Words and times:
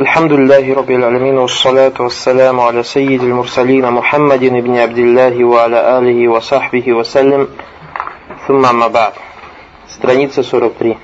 الحمد 0.00 0.32
لله 0.32 0.74
رب 0.74 0.90
العالمين 0.90 1.38
والصلاة 1.38 1.92
والسلام 2.00 2.60
على 2.60 2.82
سيد 2.82 3.22
المرسلين 3.22 3.90
محمد 3.90 4.40
بن 4.40 4.76
عبد 4.76 4.98
الله 4.98 5.44
وعلى 5.44 5.98
آله 5.98 6.28
وصحبه 6.28 6.92
وسلم 6.92 7.48
ثم 8.46 8.64
أما 8.64 8.88
بعد 8.88 9.12
страница 9.88 10.42
43 10.42 10.96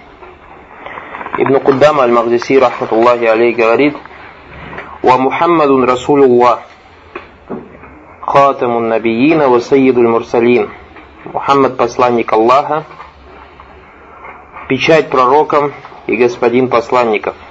Ибн 1.39 1.61
Куддам 1.61 2.01
Аль-Магдиси, 2.01 2.59
рахматуллахи 2.59 3.25
алей, 3.25 3.53
говорит 3.53 3.95
ومحمد 5.05 5.71
رسول 5.91 6.23
الله 6.23 6.59
خاتم 8.27 8.71
النبيين 8.79 9.43
وسيد 9.43 9.99
المرسلين 9.99 10.69
Мухаммад 11.35 11.77
посланник 11.77 12.33
Аллаха, 12.33 12.85
печать 14.69 15.11
пророкам 15.11 15.73
и 16.07 16.17
господин 16.17 16.69
посланников – 16.69 17.50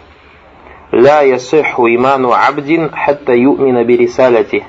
لا 0.92 1.22
يصح 1.22 1.80
إيمان 1.80 2.26
عبد 2.26 2.90
حتى 2.94 3.34
يؤمن 3.34 3.84
برسالته. 3.84 4.64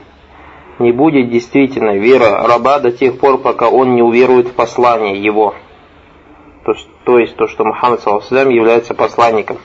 Не 0.79 0.93
будет 0.93 1.31
действительно 1.31 1.97
вера 1.97 2.47
раба 2.47 2.79
до 2.81 2.93
тех 2.93 3.19
пор, 3.19 3.39
пока 3.39 3.69
он 3.69 3.95
не 3.95 4.03
уверует 4.03 4.49
в 4.49 4.53
послание 4.53 5.17
его. 5.23 5.55
То, 6.67 6.75
то 7.05 7.19
есть 7.19 7.35
то, 7.37 7.47
что 7.47 7.65
Мухаммад 7.65 8.03
саллаху 8.03 8.51
является 8.51 8.93
посланником. 8.93 9.59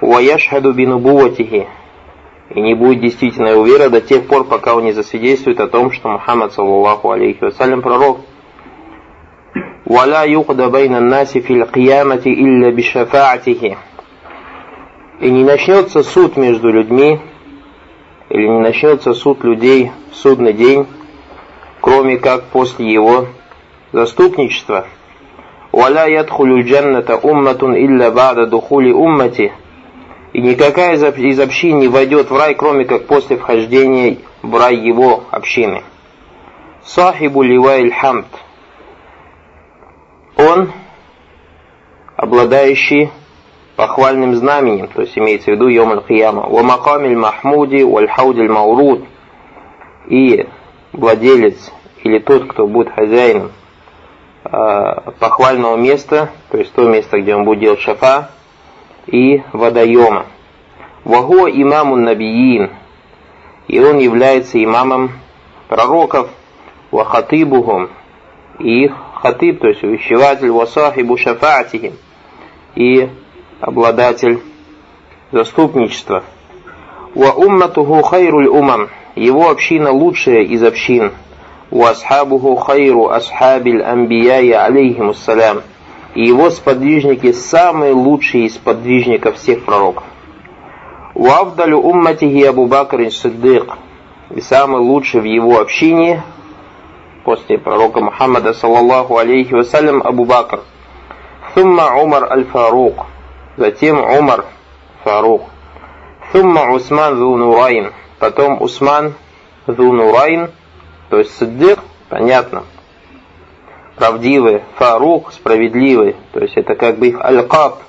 Уаяшхаду 0.00 0.72
бинубуватихи. 0.72 1.66
И 2.50 2.60
не 2.60 2.74
будет 2.74 3.00
действительной 3.00 3.64
вера 3.64 3.88
до 3.88 4.00
тех 4.00 4.26
пор, 4.28 4.44
пока 4.44 4.76
он 4.76 4.84
не 4.84 4.92
засвидетельствует 4.92 5.58
о 5.58 5.68
том, 5.68 5.90
что 5.90 6.08
Мухаммад 6.08 6.52
саллаху 6.52 7.10
алейхи 7.10 7.42
вассалям 7.42 7.82
пророк. 7.82 8.18
ولا 9.86 10.22
يقضى 10.22 10.70
بين 10.70 10.96
الناس 10.96 11.38
في 11.38 11.52
القيامة 11.52 12.22
إلا 12.26 12.70
بشفاعته 12.70 13.76
и 15.19 15.29
не 15.29 15.43
начнется 15.43 16.03
суд 16.03 16.37
между 16.37 16.71
людьми, 16.71 17.19
или 18.29 18.47
не 18.47 18.59
начнется 18.59 19.13
суд 19.13 19.43
людей 19.43 19.91
в 20.11 20.15
судный 20.15 20.53
день, 20.53 20.85
кроме 21.81 22.17
как 22.17 22.45
после 22.45 22.91
его 22.91 23.27
заступничества. 23.91 24.87
«Валя 25.71 26.07
ядхулю 26.07 26.63
джанната 26.63 27.17
умматун 27.17 27.75
илля 27.75 28.11
бада 28.11 28.45
духули 28.47 28.91
уммати» 28.91 29.51
И 30.33 30.41
никакая 30.41 30.95
из 30.95 31.39
общин 31.39 31.79
не 31.79 31.87
войдет 31.87 32.29
в 32.29 32.37
рай, 32.37 32.53
кроме 32.53 32.85
как 32.85 33.07
после 33.07 33.37
вхождения 33.37 34.17
в 34.43 34.55
рай 34.55 34.75
его 34.75 35.23
общины. 35.31 35.83
Сахибу 36.83 37.41
ливай 37.41 37.89
хамд. 37.89 38.27
Он, 40.35 40.71
обладающий 42.15 43.09
похвальным 43.77 44.35
знаменем, 44.35 44.87
то 44.87 45.03
есть 45.03 45.17
имеется 45.17 45.51
в 45.51 45.53
виду 45.53 45.67
Йом 45.67 45.91
Аль-Кияма, 45.91 46.49
«Ва 46.49 46.63
макамиль 46.63 47.15
Махмуди 47.15 47.83
валь 47.83 48.09
хаудиль 48.09 48.49
Мауруд» 48.49 49.05
и 50.07 50.47
владелец 50.93 51.71
или 52.03 52.17
тот, 52.17 52.47
кто 52.47 52.65
будет 52.65 52.91
хозяином 52.91 53.51
э, 54.45 55.11
похвального 55.19 55.75
места, 55.75 56.31
то 56.49 56.57
есть 56.57 56.73
то 56.73 56.89
место, 56.89 57.21
где 57.21 57.35
он 57.35 57.45
будет 57.45 57.59
делать 57.59 57.79
шафа, 57.79 58.31
и 59.05 59.43
водоема. 59.53 60.25
Ваго 61.03 61.47
имаму 61.47 61.97
набиин, 61.97 62.71
и 63.67 63.79
он 63.79 63.99
является 63.99 64.61
имамом 64.61 65.11
пророков, 65.67 66.31
вахатыбухум, 66.89 67.89
и 68.57 68.85
их 68.85 68.93
хатыб, 69.21 69.59
то 69.59 69.67
есть 69.67 69.83
увещеватель, 69.83 70.49
васахибу 70.49 71.15
шафатихим, 71.15 71.93
и 72.73 73.09
обладатель 73.59 74.39
заступничества. 75.31 76.23
Ва 77.15 77.31
умматуху 77.31 78.01
хайруль 78.03 78.47
умам. 78.47 78.89
Его 79.15 79.49
община 79.49 79.91
лучшая 79.91 80.43
из 80.43 80.63
общин. 80.63 81.11
Ва 81.71 81.89
асхабуху 81.89 82.55
хайру 82.55 83.09
асхабиль 83.09 83.81
амбияи 83.81 84.51
алейхимуссалям. 84.51 85.63
И 86.15 86.25
его 86.25 86.49
сподвижники 86.49 87.31
самые 87.31 87.93
лучшие 87.93 88.45
из 88.45 88.57
подвижников 88.57 89.35
всех 89.37 89.65
пророков. 89.65 90.03
Ва 91.13 91.39
авдалю 91.39 91.79
умматихи 91.79 92.43
Абу 92.43 92.67
Бакр 92.67 93.09
Сиддык. 93.11 93.77
И 94.29 94.41
самый 94.41 94.81
лучший 94.81 95.21
в 95.21 95.25
его 95.25 95.59
общине 95.59 96.21
после 97.23 97.57
пророка 97.57 98.01
Мухаммада 98.01 98.53
саллаллаху 98.53 99.17
алейхи 99.17 99.53
вассалям 99.53 100.01
Абу 100.03 100.25
Бакр. 100.25 100.61
Сумма 101.53 101.95
Умар 102.01 102.31
аль-Фарук 102.31 103.05
затем 103.57 103.99
Умар 103.99 104.45
Фарух, 105.03 105.41
Сумма 106.31 106.71
Усман 106.71 107.17
Зунурайн, 107.17 107.91
потом 108.19 108.61
Усман 108.61 109.15
Зунурайн, 109.65 110.51
то 111.09 111.17
есть 111.17 111.37
Сиддик, 111.37 111.79
понятно, 112.09 112.63
правдивый, 113.95 114.63
Фарух, 114.75 115.33
справедливый, 115.33 116.15
то 116.31 116.39
есть 116.39 116.55
это 116.55 116.75
как 116.75 116.97
бы 116.97 117.07
их 117.07 117.19
аль-каб. 117.19 117.81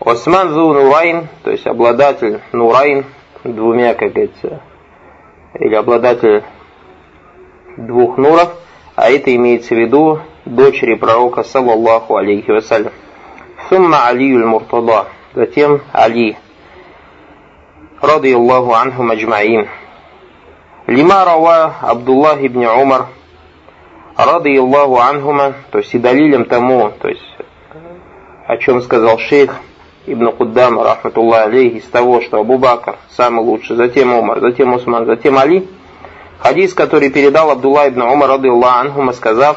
Осман 0.00 0.50
Зунурайн, 0.50 1.28
то 1.42 1.50
есть 1.50 1.66
обладатель 1.66 2.40
Нурайн, 2.52 3.06
двумя, 3.44 3.94
как 3.94 4.12
говорится, 4.12 4.60
или 5.54 5.74
обладатель 5.74 6.42
двух 7.76 8.18
нуров, 8.18 8.54
а 8.94 9.10
это 9.10 9.34
имеется 9.34 9.74
в 9.74 9.78
виду 9.78 10.20
дочери 10.44 10.94
пророка, 10.94 11.44
саллаллаху 11.44 12.16
алейхи 12.16 12.50
вассалям. 12.50 12.92
Сумма 13.68 14.06
Али 14.06 14.32
Муртада, 14.32 15.06
затем 15.34 15.80
Али, 15.92 16.36
ради 18.00 18.32
Аллаху 18.32 18.74
анху 18.74 19.02
маджмаин. 19.02 19.68
Лима 20.86 21.24
рава 21.24 21.74
Абдуллах 21.80 22.38
ибн 22.42 22.64
Умар, 22.66 23.06
ради 24.16 24.56
Аллаху 24.56 24.98
анхума, 24.98 25.54
то 25.72 25.78
есть 25.78 25.92
и 25.94 25.98
далилем 25.98 26.44
тому, 26.44 26.92
то 27.00 27.08
есть 27.08 27.22
о 28.46 28.56
чем 28.58 28.80
сказал 28.82 29.18
шейх 29.18 29.56
Ибн 30.06 30.30
Куддам, 30.30 30.80
рахматуллах 30.80 31.46
алейх, 31.46 31.74
из 31.74 31.90
того, 31.90 32.20
что 32.20 32.38
Абу 32.38 32.58
Бакр 32.58 32.96
самый 33.16 33.44
лучший, 33.44 33.74
затем 33.74 34.14
Умар, 34.14 34.40
затем 34.40 34.72
Усман, 34.74 35.06
затем 35.06 35.36
Али. 35.38 35.68
Хадис, 36.38 36.72
который 36.72 37.10
передал 37.10 37.50
Абдулла 37.50 37.88
ибн 37.88 38.02
Умар, 38.02 38.28
рады 38.28 38.48
Аллах 38.48 38.82
анхума, 38.82 39.12
сказав, 39.12 39.56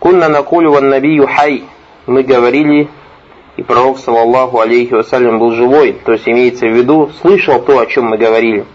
«Кунна 0.00 0.28
накулю 0.28 0.72
ван 0.72 0.88
набию 0.88 1.28
хай». 1.28 1.62
Мы 2.06 2.22
говорили, 2.22 2.88
и 3.56 3.62
пророк, 3.62 3.98
саллаллаху 3.98 4.60
алейхи 4.60 4.92
вассалям, 4.92 5.38
был 5.38 5.52
живой, 5.52 5.92
то 6.04 6.12
есть 6.12 6.28
имеется 6.28 6.66
в 6.66 6.72
виду, 6.72 7.10
слышал 7.20 7.60
то, 7.60 7.78
о 7.78 7.86
чем 7.86 8.06
мы 8.06 8.18
говорили. 8.18 8.66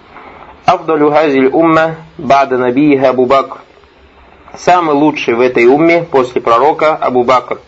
Авдалю 0.66 1.12
газиль 1.12 1.48
умма 1.48 1.98
бада 2.18 2.58
набииха 2.58 3.10
Абу 3.10 3.26
Бакр. 3.26 3.60
Самый 4.56 4.96
лучший 4.96 5.36
в 5.36 5.42
этой 5.42 5.66
умме 5.66 6.04
после 6.04 6.42
пророка 6.42 6.96
Абу 6.96 7.24
Бакр. 7.24 7.60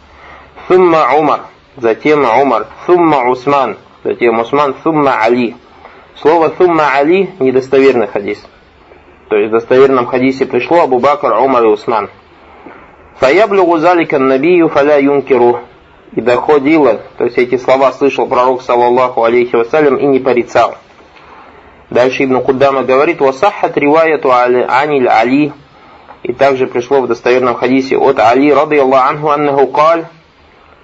Сумма 0.68 1.16
Умар, 1.18 1.41
затем 1.78 2.23
Умар, 2.23 2.68
сумма 2.85 3.29
Усман, 3.29 3.78
затем 4.03 4.40
Усман, 4.40 4.75
сумма 4.84 5.22
Али. 5.22 5.56
Слово 6.22 6.53
сумма 6.57 6.96
Али 6.96 7.29
недостоверный 7.40 8.07
хадис. 8.07 8.44
То 9.29 9.35
есть 9.35 9.50
в 9.50 9.53
достоверном 9.53 10.06
хадисе 10.06 10.46
пришло 10.46 10.81
Абу 10.81 11.00
Бакр, 11.00 11.34
Умар 11.34 11.63
и 11.63 11.68
Усман. 11.68 12.09
Фаяблюгу 13.19 13.78
залика 13.78 14.19
набию 14.19 14.69
фаля 14.69 14.97
юнкеру 15.00 15.59
и 16.16 16.22
доходило, 16.22 17.01
то 17.18 17.25
есть 17.25 17.38
эти 17.38 17.57
слова 17.57 17.91
слышал 17.91 18.28
пророк, 18.28 18.62
саллаллаху 18.62 19.24
алейхи 19.24 19.56
вассалям, 19.56 19.97
и 19.97 20.06
не 20.06 20.19
порицал. 20.19 20.75
Дальше 21.90 22.24
Ибн 22.24 22.41
Куддама 22.41 22.84
говорит, 22.84 23.19
«Васахат 23.19 23.78
риваяту 23.78 24.31
аниль 24.31 25.07
Али», 25.07 25.53
и 26.22 26.34
также 26.34 26.68
пришло 26.68 27.02
в 27.02 27.07
достоверном 27.07 27.56
хадисе 27.56 27.97
от 27.97 28.19
Али, 28.19 28.53
рады 28.53 28.79
Аллаху 28.79 29.09
анху, 29.09 29.29
аннаху 29.29 29.68
каль, 29.68 30.06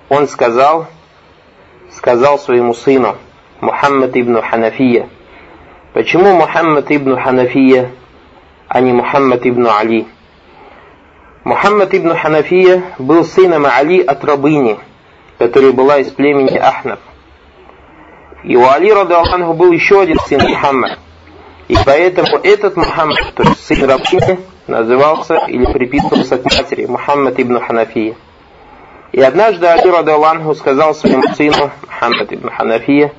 он 0.09 0.27
сказал, 0.27 0.87
сказал 1.91 2.39
своему 2.39 2.73
сыну, 2.73 3.15
Мухаммад 3.61 4.15
ибн 4.15 4.41
Ханафия. 4.41 5.09
Почему 5.93 6.33
Мухаммад 6.33 6.91
ибн 6.91 7.17
Ханафия, 7.17 7.91
а 8.67 8.81
не 8.81 8.93
Мухаммад 8.93 9.45
ибн 9.45 9.67
Али? 9.67 10.07
Мухаммад 11.43 11.93
ибн 11.93 12.15
Ханафия 12.15 12.83
был 12.97 13.23
сыном 13.23 13.65
Али 13.65 14.01
от 14.01 14.23
рабыни– 14.23 14.79
которая 15.39 15.71
была 15.71 15.99
из 15.99 16.11
племени 16.11 16.57
Ахнав. 16.57 16.99
И 18.43 18.55
у 18.55 18.67
Али 18.67 18.91
Радаланху 18.91 19.53
был 19.53 19.71
еще 19.71 20.01
один 20.01 20.19
сын 20.19 20.41
Мухаммад. 20.41 20.99
И 21.69 21.77
поэтому 21.85 22.37
этот 22.43 22.75
Мухаммад, 22.75 23.33
то 23.35 23.43
есть 23.43 23.65
сын 23.65 23.83
рабыни, 23.89 24.39
назывался 24.67 25.35
или 25.47 25.65
приписывался 25.71 26.37
к 26.37 26.45
матери 26.45 26.85
Мухаммад 26.85 27.39
ибн 27.39 27.59
Ханафия. 27.61 28.15
И 29.13 29.21
однажды 29.21 29.65
Али 29.65 29.89
Радаланху 29.89 30.53
сказал 30.55 30.93
своему 30.93 31.23
сыну 31.33 31.71
Мухаммад 31.87 32.33
ибн 32.33 32.49
Ханафия, 32.49 33.13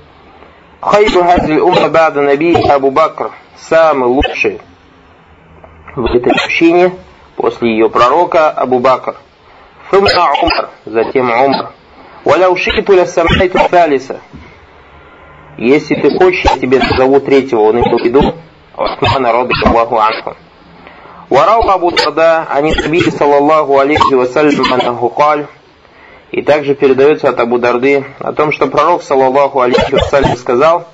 Хайбу 0.81 1.23
хазиль 1.23 1.58
умма 1.58 1.88
бада 1.88 2.23
наби 2.23 2.55
Абу 2.55 2.90
Бакр, 2.90 3.32
самый 3.56 4.08
лучший 4.08 4.61
в 5.94 6.05
этой 6.06 6.32
общине 6.32 6.93
после 7.37 7.73
ее 7.73 7.90
пророка 7.90 8.50
Абу 8.50 8.78
Бакр. 8.78 9.16
Сумма 9.90 10.08
Умар, 10.40 10.70
затем 10.87 11.31
Умар. 11.31 11.73
Валяу 12.24 12.56
шиту 12.57 12.94
ля 12.94 13.06
самайту 13.06 13.60
салиса. 13.69 14.19
Если 15.57 15.95
ты 15.95 16.18
хочешь, 16.18 16.44
я 16.45 16.57
тебе 16.57 16.80
назову 16.80 17.19
третьего, 17.19 17.62
он 17.62 17.80
имел 17.80 17.98
в 17.98 18.04
виду 18.04 18.33
Усмана 18.77 19.31
рода 19.31 19.54
Аллаху 19.66 19.98
Анху. 19.98 20.36
Варау 21.30 21.68
Абу 21.69 21.92
Тарда, 21.92 22.45
они 22.50 22.74
Наби 22.74 23.00
саллаллаху 23.00 23.80
алейхи 23.80 24.13
вассалям 24.13 24.72
анаху 24.72 25.10
каль, 25.10 25.48
и 26.31 26.42
также 26.42 26.75
передается 26.75 27.30
от 27.30 27.39
Абу 27.39 27.57
Дарды 27.57 28.06
о 28.19 28.33
том, 28.33 28.51
что 28.51 28.68
пророк, 28.68 29.01
саллаллаху 29.01 29.62
алейхи 29.62 29.94
вассалям, 29.94 30.36
сказал, 30.36 30.86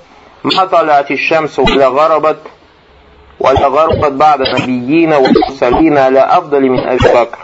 «Ма 0.42 0.66
талят 0.68 1.10
ишшамсу 1.10 1.66
ля 1.66 1.90
гарабат, 1.90 2.38
ولا 3.42 3.66
غرقت 3.66 4.12
بعد 4.12 4.40
نبيين 4.40 5.12
والمرسلين 5.12 5.98
على 5.98 6.20
أفضل 6.20 6.62
من 6.62 6.78
أبي 6.78 7.08
بكر 7.14 7.38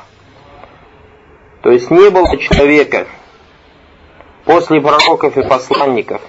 то 1.63 1.71
есть 1.73 1.91
не 1.91 2.09
было 2.11 2.37
человека 2.39 3.09
после 4.45 4.81
пророков 4.81 5.37
и 5.37 5.43
посланников, 5.43 6.21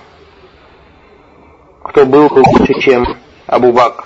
кто 1.83 2.05
был 2.05 2.27
бы 2.27 2.43
лучше, 2.45 2.73
чем 2.81 3.05
Абу 3.47 3.71
Бакр. 3.71 4.05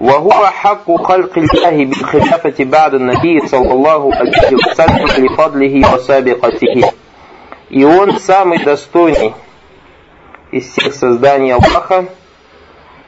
وهو 0.00 0.46
حق 0.46 1.02
خلق 1.02 1.38
الله 1.38 1.84
بالخلافة 1.84 2.64
بعد 2.64 2.94
النبي 2.94 3.46
صلى 3.48 3.72
الله 3.72 4.14
عليه 4.14 4.54
وسلم 4.54 5.24
لفضله 5.24 5.94
وسابقته. 5.94 6.92
И 7.70 7.84
он 7.84 8.18
самый 8.20 8.64
достойный 8.64 9.34
из 10.52 10.70
всех 10.70 10.94
созданий 10.94 11.52
Аллаха 11.52 12.06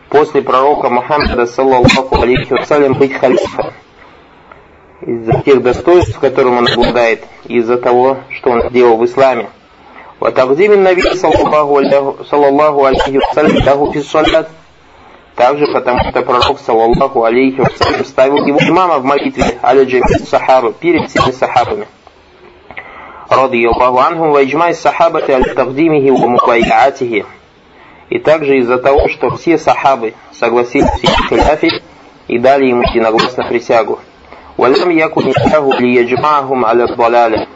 после 0.09 0.43
пророка 0.43 0.91
Мухаммада, 0.91 1.47
саллаллаху 1.47 2.21
алейхи 2.21 2.53
вассалям, 2.53 2.94
быть 2.94 3.15
халифом 3.15 3.73
из-за 5.05 5.43
тех 5.43 5.62
достоинств, 5.62 6.19
которым 6.19 6.59
он 6.59 6.69
обладает, 6.69 7.25
из-за 7.44 7.79
того, 7.79 8.19
что 8.31 8.50
он 8.50 8.69
сделал 8.69 8.97
в 8.97 9.05
исламе. 9.05 9.49
وتقديم 10.21 10.73
النبي 10.73 11.03
صلى 11.03 11.35
الله 11.35 12.25
صلى 12.31 12.49
الله 12.49 12.87
عليه 12.87 13.19
وسلم 13.19 13.56
له 13.65 13.91
في 13.91 13.99
الصلاة 13.99 14.47
также 15.35 15.67
потому 15.73 16.00
что 16.11 16.21
пророк 16.21 16.61
саллаллаху 16.61 17.25
алейхи 17.25 17.61
вассалям 17.61 18.05
ставил 18.05 18.44
его 18.44 18.59
имама 18.61 18.99
в 18.99 19.05
молитве 19.05 19.59
аля 19.62 19.85
джамид 19.85 20.29
сахабы 20.29 20.75
перед 20.75 21.09
всеми 21.09 21.32
сахабами 21.32 21.87
رضي 23.32 23.69
الله 23.69 24.03
عنهم 24.03 24.29
وإجماع 24.31 24.69
الصحابة 24.71 25.35
على 25.35 25.44
تقديمه 25.44 26.11
ومبايعاته 26.11 27.25
и 28.11 28.19
также 28.19 28.59
из-за 28.59 28.79
того, 28.79 29.09
что 29.09 29.37
все 29.37 29.56
сахабы 29.56 30.15
согласились 30.32 30.91
в 30.91 31.29
хиляфе 31.29 31.81
и 32.27 32.38
дали 32.38 32.67
ему 32.67 32.82
единогласно 32.82 33.44
присягу. 33.49 34.00
ولم 34.59 34.91
يكن 34.91 35.23
الله 35.23 35.79
ليجمعهم 35.81 36.65
على 36.65 36.85
الضلالة 36.85 37.47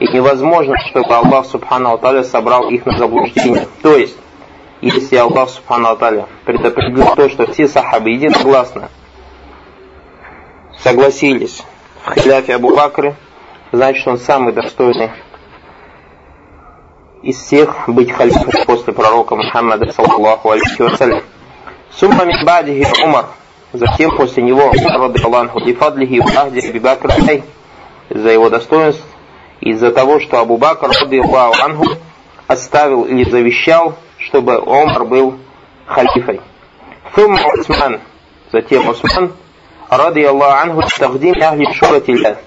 и 0.00 0.08
невозможно, 0.08 0.74
чтобы 0.88 1.14
Аллах 1.14 1.46
Субхану 1.46 1.92
Аталя 1.92 2.24
собрал 2.24 2.68
их 2.68 2.84
на 2.86 2.98
заблуждение. 2.98 3.68
То 3.82 3.96
есть, 3.96 4.16
если 4.80 5.16
Аллах 5.16 5.48
Субхану 5.48 5.90
Аталя 5.90 6.26
предопределил 6.44 7.14
то, 7.14 7.28
что 7.28 7.50
все 7.52 7.68
сахабы 7.68 8.10
единогласно 8.10 8.90
согласились 10.78 11.62
в 12.04 12.14
хиляфе 12.14 12.56
Абу 12.56 12.74
Бакры, 12.74 13.14
значит, 13.70 14.06
он 14.08 14.18
самый 14.18 14.52
достойный 14.52 15.10
из 17.22 17.36
всех 17.36 17.88
быть 17.88 18.10
халифом 18.10 18.64
после 18.66 18.92
пророка 18.92 19.36
Мухаммада, 19.36 19.92
саллаллаху 19.92 20.50
алейхи 20.50 20.82
вассалям. 20.82 21.22
Сумма 21.92 22.24
мин 22.24 22.44
бадихи 22.44 23.04
Умар, 23.04 23.26
Затем 23.73 24.15
после 24.15 24.43
него 24.43 24.71
Аллаху 24.71 25.59
Дифадлихи 25.61 26.21
Ахди 26.21 26.67
Абибакр 26.67 27.11
за 28.09 28.29
его 28.29 28.49
достоинств, 28.49 29.03
из-за 29.59 29.91
того, 29.91 30.19
что 30.19 30.39
Абу 30.39 30.57
Бакр 30.57 30.91
Аллаху 30.91 31.85
оставил 32.47 33.03
или 33.03 33.29
завещал, 33.29 33.95
чтобы 34.17 34.55
Омар 34.55 35.03
был 35.03 35.37
халифой. 35.85 36.39
Сумма 37.13 37.39
Усман, 37.59 37.99
затем 38.53 38.87
Усман, 38.87 39.33
рады 39.89 40.25
Аллаху 40.25 40.61
Анху, 40.61 40.89
Тахдим 40.97 41.35
Ахли 41.41 41.73
Шуратилля, 41.73 42.37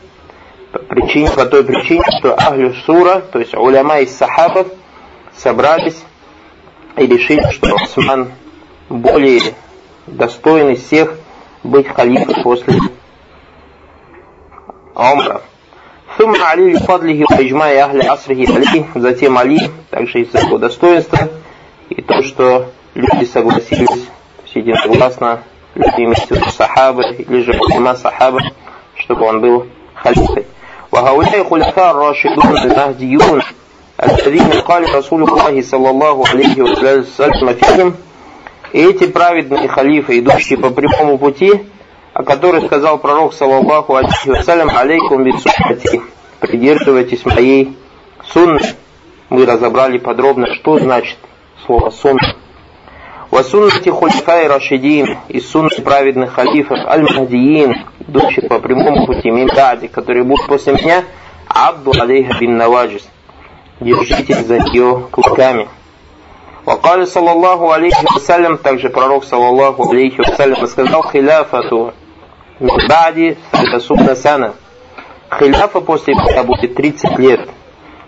причине, 0.89 1.31
по 1.31 1.45
той 1.45 1.65
причине, 1.65 2.05
что 2.19 2.35
Ахли 2.35 2.75
Сура, 2.87 3.21
то 3.21 3.39
есть 3.39 3.55
уляма 3.55 4.01
из 4.01 4.17
сахабов, 4.17 4.69
собрались 5.37 6.03
и 6.97 7.07
решили, 7.07 7.43
что 7.51 7.75
Усман 7.75 8.33
более 8.89 9.55
достойный 10.10 10.76
всех 10.76 11.14
быть 11.64 11.88
халифой 11.88 12.36
после 12.44 12.80
Умра. 14.96 15.42
ثم 16.18 16.34
علي 16.42 16.74
بفضله 16.74 17.26
وإجماع 17.32 17.68
أهل 17.84 18.10
عصره 18.10 18.46
عليه, 18.54 18.86
затем 18.96 19.38
Али, 19.38 19.60
также 19.90 20.22
из-за 20.22 20.40
его 20.40 20.58
достоинства, 20.58 21.28
и 21.90 22.02
то, 22.02 22.24
что 22.24 22.72
люди 22.94 23.26
согласились 23.26 24.08
единогласно, 24.56 25.44
люди 25.76 26.06
вместе 26.06 26.36
с 26.36 26.56
сахабы, 26.56 27.04
или 27.18 27.42
же 27.42 27.60
ума 27.76 27.96
сахаба, 27.96 28.40
чтобы 28.96 29.26
он 29.26 29.42
был 29.42 29.68
халифой. 29.96 30.46
وهؤلاء 30.92 31.44
خلفاء 31.50 31.92
الراشدون 31.92 32.58
المهديون 32.58 33.42
الذين 34.04 34.52
قال 34.62 34.96
رسول 34.96 35.24
الله 35.24 35.62
صلى 35.62 35.90
الله 35.90 36.28
عليه 36.28 36.62
وسلم 36.62 37.54
فيهم 37.54 37.96
и 38.73 38.81
эти 38.81 39.07
праведные 39.07 39.69
халифы, 39.69 40.19
идущие 40.21 40.59
по 40.59 40.71
прямому 40.71 41.19
пути, 41.19 41.65
о 42.13 42.23
которых 42.23 42.67
сказал 42.67 42.99
пророк, 42.99 43.35
саллаллаху 43.35 43.97
алейхи 43.97 44.29
вассалям, 44.29 44.71
алейкум 44.71 45.25
бисуннати, 45.25 46.03
придерживайтесь 46.41 47.25
моей 47.25 47.77
сунны. 48.33 48.61
Мы 49.29 49.47
разобрали 49.47 49.99
подробно, 49.99 50.55
что 50.55 50.79
значит 50.79 51.19
слово 51.67 51.91
сунна. 51.91 52.37
Васуннати 53.31 53.89
хульфай 53.91 54.49
рашидин 54.49 55.19
и 55.29 55.41
сунны 55.41 55.71
праведных 55.85 56.33
халифов 56.33 56.79
аль-махдиин, 56.85 57.77
идущих 58.01 58.49
по 58.49 58.59
прямому 58.59 59.07
пути 59.07 59.31
минтади, 59.31 59.87
которые 59.87 60.25
будут 60.25 60.47
после 60.47 60.73
меня, 60.73 61.05
абду 61.47 61.93
алейха 61.97 62.39
бин 62.41 62.57
наваджис. 62.57 63.09
Держитесь 63.79 64.47
за 64.47 64.57
ее 64.57 65.07
клыками. 65.13 65.69
وقال 66.66 67.08
صلى 67.08 67.32
الله 67.32 67.74
عليه 67.74 67.92
وسلم 68.16 68.58
также 68.58 68.90
пророк 68.90 69.24
саллаллаху 69.24 69.90
алейхи 69.92 70.18
вассалям 70.18 70.68
сказал 70.68 71.04
хиляфату 71.12 71.94
бади 72.60 73.38
сасуна 73.72 74.16
сана 74.16 74.56
хиляфа 75.38 75.82
после 75.82 76.16
меня 76.16 76.44
будет 76.44 76.76
30 76.76 77.20
лет 77.20 77.50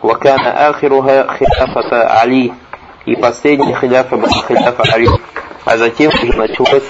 вакана 0.01 0.69
ахируха 0.69 1.27
хиляфата 1.37 2.19
Али 2.19 2.51
и 3.05 3.15
последний 3.15 3.75
хиляфа 3.75 4.17
был 4.17 4.29
хиляфа 4.47 4.83
Али 4.91 5.07
а 5.65 5.77
затем 5.77 6.11
уже 6.11 6.35
началось 6.35 6.83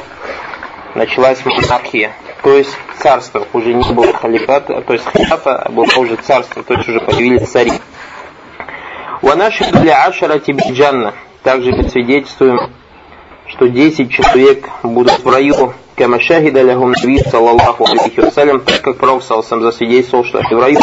началась 0.96 1.44
монархия 1.46 2.14
то 2.44 2.54
есть 2.54 2.78
царство 3.00 3.46
уже 3.52 3.74
не 3.74 3.92
было 3.92 4.14
халифата 4.14 4.82
то 4.82 4.94
есть 4.94 5.06
хиляфа 5.12 5.58
а 5.58 5.70
было 5.70 5.88
уже 5.98 6.16
царство 6.16 6.64
то 6.64 6.76
есть 6.76 6.88
уже 6.88 7.02
появились 7.02 7.50
цари 7.50 7.74
ونشهد 9.24 9.78
لعشرة 9.86 10.44
بالجنة 10.48 11.14
также 11.43 11.73
свидетельствуем, 11.89 12.71
что 13.47 13.69
10 13.69 14.13
человек 14.13 14.69
будут 14.85 15.25
в 15.25 15.29
раю, 15.29 15.75
кама 15.97 16.21
шахида 16.21 16.63
лягум 16.63 16.93
наби, 16.93 17.19
саллаллаху 17.19 17.85
алейхи 17.85 18.21
вассалям, 18.21 18.61
так 18.61 18.81
как 18.81 18.99
пророк 18.99 19.25
салсам 19.25 19.61
засвидетельствовал, 19.61 20.25
что 20.25 20.39
они 20.39 20.55
в 20.55 20.61
раю. 20.61 20.79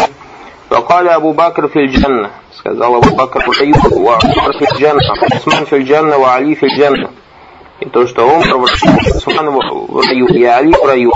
Вакаля 0.69 1.15
Абу 1.15 1.33
Бакр 1.33 1.69
фильджанна, 1.69 2.31
сказал 2.57 2.95
Абу 2.95 3.15
Бакр 3.15 3.39
в 3.39 3.47
ва 3.47 4.19
Умар 4.19 4.53
фильджанна, 4.59 5.01
Усман 5.33 5.65
фильджанна, 5.65 6.19
ва 6.19 6.35
Али 6.35 6.55
фильджанна. 6.55 7.11
И 7.79 7.85
то, 7.85 8.05
что 8.05 8.27
он 8.27 8.41
Усман 8.41 9.49
в 9.49 10.05
раю, 10.05 10.27
и 10.27 10.43
Али 10.43 10.73
в 10.73 10.85
раю. 10.85 11.13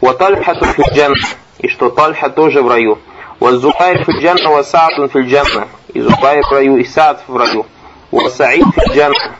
Ва 0.00 0.14
Тальхату 0.14 0.64
фильджанна, 0.64 1.14
и 1.60 1.68
что 1.68 1.90
Тальха 1.90 2.28
тоже 2.28 2.60
в 2.60 2.68
раю. 2.68 2.98
Ва 3.38 3.52
Зубайр 3.56 4.04
фильджанна, 4.04 4.50
ва 4.50 4.64
Саатун 4.64 5.08
фильджанна, 5.08 5.68
и 5.94 6.00
Зубайр 6.00 6.44
в 6.44 6.50
раю, 6.50 6.76
и 6.76 6.84
Саат 6.84 7.22
в 7.28 7.36
раю. 7.36 7.66
وسعيد 8.11 8.69
في 8.69 8.91
الجنة 8.91 9.35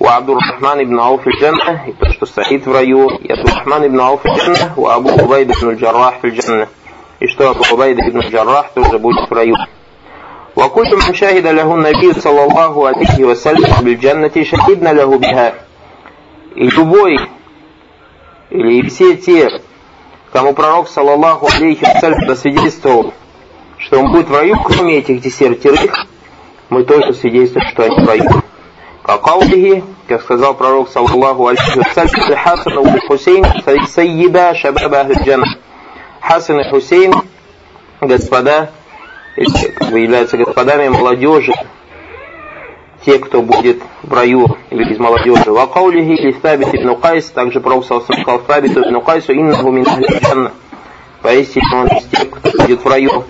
وعبد 0.00 0.30
الرحمن 0.30 0.84
بن 0.84 1.00
عوف 1.00 1.20
في 1.20 1.30
الجنة 1.30 1.88
и 1.88 1.92
то, 1.92 2.12
что 2.12 2.26
Саид 2.26 2.66
в 2.66 2.72
раю, 2.72 3.08
и 3.08 3.32
Абду 3.32 3.48
Рахман 3.48 3.86
ибн 3.86 4.00
Ауф 4.00 4.20
в 4.22 4.26
الجنة, 4.26 4.78
وأبو 4.78 5.08
عبيد 5.08 5.52
بن 5.62 5.70
الجراح 5.70 6.18
في 6.20 6.26
الجنة, 6.26 6.68
и 7.20 7.26
что 7.26 7.50
Абу 7.50 7.64
Убайд 7.72 7.98
ибн 7.98 8.20
الجراح 8.20 8.70
тоже 8.74 8.98
будет 8.98 9.28
в 9.28 9.32
раю. 9.32 9.56
وكل 10.56 10.96
من 10.96 11.14
شهد 11.14 11.46
له 11.46 11.74
النبي 11.74 12.20
صلى 12.20 12.44
الله 12.44 12.88
عليه 12.88 13.24
وسلم 13.24 13.74
بالجنة 13.80 14.44
شهدنا 14.44 14.88
له 14.88 15.18
بها. 15.18 15.54
И 16.56 16.68
любой, 16.68 17.18
или 18.50 18.88
все 18.88 19.16
те, 19.16 19.48
кому 20.32 20.54
пророк, 20.54 20.88
саллаллаху 20.88 21.46
алейхи 21.46 21.84
вассалям, 21.84 22.26
засвидетельствовал, 22.26 23.12
что 23.78 24.00
он 24.00 24.12
будет 24.12 24.28
в 24.28 24.34
раю, 24.34 24.56
кроме 24.64 24.98
этих 24.98 25.20
десятерых, 25.20 26.06
мы 26.73 26.83
тоже 26.83 27.13
свидетельствуем, 27.13 27.67
что 27.69 27.83
они 27.83 28.03
воюют. 28.03 28.43
Как 29.03 29.21
Каулихи, 29.21 29.83
как 30.07 30.21
сказал 30.21 30.55
пророк, 30.55 30.89
саллаллаху 30.89 31.47
алейхи 31.47 31.77
вассалям, 31.77 32.37
Хасан 32.37 32.95
и 32.95 33.07
Хусейн, 33.07 33.45
Сайида 33.87 34.55
Шабаба 34.55 35.01
Ахлиджана. 35.01 35.45
Хасан 36.19 36.61
и 36.61 36.69
Хусейн, 36.69 37.13
господа, 38.01 38.71
как 39.35 39.89
являются 39.91 40.37
господами 40.37 40.87
молодежи, 40.87 41.53
те, 43.05 43.19
кто 43.19 43.41
будет 43.41 43.81
в 44.01 44.13
раю 44.13 44.47
или 44.71 44.93
из 44.93 44.97
молодежи. 44.97 45.51
Ва 45.51 45.67
каулихи 45.67 46.13
или 46.13 46.31
Фабит 46.31 46.73
ибн 46.73 46.95
Кайс, 46.95 47.25
также 47.25 47.59
Пророк 47.59 47.85
сказал 47.85 48.39
Фабит 48.39 48.77
ибн 48.77 49.01
Кайсу, 49.01 49.33
иннаху 49.33 49.69
мин. 49.69 49.85
Поистине 51.21 51.65
он 51.73 51.87
из 51.87 52.05
тех, 52.05 52.29
кто 52.29 52.51
будет 52.51 52.83
в 52.83 52.87
раю. 52.87 53.25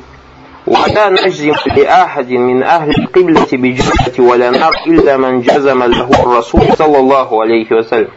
ولا 0.66 1.08
نجزم 1.08 1.54
لأحد 1.76 2.30
من 2.30 2.62
أهل 2.62 2.90
القبلة 2.90 3.46
بجنة 3.52 4.16
ولا 4.18 4.50
نار 4.50 4.72
إلا 4.86 5.16
من 5.16 5.40
جزم 5.40 5.82
له 5.82 6.08
الرسول 6.10 6.76
صلى 6.76 6.98
الله 6.98 7.42
عليه 7.42 7.68
وسلم. 7.72 8.10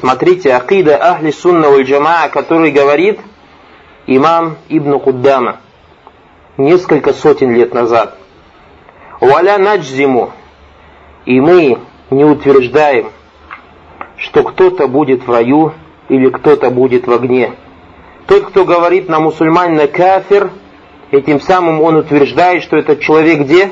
Смотрите, 0.00 0.54
акида 0.54 0.96
Ахли 0.96 1.32
Сунна 1.32 1.68
Валь 1.68 1.82
Джамаа, 1.82 2.28
который 2.28 2.70
говорит 2.70 3.18
имам 4.06 4.56
Ибн 4.68 4.98
Куддама 5.00 5.56
несколько 6.56 7.12
сотен 7.12 7.54
лет 7.54 7.74
назад. 7.74 8.16
Валя 9.20 9.58
наджзиму. 9.58 10.32
И 11.26 11.40
мы 11.40 11.78
не 12.10 12.24
утверждаем, 12.24 13.10
что 14.16 14.42
кто-то 14.42 14.86
будет 14.86 15.26
в 15.26 15.30
раю 15.30 15.72
или 16.08 16.28
кто-то 16.30 16.70
будет 16.70 17.06
в 17.06 17.12
огне. 17.12 17.52
Тот, 18.26 18.46
кто 18.46 18.64
говорит 18.64 19.08
на 19.08 19.20
мусульманина 19.20 19.86
кафир, 19.88 20.50
этим 21.11 21.39
самым 21.39 21.81
он 21.81 21.95
утверждает, 21.95 22.63
что 22.63 22.77
этот 22.77 23.01
человек 23.01 23.41
где? 23.41 23.71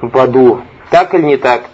В 0.00 0.16
аду. 0.18 0.62
Так 0.90 1.14
или 1.14 1.22
не 1.22 1.36
так? 1.36 1.64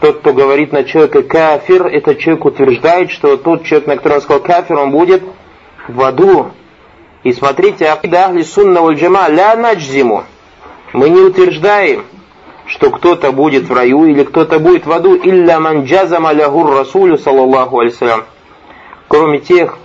Тот, 0.00 0.18
кто 0.18 0.32
говорит 0.32 0.72
на 0.72 0.84
человека 0.84 1.22
кафир, 1.22 1.86
этот 1.86 2.18
человек 2.18 2.44
утверждает, 2.44 3.10
что 3.10 3.36
тот 3.36 3.64
человек, 3.64 3.86
на 3.86 3.96
которого 3.96 4.16
он 4.16 4.22
сказал 4.22 4.42
кафир, 4.42 4.78
он 4.78 4.90
будет 4.90 5.22
в 5.86 6.02
аду. 6.02 6.50
И 7.22 7.32
смотрите, 7.32 7.86
акида 7.86 8.26
ахли 8.26 8.42
сунна 8.42 8.82
валь 8.82 8.96
джама 8.96 9.28
ля 9.28 9.54
наджзиму. 9.54 10.24
Мы 10.92 11.08
не 11.08 11.20
утверждаем, 11.20 12.04
что 12.66 12.90
кто-то 12.90 13.32
будет 13.32 13.68
в 13.68 13.72
раю 13.72 14.06
или 14.06 14.24
кто-то 14.24 14.58
будет 14.58 14.86
в 14.86 14.92
аду, 14.92 15.16
илля 15.16 15.60
ман 15.60 15.84
джазама 15.84 16.32
лягур 16.32 16.74
расулю, 16.74 17.16
саллаллаху 17.18 17.78
алейсалям. 17.78 18.24
Кроме 19.08 19.38
тех, 19.38 19.78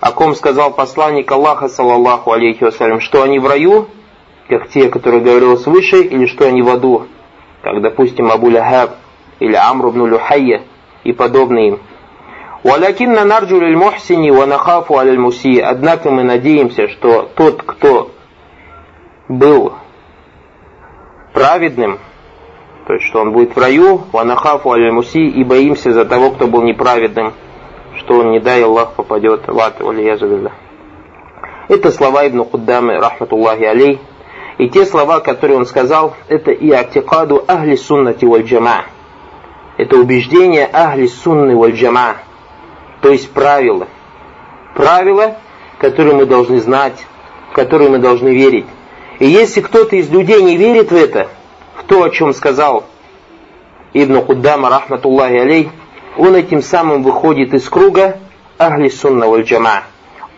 о 0.00 0.12
ком 0.12 0.34
сказал 0.34 0.72
посланник 0.72 1.30
Аллаха, 1.30 1.68
саллаллаху 1.68 2.32
алейхи 2.32 2.64
вассалям, 2.64 3.00
что 3.00 3.22
они 3.22 3.38
в 3.38 3.46
раю, 3.46 3.88
как 4.48 4.68
те, 4.68 4.88
которые 4.88 5.22
говорилось 5.22 5.66
выше, 5.66 6.02
или 6.02 6.26
что 6.26 6.46
они 6.46 6.62
в 6.62 6.68
аду, 6.68 7.06
как, 7.62 7.80
допустим, 7.82 8.30
Абу 8.30 8.50
Лахаб 8.50 8.92
или 9.40 9.54
Амру 9.54 9.90
ибн 9.90 10.06
Люхайя 10.06 10.62
и 11.04 11.12
подобные 11.12 11.68
им. 11.68 11.80
Валякинна 12.64 13.24
нарджу 13.24 13.60
лиль 13.60 13.76
мухсини 13.76 14.30
ва 14.30 14.46
нахафу 14.46 14.98
аль 14.98 15.16
муси. 15.16 15.60
Однако 15.60 16.10
мы 16.10 16.24
надеемся, 16.24 16.88
что 16.88 17.30
тот, 17.34 17.62
кто 17.62 18.10
был 19.28 19.74
праведным, 21.32 21.98
то 22.86 22.94
есть 22.94 23.06
что 23.06 23.20
он 23.20 23.32
будет 23.32 23.54
в 23.54 23.58
раю, 23.58 24.02
ва 24.12 24.24
нахафу 24.24 24.72
аль 24.72 24.90
муси, 24.90 25.28
и 25.28 25.44
боимся 25.44 25.92
за 25.92 26.04
того, 26.04 26.30
кто 26.30 26.48
был 26.48 26.62
неправедным, 26.62 27.34
что 27.98 28.18
он, 28.18 28.30
не 28.30 28.40
дай 28.40 28.62
Аллах, 28.62 28.94
попадет 28.94 29.46
в 29.46 29.58
ад, 29.58 29.80
валиязу 29.80 30.50
Это 31.68 31.92
слова 31.92 32.26
Ибн 32.26 32.44
Куддамы, 32.44 32.98
рахматуллахи 32.98 33.64
алей. 33.64 34.00
И 34.58 34.68
те 34.68 34.86
слова, 34.86 35.20
которые 35.20 35.58
он 35.58 35.66
сказал, 35.66 36.14
это 36.28 36.50
и 36.50 36.70
аттикаду 36.70 37.44
ахли 37.46 37.76
суннати 37.76 38.24
валь 38.24 38.42
джама. 38.42 38.84
Это 39.76 39.96
убеждение 39.96 40.68
ахли 40.72 41.06
сунны 41.06 41.56
валь 41.56 41.72
джама 41.72 42.16
то 43.00 43.10
есть 43.10 43.30
правила. 43.30 43.88
Правила, 44.74 45.36
которые 45.78 46.14
мы 46.14 46.26
должны 46.26 46.60
знать, 46.60 47.06
в 47.50 47.54
которые 47.54 47.90
мы 47.90 47.98
должны 47.98 48.28
верить. 48.28 48.66
И 49.18 49.26
если 49.26 49.60
кто-то 49.60 49.96
из 49.96 50.10
людей 50.10 50.42
не 50.42 50.56
верит 50.56 50.90
в 50.90 50.96
это, 50.96 51.28
в 51.76 51.84
то, 51.84 52.02
о 52.02 52.10
чем 52.10 52.32
сказал 52.34 52.84
Ибн 53.92 54.20
Куддама, 54.22 54.68
рахматуллахи 54.68 55.36
алей, 55.36 55.70
он 56.18 56.34
этим 56.34 56.62
самым 56.62 57.04
выходит 57.04 57.54
из 57.54 57.68
круга 57.68 58.18
Ахли 58.58 58.88
Сунна 58.88 59.28
валь 59.28 59.44
Джама. 59.44 59.84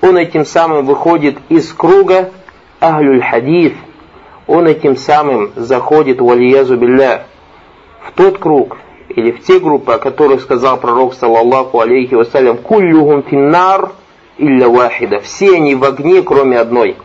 Он 0.02 0.18
этим 0.18 0.44
самым 0.44 0.84
выходит 0.84 1.38
из 1.48 1.72
круга 1.72 2.30
Ахлюль 2.80 3.22
Хадиф. 3.22 3.72
Он 4.46 4.66
этим 4.66 4.96
самым 4.96 5.52
заходит, 5.56 6.20
валиязу 6.20 6.76
билля, 6.76 7.24
в 8.02 8.12
тот 8.12 8.38
круг, 8.38 8.76
или 9.08 9.30
в 9.30 9.42
те 9.42 9.58
группы, 9.58 9.92
о 9.92 9.98
которых 9.98 10.42
сказал 10.42 10.76
пророк, 10.76 11.14
саллаллаху 11.14 11.80
алейхи 11.80 12.14
вассалям, 12.14 12.58
«Куллюхум 12.58 13.22
финнар 13.22 13.92
илля 14.36 14.68
вахида». 14.68 15.20
Все 15.20 15.56
они 15.56 15.74
в 15.74 15.84
огне, 15.84 16.22
кроме 16.22 16.58
одной. 16.58 16.96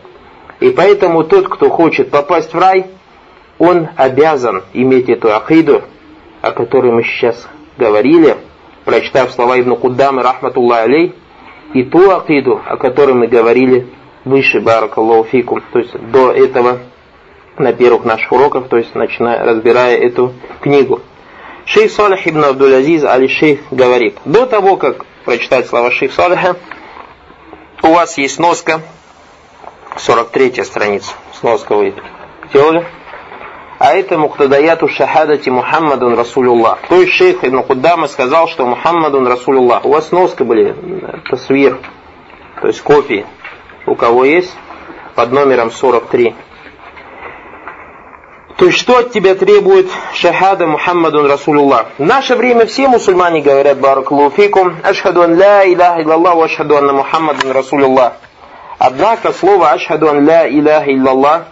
И 0.60 0.68
поэтому 0.68 1.24
тот, 1.24 1.48
кто 1.48 1.70
хочет 1.70 2.10
попасть 2.10 2.52
в 2.52 2.58
рай, 2.58 2.86
он 3.58 3.88
обязан 3.96 4.64
иметь 4.74 5.08
эту 5.08 5.34
ахиду, 5.34 5.82
о 6.42 6.50
которой 6.50 6.92
мы 6.92 7.04
сейчас 7.04 7.48
говорили, 7.78 8.36
прочитав 8.86 9.32
слова 9.32 9.60
Ибн 9.60 9.74
Куддамы, 9.76 10.22
рахматуллах 10.22 10.84
алей, 10.84 11.14
и 11.74 11.82
ту 11.82 12.10
акиду, 12.10 12.62
о 12.64 12.78
которой 12.78 13.14
мы 13.14 13.26
говорили 13.26 13.86
выше, 14.24 14.60
баракаллаху 14.60 15.24
фикум, 15.24 15.62
то 15.72 15.80
есть 15.80 15.92
до 16.10 16.32
этого 16.32 16.78
на 17.58 17.72
первых 17.72 18.04
наших 18.04 18.32
уроках, 18.32 18.68
то 18.68 18.76
есть 18.76 18.94
начиная, 18.94 19.44
разбирая 19.44 19.98
эту 19.98 20.32
книгу. 20.60 21.02
Шейх 21.64 21.90
Салих 21.90 22.26
ибн 22.28 22.44
Абдул-Азиз 22.44 23.04
Али-Шейх 23.04 23.60
говорит, 23.72 24.18
до 24.24 24.46
того, 24.46 24.76
как 24.76 25.04
прочитать 25.24 25.66
слова 25.66 25.90
Шейх 25.90 26.12
Салиха, 26.12 26.56
у 27.82 27.88
вас 27.88 28.16
есть 28.18 28.36
сноска, 28.36 28.82
43 29.98 30.62
страница, 30.62 31.12
сноска 31.40 31.74
вы 31.74 31.94
делали, 32.52 32.86
а 33.86 33.94
это 33.94 34.18
Муктадаяту 34.18 34.88
Шахадати 34.88 35.48
Мухаммадун 35.48 36.16
Расулуллах. 36.16 36.80
То 36.88 36.96
есть 37.02 37.12
шейх 37.12 37.44
Ибн 37.44 37.62
Куддама 37.62 38.08
сказал, 38.08 38.48
что 38.48 38.66
Мухаммадун 38.66 39.28
Расулуллах. 39.28 39.84
У 39.84 39.90
вас 39.90 40.08
сноска 40.08 40.44
были, 40.44 40.74
э, 40.74 41.18
тасвир, 41.30 41.78
то 42.60 42.66
есть 42.66 42.80
копии. 42.80 43.24
У 43.86 43.94
кого 43.94 44.24
есть? 44.24 44.52
Под 45.14 45.30
номером 45.30 45.70
43. 45.70 46.34
То 48.56 48.66
есть 48.66 48.76
что 48.76 48.98
от 48.98 49.12
тебя 49.12 49.36
требует 49.36 49.86
шахада 50.14 50.66
Мухаммадун 50.66 51.26
Расулуллах? 51.26 51.86
В 51.98 52.04
наше 52.04 52.34
время 52.34 52.66
все 52.66 52.88
мусульмане 52.88 53.40
говорят 53.40 53.78
баракалуфикум 53.78 54.78
ашхаду 54.82 55.22
ан 55.22 55.38
ла 55.38 55.64
илляха 55.64 56.02
иллаллах 56.02 56.46
ашхаду 56.46 56.76
анна 56.76 56.92
Мухаммадун 56.92 57.52
Расулуллах. 57.52 58.14
Однако 58.80 59.32
слово 59.32 59.70
ашхаду 59.70 60.08
ан 60.08 60.26
ла 60.26 60.48
илляха 60.48 60.92
иллаллах 60.92 61.44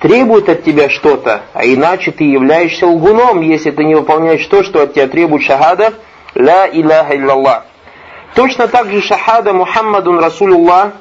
требует 0.00 0.48
от 0.48 0.64
тебя 0.64 0.88
что-то, 0.88 1.42
а 1.52 1.64
иначе 1.64 2.10
ты 2.10 2.24
являешься 2.24 2.86
лгуном, 2.86 3.40
если 3.40 3.70
ты 3.70 3.84
не 3.84 3.94
выполняешь 3.94 4.44
то, 4.46 4.62
что 4.62 4.82
от 4.82 4.94
тебя 4.94 5.08
требует 5.08 5.42
шахада 5.42 5.94
ла 6.34 6.66
илляха 6.66 7.16
иллаллах. 7.16 7.64
Точно 8.34 8.68
так 8.68 8.90
же 8.90 9.00
шахада 9.00 9.52
Мухаммадун 9.52 10.20
Расулуллах 10.20 10.92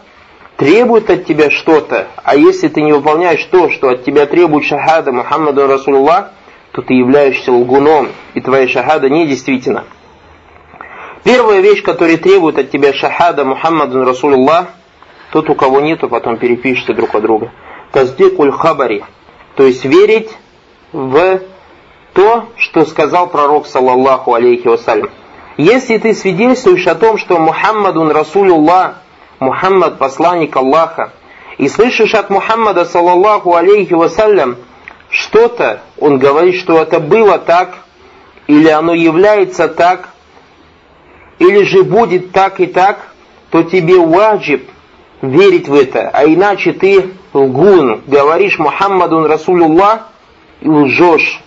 требует 0.56 1.10
от 1.10 1.26
тебя 1.26 1.52
что-то, 1.52 2.08
а 2.24 2.36
если 2.36 2.68
ты 2.68 2.82
не 2.82 2.94
выполняешь 2.94 3.44
то, 3.46 3.70
что 3.70 3.90
от 3.90 4.04
тебя 4.04 4.26
требует 4.26 4.66
шахада 4.66 5.12
Мухаммаду 5.12 5.68
Расулуллах, 5.68 6.32
то 6.72 6.82
ты 6.82 6.94
являешься 6.94 7.52
лгуном, 7.52 8.10
и 8.34 8.42
твоя 8.42 8.68
шахада 8.68 9.10
недействительна. 9.10 9.84
Первая 11.24 11.60
вещь, 11.60 11.84
которая 11.84 12.18
требует 12.18 12.58
от 12.58 12.72
тебя 12.72 12.94
шахада 12.94 13.44
Мухаммаду 13.44 14.04
Расулуллах, 14.04 14.68
тот, 15.32 15.50
у 15.50 15.56
кого 15.56 15.82
нету, 15.82 16.08
потом 16.08 16.38
перепишется 16.38 16.94
друг 16.94 17.14
от 17.14 17.22
друга. 17.22 17.52
Таздикуль 17.92 18.52
хабари, 18.52 19.04
то 19.56 19.64
есть 19.64 19.86
верить 19.86 20.30
в 20.92 21.42
то, 22.14 22.50
что 22.58 22.86
сказал 22.86 23.28
пророк, 23.28 23.68
саллаллаху 23.68 24.34
алейхи 24.34 24.68
вассалям. 24.68 25.10
Если 25.58 25.98
ты 25.98 26.14
свидетельствуешь 26.14 26.86
о 26.88 26.96
том, 26.96 27.18
что 27.18 27.40
Мухаммадун 27.40 28.12
Расулуллах 28.12 28.96
Мухаммад 29.40 29.98
посланник 29.98 30.56
Аллаха, 30.56 31.14
и 31.58 31.68
слышишь 31.68 32.14
от 32.14 32.30
Мухаммада, 32.30 32.86
саллаллаху 32.86 33.56
алейхи 33.56 33.94
вассалям, 33.94 34.58
что-то, 35.10 35.82
он 36.00 36.20
говорит, 36.20 36.56
что 36.56 36.82
это 36.82 37.00
было 37.00 37.38
так, 37.38 37.78
или 38.48 38.68
оно 38.68 38.94
является 38.94 39.68
так, 39.68 40.10
или 41.40 41.64
же 41.64 41.84
будет 41.84 42.32
так 42.32 42.60
и 42.60 42.66
так, 42.66 43.12
то 43.52 43.64
тебе 43.64 43.98
ваджиб 43.98 44.70
верить 45.22 45.68
в 45.68 45.74
это, 45.74 46.10
а 46.14 46.26
иначе 46.26 46.74
ты 46.74 47.12
лгун, 47.38 48.02
говоришь 48.08 48.60
Мухаммадун 48.60 49.26
Расулуллах 49.26 50.08
и 50.62 50.70
лжешь, 50.70 51.42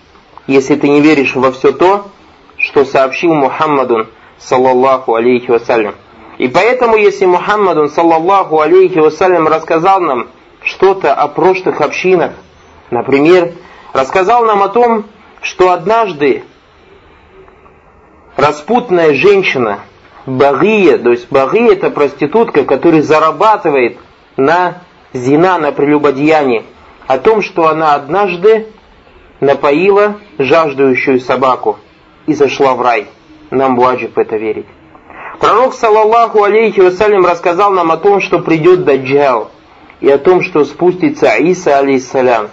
если 0.47 0.75
ты 0.75 0.89
не 0.89 1.01
веришь 1.01 1.35
во 1.35 1.51
все 1.51 1.71
то, 1.71 2.07
что 2.57 2.85
сообщил 2.85 3.33
Мухаммадун, 3.33 4.07
саллаллаху 4.37 5.15
алейхи 5.15 5.51
вассалям. 5.51 5.95
И 6.37 6.47
поэтому, 6.47 6.95
если 6.95 7.25
Мухаммад, 7.25 7.91
саллаллаху 7.91 8.59
алейхи 8.59 8.97
вассалям, 8.97 9.47
рассказал 9.47 9.99
нам 10.01 10.27
что-то 10.63 11.13
о 11.13 11.27
прошлых 11.27 11.81
общинах, 11.81 12.33
например, 12.89 13.53
рассказал 13.93 14.45
нам 14.45 14.63
о 14.63 14.69
том, 14.69 15.05
что 15.41 15.71
однажды 15.71 16.43
распутная 18.37 19.13
женщина, 19.13 19.79
Багия, 20.25 20.97
то 20.97 21.11
есть 21.11 21.27
Багия 21.31 21.73
это 21.73 21.89
проститутка, 21.89 22.63
которая 22.63 23.01
зарабатывает 23.01 23.97
на 24.37 24.81
зина, 25.13 25.57
на 25.57 25.71
прелюбодеянии, 25.71 26.63
о 27.07 27.17
том, 27.17 27.41
что 27.41 27.67
она 27.67 27.95
однажды 27.95 28.67
напоила 29.39 30.17
жаждущую 30.37 31.19
собаку 31.19 31.77
и 32.25 32.33
зашла 32.33 32.73
в 32.75 32.81
рай. 32.81 33.07
Нам 33.49 33.75
ваджиб 33.75 34.17
это 34.17 34.37
верить. 34.37 34.67
Пророк, 35.39 35.73
саллаллаху 35.73 36.43
алейхи 36.43 36.79
вассалям, 36.79 37.25
рассказал 37.25 37.71
нам 37.71 37.91
о 37.91 37.97
том, 37.97 38.21
что 38.21 38.39
придет 38.39 38.85
Даджал, 38.85 39.49
и 39.99 40.09
о 40.09 40.17
том, 40.17 40.41
что 40.41 40.63
спустится 40.65 41.35
Иса, 41.35 41.79
алейхиссалям. 41.79 42.49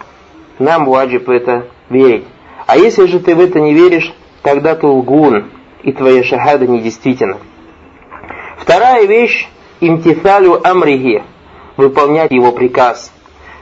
Нам 0.57 0.85
ваджиб 0.85 1.29
это 1.29 1.67
верить. 1.89 2.25
А 2.65 2.77
если 2.77 3.05
же 3.05 3.19
ты 3.19 3.35
в 3.35 3.39
это 3.39 3.59
не 3.59 3.73
веришь, 3.73 4.13
тогда 4.41 4.75
ты 4.75 4.87
лгун, 4.87 5.51
и 5.83 5.93
твоя 5.93 6.23
шахада 6.23 6.67
недействительна. 6.67 7.37
Вторая 8.57 9.05
вещь– 9.05 9.47
имтифалю 9.79 10.59
амрихи, 10.67 11.23
выполнять 11.79 12.31
его 12.31 12.51
приказ. 12.51 13.11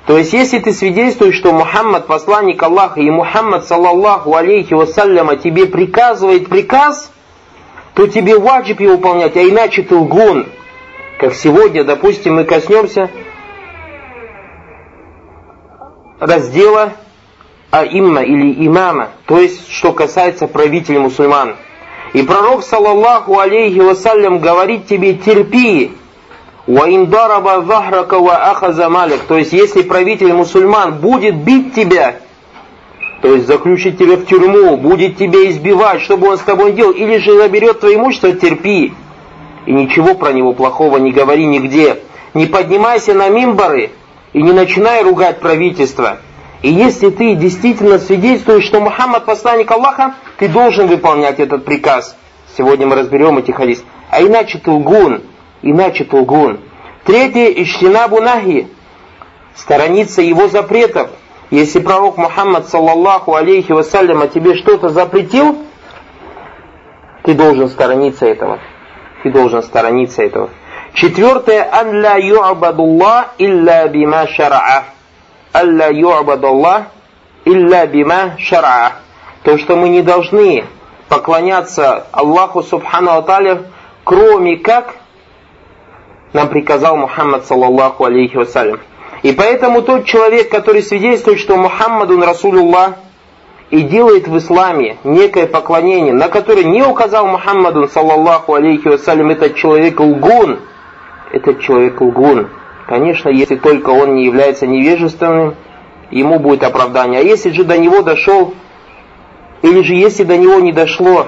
То 0.06 0.18
есть, 0.18 0.34
если 0.34 0.60
ты 0.60 0.74
свидетельствуешь, 0.74 1.36
что 1.36 1.52
Мухаммад 1.52 2.08
посланник 2.08 2.62
Аллаха, 2.64 3.00
и 3.02 3.10
Мухаммад, 3.10 3.68
саллаллаху 3.68 4.36
алейхи 4.36 4.74
вассаляма, 4.74 5.36
тебе 5.36 5.66
приказывает 5.66 6.48
приказ, 6.48 7.12
то 7.94 8.08
тебе 8.08 8.38
ваджиб 8.38 8.80
его 8.80 8.94
выполнять, 8.96 9.36
а 9.36 9.42
иначе 9.42 9.84
ты 9.84 9.96
лгун. 9.96 10.48
Как 11.20 11.34
сегодня, 11.34 11.84
допустим, 11.84 12.36
мы 12.36 12.44
коснемся 12.44 13.10
раздела 16.20 16.94
аимма 17.70 18.22
или 18.22 18.66
имама, 18.66 19.10
то 19.26 19.40
есть, 19.40 19.72
что 19.72 19.94
касается 19.94 20.48
правителей 20.48 21.00
мусульман. 21.00 21.56
И 22.14 22.22
пророк, 22.24 22.64
саллаллаху 22.64 23.38
алейхи 23.40 23.80
вассалям, 23.80 24.40
говорит 24.40 24.88
тебе, 24.88 25.16
терпи, 25.16 25.92
Ваиндараба 26.68 27.62
вахрака 27.62 28.20
ва 28.20 28.52
ахаза 28.52 28.90
малик. 28.90 29.22
То 29.22 29.38
есть, 29.38 29.54
если 29.54 29.82
правитель 29.84 30.34
мусульман 30.34 31.00
будет 31.00 31.36
бить 31.36 31.74
тебя, 31.74 32.18
то 33.22 33.34
есть 33.34 33.48
заключить 33.48 33.98
тебя 33.98 34.18
в 34.18 34.26
тюрьму, 34.26 34.76
будет 34.78 35.18
тебя 35.18 35.50
избивать, 35.50 36.02
чтобы 36.02 36.28
он 36.28 36.38
с 36.38 36.42
тобой 36.42 36.74
делал, 36.74 36.92
или 36.92 37.18
же 37.18 37.38
заберет 37.38 37.80
твое 37.80 37.96
имущество, 37.96 38.34
терпи. 38.34 38.94
И 39.66 39.72
ничего 39.72 40.14
про 40.14 40.34
него 40.34 40.54
плохого 40.54 40.98
не 40.98 41.12
говори 41.12 41.46
нигде. 41.46 42.00
Не 42.34 42.46
поднимайся 42.46 43.14
на 43.14 43.30
мимбары 43.30 43.92
и 44.34 44.42
не 44.42 44.52
начинай 44.52 45.04
ругать 45.04 45.40
правительство. 45.40 46.20
И 46.62 46.70
если 46.70 47.10
ты 47.10 47.36
действительно 47.36 47.98
свидетельствуешь, 47.98 48.66
что 48.66 48.80
Мухаммад 48.80 49.26
посланник 49.26 49.72
Аллаха, 49.72 50.16
ты 50.38 50.48
должен 50.48 50.88
выполнять 50.88 51.40
этот 51.40 51.66
приказ. 51.66 52.16
Сегодня 52.58 52.88
мы 52.88 52.96
разберем 52.96 53.38
эти 53.38 53.52
хадисы. 53.52 53.84
А 54.10 54.22
иначе 54.22 54.58
ты 54.58 54.70
лгун 54.70 55.22
иначе 55.62 56.08
лгун. 56.12 56.60
Третье, 57.04 57.48
иштинабу 57.48 58.22
нахи, 58.22 58.68
сторониться 59.56 60.22
его 60.22 60.48
запретов. 60.48 61.10
Если 61.50 61.80
пророк 61.80 62.18
Мухаммад, 62.18 62.68
саллаллаху 62.68 63.36
алейхи 63.36 63.72
вассалям, 63.72 64.28
тебе 64.30 64.56
что-то 64.56 64.90
запретил, 64.90 65.58
ты 67.24 67.34
должен 67.34 67.70
сторониться 67.70 68.26
этого. 68.26 68.60
Ты 69.24 69.32
должен 69.32 69.64
сторониться 69.64 70.24
этого. 70.24 70.50
Четвертое, 70.94 71.68
ан 71.72 72.02
ла 72.02 72.16
ю'бадуллах 72.16 73.36
илля 73.38 73.88
бима 73.88 74.28
шара'а 74.28 74.86
алла 75.54 75.92
ю'бадаллах 75.92 76.88
илля 77.46 77.86
бима 77.88 78.36
шар'a. 78.38 78.94
То, 79.44 79.58
что 79.58 79.76
мы 79.76 79.90
не 79.90 80.02
должны 80.02 80.66
поклоняться 81.10 82.08
Аллаху 82.12 82.64
Субхану 82.64 83.12
Аталя, 83.12 83.64
кроме 84.04 84.58
как 84.58 84.96
нам 86.34 86.50
приказал 86.50 86.98
Мухаммад 86.98 87.46
саллаллаху 87.46 88.06
алейхи 88.06 88.38
вассалям. 88.38 88.80
И 89.24 89.32
поэтому 89.32 89.82
тот 89.82 90.06
человек, 90.06 90.50
который 90.50 90.82
свидетельствует, 90.84 91.40
что 91.40 91.58
Мухаммадун 91.58 92.24
Расулуллах 92.24 92.96
и 93.72 93.82
делает 93.82 94.28
в 94.28 94.38
исламе 94.38 94.98
некое 95.04 95.48
поклонение, 95.48 96.14
на 96.14 96.30
которое 96.30 96.64
не 96.64 96.84
указал 96.84 97.28
Мухаммадун 97.28 97.90
саллаллаху 97.90 98.54
алейхи 98.54 98.88
вассалям, 98.88 99.30
этот 99.30 99.56
человек 99.56 100.00
лгун, 100.00 100.60
этот 101.32 101.62
человек 101.62 102.00
лгун. 102.00 102.50
Конечно, 102.88 103.30
если 103.30 103.56
только 103.56 103.90
он 103.90 104.16
не 104.16 104.26
является 104.26 104.68
невежественным, 104.68 105.56
ему 106.12 106.40
будет 106.40 106.64
оправдание. 106.64 107.20
А 107.20 107.24
если 107.24 107.50
же 107.52 107.64
до 107.64 107.78
него 107.78 108.02
дошел, 108.02 108.54
или 109.62 109.82
же 109.82 109.94
если 109.94 110.24
до 110.24 110.38
него 110.38 110.60
не 110.60 110.72
дошло 110.72 111.28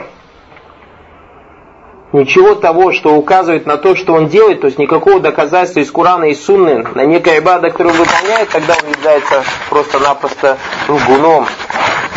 ничего 2.13 2.55
того, 2.55 2.91
что 2.91 3.15
указывает 3.15 3.65
на 3.65 3.77
то, 3.77 3.95
что 3.95 4.13
он 4.13 4.27
делает, 4.27 4.61
то 4.61 4.67
есть 4.67 4.79
никакого 4.79 5.19
доказательства 5.19 5.79
из 5.79 5.91
Курана 5.91 6.25
и 6.25 6.35
Сунны 6.35 6.85
на 6.95 7.05
некое 7.05 7.39
ибада, 7.39 7.69
которую 7.69 7.93
он 7.93 7.99
выполняет, 7.99 8.49
тогда 8.49 8.73
он 8.81 8.89
является 8.89 9.43
просто-напросто 9.69 10.57
лгуном. 10.87 11.45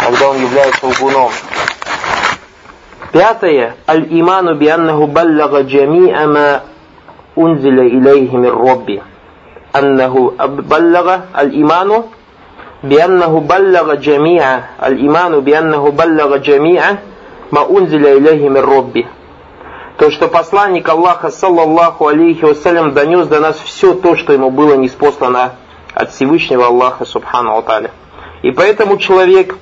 Тогда 0.01 0.31
он 0.31 0.41
является 0.41 0.87
лгуном. 0.87 1.31
Пятое. 3.13 3.77
Аль-иману 3.87 4.55
бианнаху 4.55 5.07
баллага 5.07 5.63
джамиа 5.63 6.27
ма 6.27 6.63
унзиля 7.37 7.87
илейхи 7.87 8.35
мир 8.35 8.55
робби. 8.55 9.03
Аннаху 9.73 10.35
баллага 10.39 11.27
аль-иману 11.35 12.07
бианнаху 12.83 13.41
баллага 13.41 13.97
джамиа. 13.97 14.63
Аль-иману 14.81 15.43
бианнаху 15.43 15.93
баллага 15.93 16.39
джамиа 16.39 17.01
ма 17.51 17.65
унзиля 17.65 18.17
илейхи 18.17 18.49
мир 18.49 18.65
робби 18.65 19.07
то, 20.03 20.11
что 20.11 20.27
посланник 20.27 20.89
Аллаха, 20.89 21.31
саллаллаху 21.31 22.09
алейхи 22.09 22.45
вассалям, 22.45 22.93
донес 22.93 23.29
до 23.29 23.39
нас 23.39 23.57
все 23.65 23.95
то, 23.95 24.17
что 24.17 24.33
ему 24.33 24.51
было 24.51 24.75
неспослано 24.75 25.53
от 25.95 26.11
Всевышнего 26.11 26.67
Аллаха, 26.67 27.05
субхану 27.05 27.53
Алталя. 27.53 27.93
И 28.43 28.51
поэтому 28.51 28.99
человек, 28.99 29.57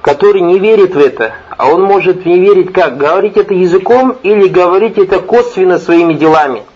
который 0.00 0.40
не 0.40 0.58
верит 0.58 0.94
в 0.94 0.98
это, 0.98 1.34
а 1.50 1.68
он 1.68 1.82
может 1.82 2.24
не 2.24 2.40
верить 2.40 2.72
как? 2.72 2.96
Говорить 2.96 3.36
это 3.36 3.52
языком 3.52 4.16
или 4.22 4.48
говорить 4.48 4.96
это 4.96 5.18
косвенно 5.18 5.78
своими 5.78 6.14
делами– 6.14 6.62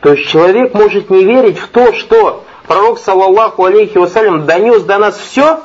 то 0.00 0.12
есть 0.14 0.30
человек 0.30 0.72
может 0.72 1.10
не 1.10 1.22
верить 1.24 1.58
в 1.58 1.68
то, 1.68 1.92
что 1.92 2.44
пророк, 2.66 2.98
саллаллаху 2.98 3.64
алейхи 3.64 3.98
вассалям, 3.98 4.46
донес 4.46 4.84
до 4.84 4.96
нас 4.96 5.18
все, 5.18 5.60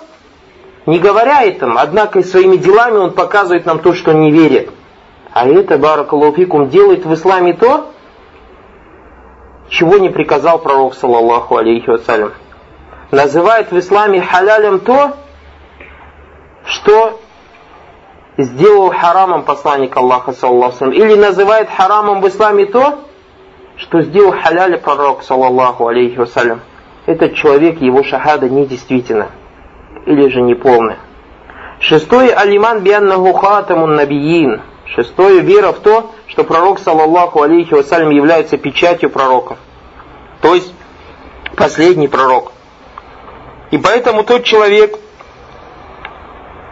не 0.85 0.99
говоря 0.99 1.43
этим, 1.43 1.77
однако 1.77 2.19
и 2.19 2.23
своими 2.23 2.57
делами 2.57 2.97
он 2.97 3.11
показывает 3.11 3.65
нам 3.65 3.79
то, 3.79 3.93
что 3.93 4.11
не 4.11 4.31
верит. 4.31 4.69
А 5.33 5.47
это, 5.47 5.77
баракалуфикум, 5.77 6.69
делает 6.69 7.05
в 7.05 7.13
исламе 7.13 7.53
то, 7.53 7.91
чего 9.69 9.97
не 9.97 10.09
приказал 10.09 10.59
пророк, 10.59 10.93
саллаллаху 10.93 11.57
алейхи 11.57 11.89
вассалям. 11.89 12.33
Называет 13.09 13.71
в 13.71 13.79
исламе 13.79 14.21
халялем 14.21 14.79
то, 14.79 15.13
что 16.65 17.19
сделал 18.37 18.91
харамом 18.91 19.43
посланник 19.43 19.95
Аллаха, 19.97 20.33
саллаллаху 20.33 20.85
Или 20.91 21.15
называет 21.15 21.69
харамом 21.69 22.21
в 22.21 22.27
исламе 22.27 22.65
то, 22.67 22.99
что 23.77 24.01
сделал 24.01 24.33
халяля 24.33 24.77
пророк, 24.77 25.23
саллаллаху 25.23 25.87
алейхи 25.87 26.17
вассалям, 26.17 26.61
этот 27.07 27.33
человек, 27.33 27.81
его 27.81 28.03
шахада 28.03 28.49
недействительна 28.49 29.29
или 30.05 30.27
же 30.29 30.41
неполная. 30.41 30.99
Шестое, 31.79 32.31
алиман 32.33 32.81
бианнаху 32.81 33.33
хатамун 33.33 33.95
набиин. 33.95 34.61
Шестое, 34.85 35.41
вера 35.41 35.71
в 35.71 35.79
то, 35.79 36.11
что 36.27 36.43
пророк, 36.43 36.79
саллаллаху 36.79 37.41
алейхи 37.41 37.73
вассалям, 37.73 38.09
является 38.09 38.57
печатью 38.57 39.09
пророков. 39.09 39.57
То 40.41 40.55
есть, 40.55 40.73
последний 41.55 42.07
пророк. 42.07 42.51
И 43.71 43.77
поэтому 43.77 44.23
тот 44.23 44.43
человек, 44.43 44.99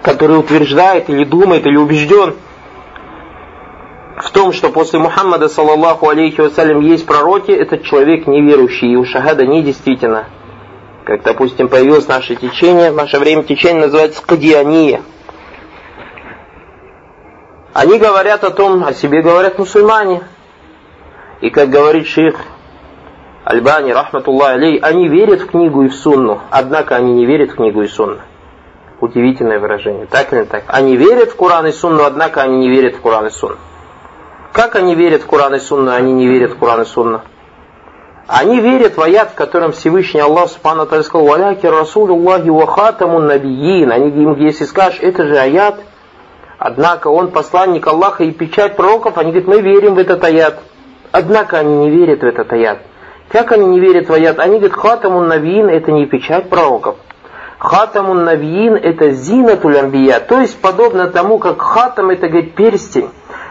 который 0.04 0.38
утверждает 0.38 1.10
или 1.10 1.24
думает, 1.24 1.65
или 1.65 1.78
убежден, 1.78 2.36
в 4.17 4.30
том, 4.32 4.54
что 4.54 4.69
после 4.69 5.00
Мухаммада, 5.00 5.50
саллаллаху 5.50 6.10
алейхи 6.10 6.41
вассалям, 6.41 6.82
есть 6.82 7.06
пророки, 7.06 7.52
этот 7.52 7.84
человек 7.84 8.28
неверующий, 8.28 8.91
и 8.91 8.95
у 8.95 9.06
шахада 9.06 9.45
недействительно. 9.45 10.28
Как, 11.06 11.24
допустим, 11.24 11.69
появилось 11.69 12.08
наше 12.08 12.36
течение, 12.36 12.91
в 12.91 12.95
наше 12.95 13.17
время 13.17 13.43
течение 13.43 13.86
называется 13.86 14.21
Кадиания. 14.24 15.02
Они 17.73 17.97
говорят 17.97 18.43
о 18.43 18.51
том, 18.51 18.84
о 18.84 18.93
себе 18.93 19.21
говорят 19.21 19.57
мусульмане. 19.57 20.21
И 21.41 21.49
как 21.49 21.69
говорит 21.69 22.07
шейх 22.07 22.36
Альбани, 23.43 23.91
рахматуллах 23.91 24.51
алей, 24.51 24.77
они 24.77 25.07
верят 25.07 25.41
в 25.41 25.47
книгу 25.47 25.84
и 25.84 25.88
в 25.88 25.95
сунну, 25.95 26.41
однако 26.51 26.95
они 26.95 27.13
не 27.13 27.25
верят 27.25 27.51
в 27.51 27.55
книгу 27.55 27.81
и 27.81 27.88
сунну. 27.88 28.19
Удивительное 28.99 29.60
выражение, 29.60 30.05
так 30.05 30.31
или 30.31 30.41
не 30.41 30.45
так? 30.45 30.63
Они 30.67 30.95
верят 30.95 31.31
в 31.31 31.36
Куран 31.36 31.65
и 31.65 31.71
сунну, 31.71 32.03
однако 32.03 32.43
они 32.43 32.60
не 32.60 32.69
верят 32.69 32.95
в 32.95 33.01
Куран 33.01 33.25
и 33.25 33.29
сунну. 33.31 33.57
Как 34.51 34.75
они 34.75 34.95
верят 34.95 35.21
в 35.21 35.27
Куран 35.27 35.55
и 35.55 35.60
Сунну, 35.60 35.91
а 35.91 35.95
они 35.95 36.12
не 36.12 36.27
верят 36.27 36.51
в 36.51 36.57
Куран 36.57 36.81
и 36.81 36.86
Сунну? 36.86 37.21
Они 38.27 38.60
верят 38.60 38.97
в 38.97 39.01
аят, 39.01 39.31
в 39.31 39.36
котором 39.36 39.71
Всевышний 39.71 40.19
Аллах 40.19 40.49
Субхану 40.49 40.84
Аталия 40.84 41.03
сказал, 41.03 41.27
«Валяки 41.27 41.65
Расулуллахи 41.65 42.49
ва 42.49 42.67
хатаму 42.67 43.19
набиин». 43.19 43.91
Они 43.91 44.10
им, 44.10 44.36
если 44.36 44.65
скажешь, 44.65 44.99
это 45.01 45.25
же 45.25 45.38
аят, 45.38 45.79
однако 46.62 47.08
он 47.08 47.32
посланник 47.32 47.88
Аллаха 47.88 48.24
и 48.24 48.32
печать 48.32 48.76
пророков, 48.76 49.17
они 49.17 49.32
говорят, 49.32 49.50
мы 49.50 49.62
верим 49.62 49.95
в 49.95 49.97
этот 49.97 50.24
аят. 50.24 50.60
Однако 51.12 51.58
они 51.58 51.76
не 51.76 51.89
верят 51.89 52.21
в 52.21 52.26
этот 52.26 52.54
аят. 52.54 52.80
Как 53.30 53.52
они 53.52 53.65
не 53.65 53.80
верят 53.80 54.08
в 54.08 54.13
аят? 54.13 54.39
Они 54.39 54.60
говорят, 54.60 54.78
хатаму 54.78 55.21
набиин, 55.21 55.67
это 55.67 55.91
не 55.91 56.06
печать 56.06 56.50
пророков. 56.50 56.97
Хатамун 57.62 58.24
Навиин 58.24 58.76
это 58.76 59.12
зинатуль 59.12 59.78
амбия, 59.78 60.19
то 60.19 60.41
есть 60.41 60.60
подобно 60.60 61.12
тому, 61.12 61.38
как 61.38 61.62
хатам 61.62 62.10
это, 62.10 62.28
говорит, 62.28 62.56
перстень. 62.56 63.10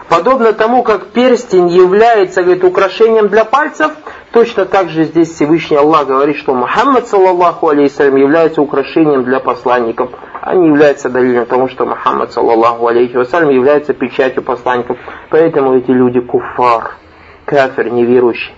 Подобно 0.09 0.51
тому, 0.51 0.83
как 0.83 1.07
перстень 1.11 1.69
является, 1.69 2.43
говорит, 2.43 2.65
украшением 2.65 3.29
для 3.29 3.45
пальцев, 3.45 3.93
Точно 4.31 4.65
так 4.65 4.89
же 4.89 5.03
здесь 5.03 5.33
Всевышний 5.33 5.75
Аллах 5.75 6.07
говорит, 6.07 6.37
что 6.37 6.53
Мухаммад, 6.53 7.05
саллаллаху 7.07 7.67
алейхиссалям, 7.67 8.15
является 8.15 8.61
украшением 8.61 9.25
для 9.25 9.41
посланников, 9.41 10.11
а 10.41 10.55
не 10.55 10.67
является 10.67 11.09
долиной 11.09 11.45
тому, 11.45 11.67
что 11.67 11.85
Мухаммад, 11.85 12.31
саллаллаху 12.31 12.87
алейхи 12.87 13.13
алейхиссалям, 13.13 13.49
является 13.49 13.93
печатью 13.93 14.41
посланников. 14.41 14.97
Поэтому 15.29 15.75
эти 15.75 15.91
люди 15.91 16.21
куфар, 16.21 16.95
кафир, 17.43 17.91
неверующий. 17.91 18.53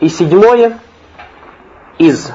И 0.00 0.10
седьмое, 0.10 0.78
из 1.96 2.30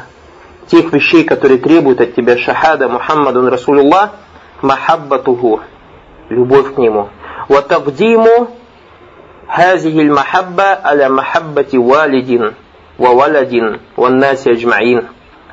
тех 0.66 0.92
вещей, 0.92 1.24
которые 1.24 1.60
требуют 1.60 2.02
от 2.02 2.16
тебя 2.16 2.36
шахада 2.36 2.90
Мухаммадун 2.90 3.48
Расулюллах, 3.48 4.16
махаббатуху, 4.64 5.62
любовь 6.30 6.74
к 6.74 6.78
нему. 6.80 7.10
Ватагдиму 7.48 8.50
хазихиль 9.48 10.12
махабба 10.12 10.80
аля 10.84 11.10
махаббати 11.10 11.76
валидин. 11.78 12.56
وولد 13.01 13.81
والناس 13.97 14.49
أجمعين 14.49 15.03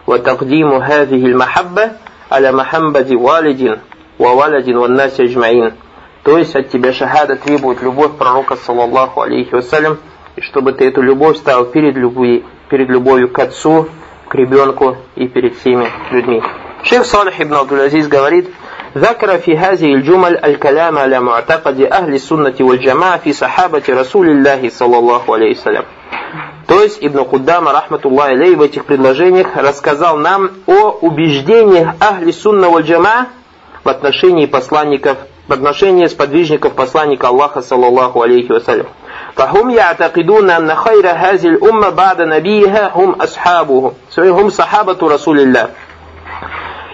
وتقديم 0.07 0.73
هذه 0.73 1.25
المحبة 1.25 1.91
على 2.31 2.51
محبة 2.51 3.15
والد 3.15 3.79
وولد 4.19 4.69
والناس 4.69 5.21
أجمعين 5.21 5.71
То 6.23 6.37
есть 6.37 6.55
от 6.55 6.69
тебя 6.69 6.93
шахада 6.93 7.35
требует 7.35 7.81
любовь 7.81 8.13
пророка, 8.17 8.55
саллаллаху 8.55 9.21
алейхи 9.21 9.53
вассалям, 9.53 9.97
и 10.37 10.41
чтобы 10.41 10.71
ты 10.71 10.87
эту 10.87 11.01
любовь 11.01 11.35
ставил 11.37 11.65
перед, 11.65 11.95
любви, 11.95 12.45
перед 12.69 12.87
любовью 12.87 13.29
к 13.29 13.37
отцу, 13.39 13.89
к 14.29 14.35
ребенку 14.35 14.95
и 15.15 15.27
перед 15.27 15.57
всеми 15.57 15.89
людьми. 16.11 16.41
Шейх 16.83 17.05
Салих 17.05 17.41
ибн 17.41 17.55
Абдул-Азиз 17.55 18.07
говорит, 18.07 18.49
ذكر 18.97 19.37
في 19.37 19.57
هذه 19.57 19.93
الجمل 19.93 20.37
الكلام 20.45 20.97
على 20.97 21.19
معتقد 21.19 21.81
أهل 21.81 22.13
السنة 22.13 22.53
والجماعة 22.59 23.17
في 23.17 23.33
صحابة 23.33 23.83
رسول 23.89 24.29
الله 24.29 24.69
صلى 24.69 24.97
الله 24.97 25.33
عليه 25.33 25.51
وسلم. 25.51 25.83
То 26.67 26.81
есть 26.81 26.99
Ибн 27.01 27.25
Куддама, 27.25 27.73
рахматуллах 27.73 28.29
алей, 28.29 28.55
в 28.55 28.61
этих 28.61 28.85
предложениях 28.85 29.55
рассказал 29.55 30.17
нам 30.17 30.51
о 30.67 30.91
убеждениях 31.01 31.95
Ахли 31.99 32.31
Сунна 32.31 32.69
валь 32.69 32.83
Джама 32.83 33.27
в 33.83 33.89
отношении 33.89 34.45
посланников, 34.45 35.17
в 35.47 35.53
отношении 35.53 36.07
сподвижников 36.07 36.73
посланника 36.73 37.27
Аллаха, 37.27 37.61
саллаллаху 37.61 38.21
алейхи 38.21 38.51
вассалям. 38.51 38.87
فهم 39.35 39.69
يعتقدون 39.69 40.49
أن 40.49 40.75
خير 40.75 41.09
هذه 41.09 41.47
الأمة 41.47 41.89
بعد 41.89 42.21
نبيها 42.21 42.91
هم 42.95 43.11
أصحابه 43.11 43.91
هم 44.17 44.49
صحابة 44.49 44.97
رسول 45.07 45.39
الله 45.39 45.69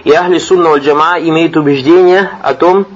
и 0.04 0.12
Ахли 0.12 0.38
Сунна 0.38 0.76
Джама 0.76 1.18
имеют 1.20 1.56
убеждение 1.56 2.30
о 2.42 2.54
том, 2.54 2.86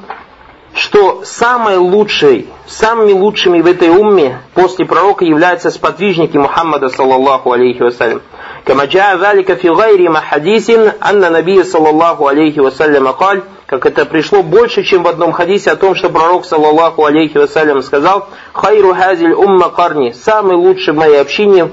что 0.74 1.22
самой 1.24 1.76
лучшей, 1.76 2.48
самыми 2.66 3.12
лучшими 3.12 3.61
в 3.61 3.66
этой 3.66 3.88
умме 3.88 4.40
после 4.54 4.85
пророка 4.85 5.24
являются 5.24 5.70
сподвижники 5.70 6.37
Мухаммада 6.37 6.88
саллаллаху 6.88 7.52
алейхи 7.52 7.83
вассалям. 7.83 8.22
كما 8.66 8.87
جاء 8.87 9.18
ذلك 9.18 9.54
في 9.54 9.68
غير 9.68 10.11
ما 10.11 10.20
حديث 10.20 10.70
أن 10.70 11.24
النبي 11.24 11.64
صلى 11.64 11.90
الله 11.90 12.28
عليه 12.28 12.61
وسلم 12.61 13.09
قال 13.09 13.42
как 13.66 13.87
это 13.87 14.04
пришло 14.04 14.42
больше, 14.42 14.85
чем 14.85 15.02
в 15.02 15.09
одном 15.09 15.33
хадисе 15.33 15.70
о 15.70 15.76
том, 15.76 15.94
что 15.94 16.11
пророк, 16.11 16.44
саллаллаху 16.44 17.04
алейхи 17.04 17.38
вассалям, 17.38 17.83
сказал, 17.83 18.28
«Хайру 18.52 18.94
хазиль 18.94 19.33
умма 19.33 19.70
карни» – 19.70 20.24
«Самый 20.24 20.57
лучший 20.57 20.92
в 20.92 20.96
моей 20.98 21.20
общине 21.20 21.70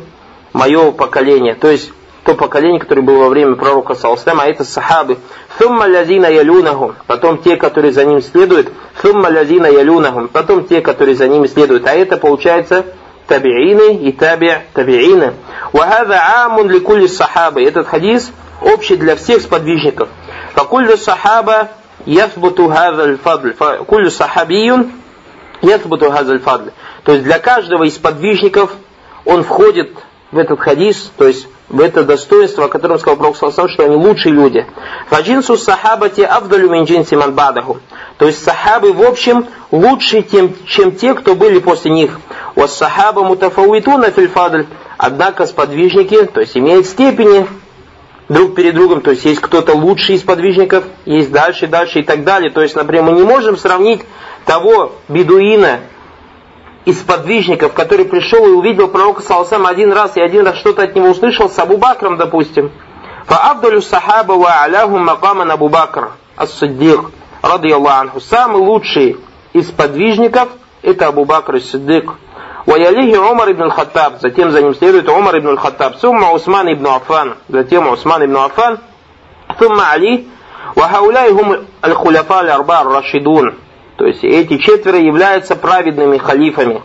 мое 0.53 0.91
поколение». 0.91 1.53
То 1.53 1.69
есть, 1.69 1.91
то 2.26 2.34
поколение, 2.34 2.80
которое 2.80 3.02
было 3.02 3.20
во 3.20 3.28
время 3.28 3.54
пророка 3.54 3.94
Саусам, 3.94 4.40
а 4.40 4.46
это 4.46 4.64
сахабы. 4.64 5.18
Сумма 5.58 5.86
лязина 5.86 6.26
ялюнахум, 6.26 6.96
потом 7.06 7.38
те, 7.38 7.56
которые 7.56 7.92
за 7.92 8.04
ним 8.04 8.20
следуют. 8.20 8.72
Сумма 9.00 9.28
лязина 9.28 9.66
ялюнахум, 9.66 10.28
потом 10.28 10.64
те, 10.64 10.80
которые 10.80 11.14
за 11.14 11.28
ними 11.28 11.46
следуют. 11.46 11.86
А 11.86 11.92
это 11.92 12.16
получается 12.16 12.84
табиины 13.28 13.96
и 13.98 14.10
таби 14.10 14.52
табиины. 14.74 15.34
Вахада 15.72 16.20
амун 16.44 16.68
ликули 16.68 17.06
сахабы. 17.06 17.62
Этот 17.62 17.86
хадис 17.86 18.32
общий 18.60 18.96
для 18.96 19.14
всех 19.14 19.40
сподвижников. 19.40 20.08
Факулю 20.54 20.96
сахаба 20.96 21.68
ясбуту 22.06 22.68
хазаль 22.68 23.18
фадль. 23.18 23.54
Факулю 23.54 24.10
сахабиюн 24.10 24.90
ясбуту 25.62 26.10
хазаль 26.10 26.40
фадль. 26.40 26.70
То 27.04 27.12
есть 27.12 27.24
для 27.24 27.38
каждого 27.38 27.84
из 27.84 27.96
подвижников 27.98 28.72
он 29.24 29.44
входит 29.44 29.92
в 30.32 30.38
этот 30.38 30.60
хадис, 30.60 31.12
то 31.16 31.26
есть 31.26 31.48
в 31.68 31.80
это 31.80 32.04
достоинство, 32.04 32.66
о 32.66 32.68
котором 32.68 32.98
сказал 32.98 33.16
Пророк 33.16 33.36
Салсам, 33.36 33.68
что 33.68 33.84
они 33.84 33.96
лучшие 33.96 34.32
люди. 34.32 34.66
Фаджинсу 35.08 35.56
сахабати 35.56 36.20
авдалю 36.20 36.70
минджинси 36.70 37.14
манбадаху. 37.14 37.80
То 38.18 38.26
есть 38.26 38.42
сахабы 38.42 38.92
в 38.92 39.02
общем 39.02 39.46
лучше, 39.70 40.22
тем, 40.22 40.54
чем 40.66 40.92
те, 40.92 41.14
кто 41.14 41.34
были 41.34 41.58
после 41.58 41.90
них. 41.90 42.18
У 42.54 42.66
сахаба 42.66 43.24
мутафауитуна 43.24 44.10
фильфадль. 44.10 44.66
Однако 44.96 45.46
сподвижники, 45.46 46.24
то 46.24 46.40
есть 46.40 46.56
имеют 46.56 46.86
степени 46.86 47.46
друг 48.28 48.54
перед 48.54 48.74
другом, 48.74 49.02
то 49.02 49.10
есть 49.10 49.24
есть 49.24 49.40
кто-то 49.40 49.74
лучший 49.74 50.16
из 50.16 50.22
подвижников, 50.22 50.84
есть 51.04 51.30
дальше, 51.30 51.66
дальше 51.66 52.00
и 52.00 52.02
так 52.02 52.24
далее. 52.24 52.50
То 52.50 52.62
есть, 52.62 52.74
например, 52.74 53.04
мы 53.04 53.12
не 53.12 53.22
можем 53.22 53.56
сравнить 53.56 54.02
того 54.44 54.92
бедуина 55.08 55.80
из 56.85 56.97
подвижников, 56.97 57.73
который 57.73 58.05
пришел 58.05 58.45
и 58.45 58.51
увидел 58.51 58.87
пророка 58.87 59.21
Саласам 59.21 59.65
один 59.65 59.91
раз 59.93 60.17
и 60.17 60.21
один 60.21 60.45
раз 60.45 60.57
что-то 60.57 60.83
от 60.83 60.95
него 60.95 61.09
услышал, 61.09 61.49
с 61.49 61.59
Абу 61.59 61.77
Бакром, 61.77 62.17
допустим. 62.17 62.71
Фаабдулю 63.25 63.81
сахаба 63.81 64.33
ва 64.33 64.63
аляхум 64.63 65.05
макаман 65.05 65.51
Абу 65.51 65.69
Бакр, 65.69 66.11
ас-Сиддик, 66.35 67.11
ради 67.41 67.71
Аллаху. 67.71 68.19
Самый 68.19 68.61
лучший 68.61 69.17
из 69.53 69.69
подвижников 69.69 70.49
это 70.81 71.07
Абу 71.07 71.25
Бакр 71.25 71.55
ас-Сиддик. 71.55 72.11
ويليه 72.67 73.17
عمر 73.17 73.51
بن 73.51 73.63
الخطاب 73.63 74.19
затем 74.21 74.51
за 74.51 74.61
ним 74.61 74.75
следует 74.75 75.09
Умар 75.09 75.37
ибн 75.39 75.47
аль-Хаттаб 75.49 75.97
ثم 75.97 76.23
عثمان 76.23 76.73
ибн 76.73 76.87
Афан 76.87 77.35
затем 77.49 77.87
Усман 77.87 78.23
ибн 78.25 78.37
Афан 78.37 78.77
ثم 79.59 79.79
علي 79.79 80.23
وهؤلاء 80.75 81.31
هم 81.31 81.65
الخلفاء 81.85 82.41
الأربعة 82.41 82.81
الراشدون 82.81 83.53
то 83.96 84.06
есть 84.06 84.24
эти 84.24 84.58
четверо 84.58 84.98
являются 84.98 85.56
праведными 85.56 86.18
халифами 86.18 86.82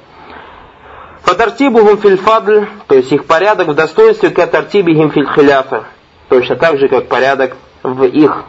Фатартибухум 1.24 1.98
филь 2.00 2.18
фадль, 2.18 2.66
то 2.88 2.96
есть 2.96 3.12
их 3.12 3.26
порядок 3.26 3.68
в 3.70 3.74
достоинстве, 3.74 4.32
как 4.32 4.52
тартибихим 4.52 5.12
филь 5.12 5.28
хиляфа, 5.32 5.86
точно 6.30 6.56
так 6.56 6.78
же, 6.78 6.88
как 6.88 7.08
порядок 7.08 7.56
в 7.84 8.04
их 8.06 8.44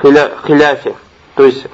хиля, 0.00 0.30
хиляфе. 0.46 0.94
То 1.34 1.44
есть 1.44 1.66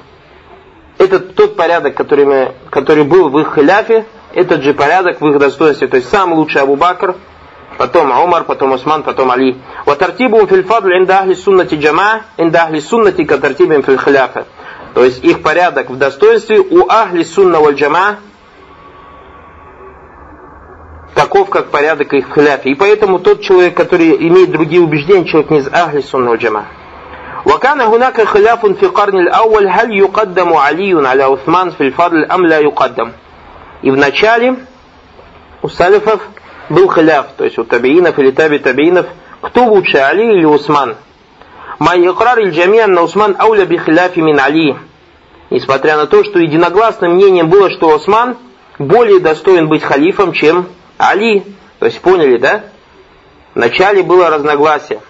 это 0.97 1.19
тот 1.19 1.55
порядок, 1.55 1.95
который, 1.95 2.25
мы, 2.25 2.53
который 2.69 3.03
был 3.03 3.29
в 3.29 3.39
их 3.39 3.53
хиляфе, 3.53 4.05
этот 4.33 4.63
же 4.63 4.73
порядок 4.73 5.21
в 5.21 5.27
их 5.27 5.37
достоинстве. 5.37 5.87
То 5.87 5.97
есть 5.97 6.09
самый 6.09 6.35
лучший 6.35 6.61
Абу 6.61 6.75
Бакр, 6.75 7.15
потом 7.77 8.11
Умар, 8.11 8.43
потом 8.45 8.71
Усман, 8.71 9.03
потом 9.03 9.31
Али. 9.31 9.55
Ватартибу 9.85 10.45
филь 10.47 10.63
фадль 10.63 10.97
инда 10.97 11.25
суннати 11.35 11.75
джама, 11.75 12.23
инда 12.37 12.69
суннати 12.81 13.23
катартибим 13.25 13.83
филь 13.83 13.99
хиляфа. 13.99 14.45
То 14.94 15.04
есть 15.04 15.24
их 15.24 15.42
порядок 15.42 15.90
в 15.90 15.96
достоинстве 15.96 16.58
у 16.60 16.88
ахли 16.88 17.22
сунна 17.22 17.60
валь 17.60 17.74
джама 17.74 18.16
таков, 21.14 21.48
как 21.50 21.70
порядок 21.70 22.12
их 22.12 22.28
в 22.28 22.34
хиляфе. 22.34 22.70
И 22.70 22.74
поэтому 22.74 23.18
тот 23.18 23.40
человек, 23.42 23.76
который 23.76 24.16
имеет 24.28 24.50
другие 24.50 24.82
убеждения, 24.82 25.26
человек 25.26 25.50
не 25.50 25.58
из 25.58 25.68
ахли 25.72 26.00
сунна 26.00 26.30
валь 26.30 26.38
джама. 26.38 26.66
وكان 27.46 27.80
هناك 27.80 28.20
خلاف 28.20 28.66
في 28.66 28.82
القرن 28.82 29.18
الأول 29.18 29.68
هل 29.68 29.96
يقدم 29.96 30.52
علي 30.52 31.08
على 31.08 31.22
عثمان 31.22 31.70
في 31.70 31.80
الفضل 31.80 32.24
أم 32.24 32.46
لا 32.46 32.58
يقدم 32.58 33.12
и 33.82 33.90
в 33.90 33.96
начале 33.96 34.56
у 35.62 35.68
салифов 35.68 36.20
был 36.68 36.88
халяф, 36.88 37.28
то 37.36 37.44
есть 37.44 37.58
у 37.58 37.64
табиинов 37.64 38.18
или 38.18 38.30
таби 38.30 38.58
табиинов, 38.58 39.06
кто 39.40 39.64
лучше, 39.64 39.98
Али 39.98 40.36
или 40.36 40.44
Усман? 40.44 40.96
Май 41.79 41.99
икрар 41.99 42.39
иль 42.39 42.87
на 42.87 43.01
Усман 43.03 43.35
ауля 43.37 43.65
би 43.65 43.77
халяфи 43.77 44.19
мин 44.19 44.39
Али. 44.39 44.75
Несмотря 45.49 45.97
на 45.97 46.07
то, 46.07 46.23
что 46.23 46.39
единогласным 46.39 47.15
мнением 47.15 47.49
было, 47.49 47.69
что 47.69 47.93
Усман 47.93 48.37
более 48.79 49.19
достоин 49.19 49.67
быть 49.67 49.83
халифом, 49.83 50.31
чем 50.31 50.67
Али. 50.97 51.43
То 51.79 51.85
есть 51.85 51.99
поняли, 52.01 52.37
да? 52.37 52.63
Вначале 53.53 54.03
было 54.03 54.29
разногласие. 54.29 55.01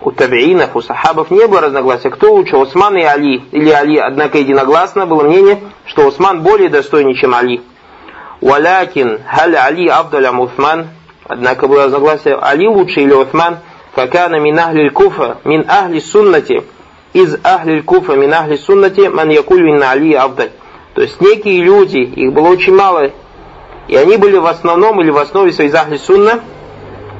У 0.00 0.10
табиинов, 0.10 0.74
у 0.76 0.82
сахабов 0.82 1.30
не 1.30 1.46
было 1.46 1.60
разногласия. 1.60 2.10
Кто 2.10 2.32
лучше, 2.32 2.56
Усман 2.56 2.96
и 2.96 3.02
Али? 3.02 3.44
Или 3.52 3.70
Али? 3.70 3.98
Однако 3.98 4.38
единогласно 4.38 5.06
было 5.06 5.22
мнение, 5.22 5.60
что 5.86 6.06
Усман 6.06 6.42
более 6.42 6.68
достойнее, 6.68 7.16
чем 7.16 7.34
Али. 7.34 7.62
Валякин, 8.40 9.20
халь 9.26 9.56
Али 9.56 9.88
Абдуля 9.88 10.32
Усман. 10.32 10.88
Однако 11.26 11.68
было 11.68 11.84
разногласие, 11.84 12.36
Али 12.36 12.66
лучше 12.66 13.00
или 13.00 13.12
Усман. 13.12 13.58
Факана 13.94 14.40
мин 14.40 14.58
ахли 14.58 14.88
куфа, 14.88 15.38
мин 15.44 15.64
ахли 15.68 16.00
суннати. 16.00 16.62
Из 17.12 17.38
ахли 17.44 17.80
куфа, 17.80 18.16
мин 18.16 18.32
ахли 18.34 18.56
суннати, 18.56 19.08
ман 19.08 19.30
якуль 19.30 19.62
мин 19.62 19.82
Али 19.82 20.14
Абдаль. 20.14 20.50
То 20.94 21.02
есть 21.02 21.20
некие 21.20 21.62
люди, 21.62 21.98
их 21.98 22.32
было 22.32 22.48
очень 22.48 22.74
мало, 22.74 23.10
и 23.86 23.96
они 23.96 24.16
были 24.16 24.36
в 24.36 24.46
основном 24.46 25.00
или 25.00 25.10
в 25.10 25.18
основе 25.18 25.52
своей 25.52 25.70
из 25.70 25.74
ахли 25.74 25.96
сунна, 25.96 26.40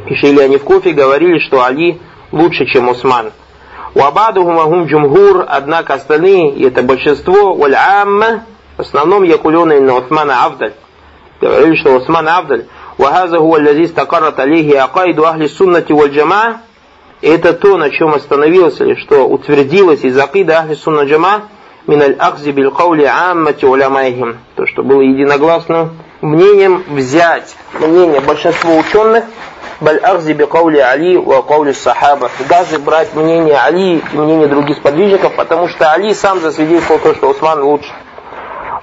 и 0.06 0.14
жили 0.14 0.40
они 0.40 0.58
в 0.58 0.64
Куфе, 0.64 0.90
говорили, 0.90 1.38
что 1.38 1.62
Али 1.62 2.00
лучше, 2.32 2.66
чем 2.66 2.88
Усман. 2.88 3.32
Вабадухум 3.94 4.58
агум 4.58 4.87
джумгур, 4.87 5.44
однако 5.46 5.94
остальные, 5.94 6.54
и 6.54 6.64
это 6.66 6.82
большинство, 6.82 7.54
валь 7.54 7.76
амма, 7.76 8.44
в 8.76 8.80
основном 8.80 9.22
якулюна 9.22 9.80
на 9.80 9.96
Усмана 9.98 10.44
Авдаль. 10.44 10.74
Говорили, 11.40 11.76
что 11.76 11.94
Усман 11.94 12.28
Авдаль, 12.28 12.64
وهذا 12.99 13.38
هو 13.38 13.58
الذي 13.58 13.84
استقرت 13.84 14.39
عليه 14.39 14.82
عقائد 14.82 15.19
أهل 15.19 15.43
السنة 15.43 15.86
والجماعة 15.89 16.60
это 17.21 17.51
то, 17.53 17.75
на 17.75 17.89
чем 17.89 18.13
остановился, 18.13 18.86
или 18.86 18.95
что 18.95 19.27
утвердилось 19.27 20.05
из 20.05 20.17
акида 20.17 20.60
Ахли 20.60 20.75
Сунна 20.75 21.03
Джама, 21.03 21.49
мин 21.86 22.01
аль 22.01 22.15
ахзи 22.17 22.51
бил 22.51 22.71
каули 22.71 23.03
аммати 23.03 23.65
уламайхим. 23.65 24.38
То, 24.55 24.65
что 24.65 24.84
было 24.84 25.01
единогласным 25.01 25.97
мнением 26.21 26.84
взять 26.88 27.58
мнение 27.73 28.21
большинства 28.21 28.73
ученых, 28.73 29.25
баль 29.82 29.99
ахзи 29.99 30.32
би 30.32 30.45
каули 30.45 30.77
Али 30.77 31.17
ва 31.17 31.41
каули 31.41 31.73
сахаба. 31.73 32.32
Даже 32.47 32.79
брать 32.79 33.13
мнение 33.13 33.58
Али 33.58 33.97
и 33.97 34.17
мнение 34.17 34.47
других 34.47 34.77
сподвижников, 34.77 35.36
потому 35.36 35.67
что 35.67 35.91
Али 35.91 36.13
сам 36.13 36.39
засвидетельствовал 36.39 37.01
то, 37.01 37.15
что 37.15 37.29
Усман 37.29 37.62
лучше. 37.62 37.91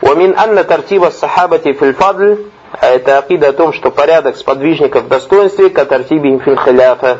ومن 0.02 0.36
أن 0.36 0.66
ترتيب 0.66 1.04
الصحابة 1.04 1.58
في 1.58 1.82
الفضل 1.82 2.38
это 2.79 3.17
акида 3.17 3.49
о 3.49 3.53
том, 3.53 3.73
что 3.73 3.91
порядок 3.91 4.37
сподвижников 4.37 5.03
в 5.03 5.07
достоинстве, 5.07 5.69
катартиби 5.69 6.37
фил 6.39 6.57
хиляфа, 6.57 7.19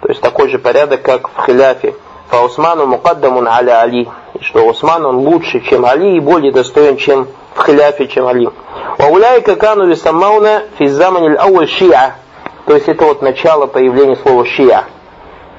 то 0.00 0.08
есть 0.08 0.20
такой 0.20 0.48
же 0.48 0.58
порядок, 0.58 1.02
как 1.02 1.28
в 1.28 1.46
хиляфе. 1.46 1.94
По 2.30 2.36
Усману 2.36 2.86
мукаддамун 2.86 3.46
аля 3.46 3.80
Али, 3.80 4.08
и 4.38 4.42
что 4.42 4.66
Усман 4.66 5.04
он 5.06 5.18
лучше, 5.18 5.60
чем 5.60 5.84
Али, 5.84 6.16
и 6.16 6.20
более 6.20 6.52
достоин, 6.52 6.96
чем 6.96 7.28
в 7.54 7.64
хиляфе, 7.64 8.08
чем 8.08 8.26
Али. 8.26 8.48
Вауляйка 8.98 9.56
кану 9.56 9.86
лисамауна 9.86 10.64
физзаманиль 10.78 11.36
ауаль 11.36 11.68
шиа, 11.68 12.14
то 12.66 12.74
есть 12.74 12.88
это 12.88 13.04
вот 13.04 13.22
начало 13.22 13.66
появления 13.66 14.16
слова 14.16 14.44
шиа. 14.44 14.84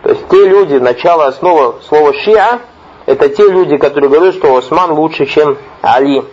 То 0.03 0.09
есть 0.09 0.27
те 0.29 0.47
люди, 0.47 0.75
начало, 0.75 1.27
основа 1.27 1.75
слова 1.87 2.13
шиа, 2.13 2.59
это 3.05 3.29
те 3.29 3.49
люди, 3.49 3.77
которые 3.77 4.09
говорят, 4.09 4.35
что 4.35 4.53
Усман 4.53 4.91
лучше, 4.91 5.25
чем 5.25 5.57
Али. 5.81 6.23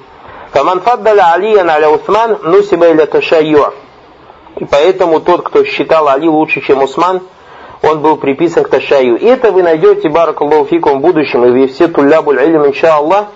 Фаман 0.53 0.81
фаддаля 0.81 1.33
Алиян 1.35 1.69
аля 1.69 1.89
Усман 1.89 2.39
нусиба 2.45 2.91
иля 2.93 3.07
ташайю. 3.07 3.73
И 4.61 4.65
поэтому 4.65 5.21
тот, 5.21 5.43
кто 5.43 5.65
считал 5.65 6.09
Али 6.09 6.29
лучше, 6.29 6.61
чем 6.61 6.83
Усман, 6.83 7.23
он 7.83 8.01
был 8.01 8.17
приписан 8.17 8.65
к 8.65 8.69
Ташаю. 8.69 9.17
И 9.17 9.25
это 9.25 9.51
вы 9.51 9.63
найдете, 9.63 10.09
баракаллаху 10.09 10.67
фикум, 10.67 10.99
в 10.99 11.03
будущем, 11.03 11.45
и 11.45 11.67
все 11.69 11.89
туллябуль 11.89 12.39
илм, 12.41 12.67
иншаллах, 12.67 13.29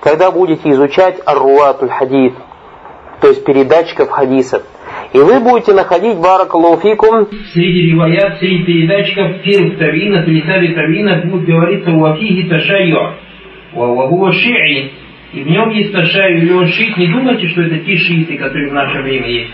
когда 0.00 0.30
будете 0.30 0.70
изучать 0.70 1.20
арруатуль 1.26 1.90
хадис, 1.90 2.32
то 3.20 3.28
есть 3.28 3.44
передатчиков 3.44 4.10
хадисов. 4.10 4.62
И 5.12 5.18
вы 5.18 5.40
будете 5.40 5.74
находить 5.74 6.18
баракаллаху 6.18 6.80
фикум 6.80 7.28
среди 7.52 7.90
риваят, 7.90 8.38
среди 8.38 8.64
передатчиков 8.64 9.42
первых 9.42 9.78
тавинов 9.78 10.26
или 10.28 10.40
таби 10.42 10.74
тавинов 10.74 11.24
будет 11.26 11.46
говориться 11.46 11.90
уафиги 11.90 12.48
ташайю, 12.48 13.16
вагуа 13.74 14.30
ши'i, 14.30 15.03
и 15.34 15.42
в 15.42 15.50
нем 15.50 15.70
есть 15.70 15.92
ташайю, 15.92 16.38
или 16.38 16.52
он 16.52 16.66
шиит. 16.68 16.96
Не 16.96 17.08
думайте, 17.08 17.48
что 17.48 17.62
это 17.62 17.78
те 17.80 17.96
шииты, 17.96 18.38
которые 18.38 18.70
в 18.70 18.72
наше 18.72 19.02
время 19.02 19.28
есть. 19.28 19.52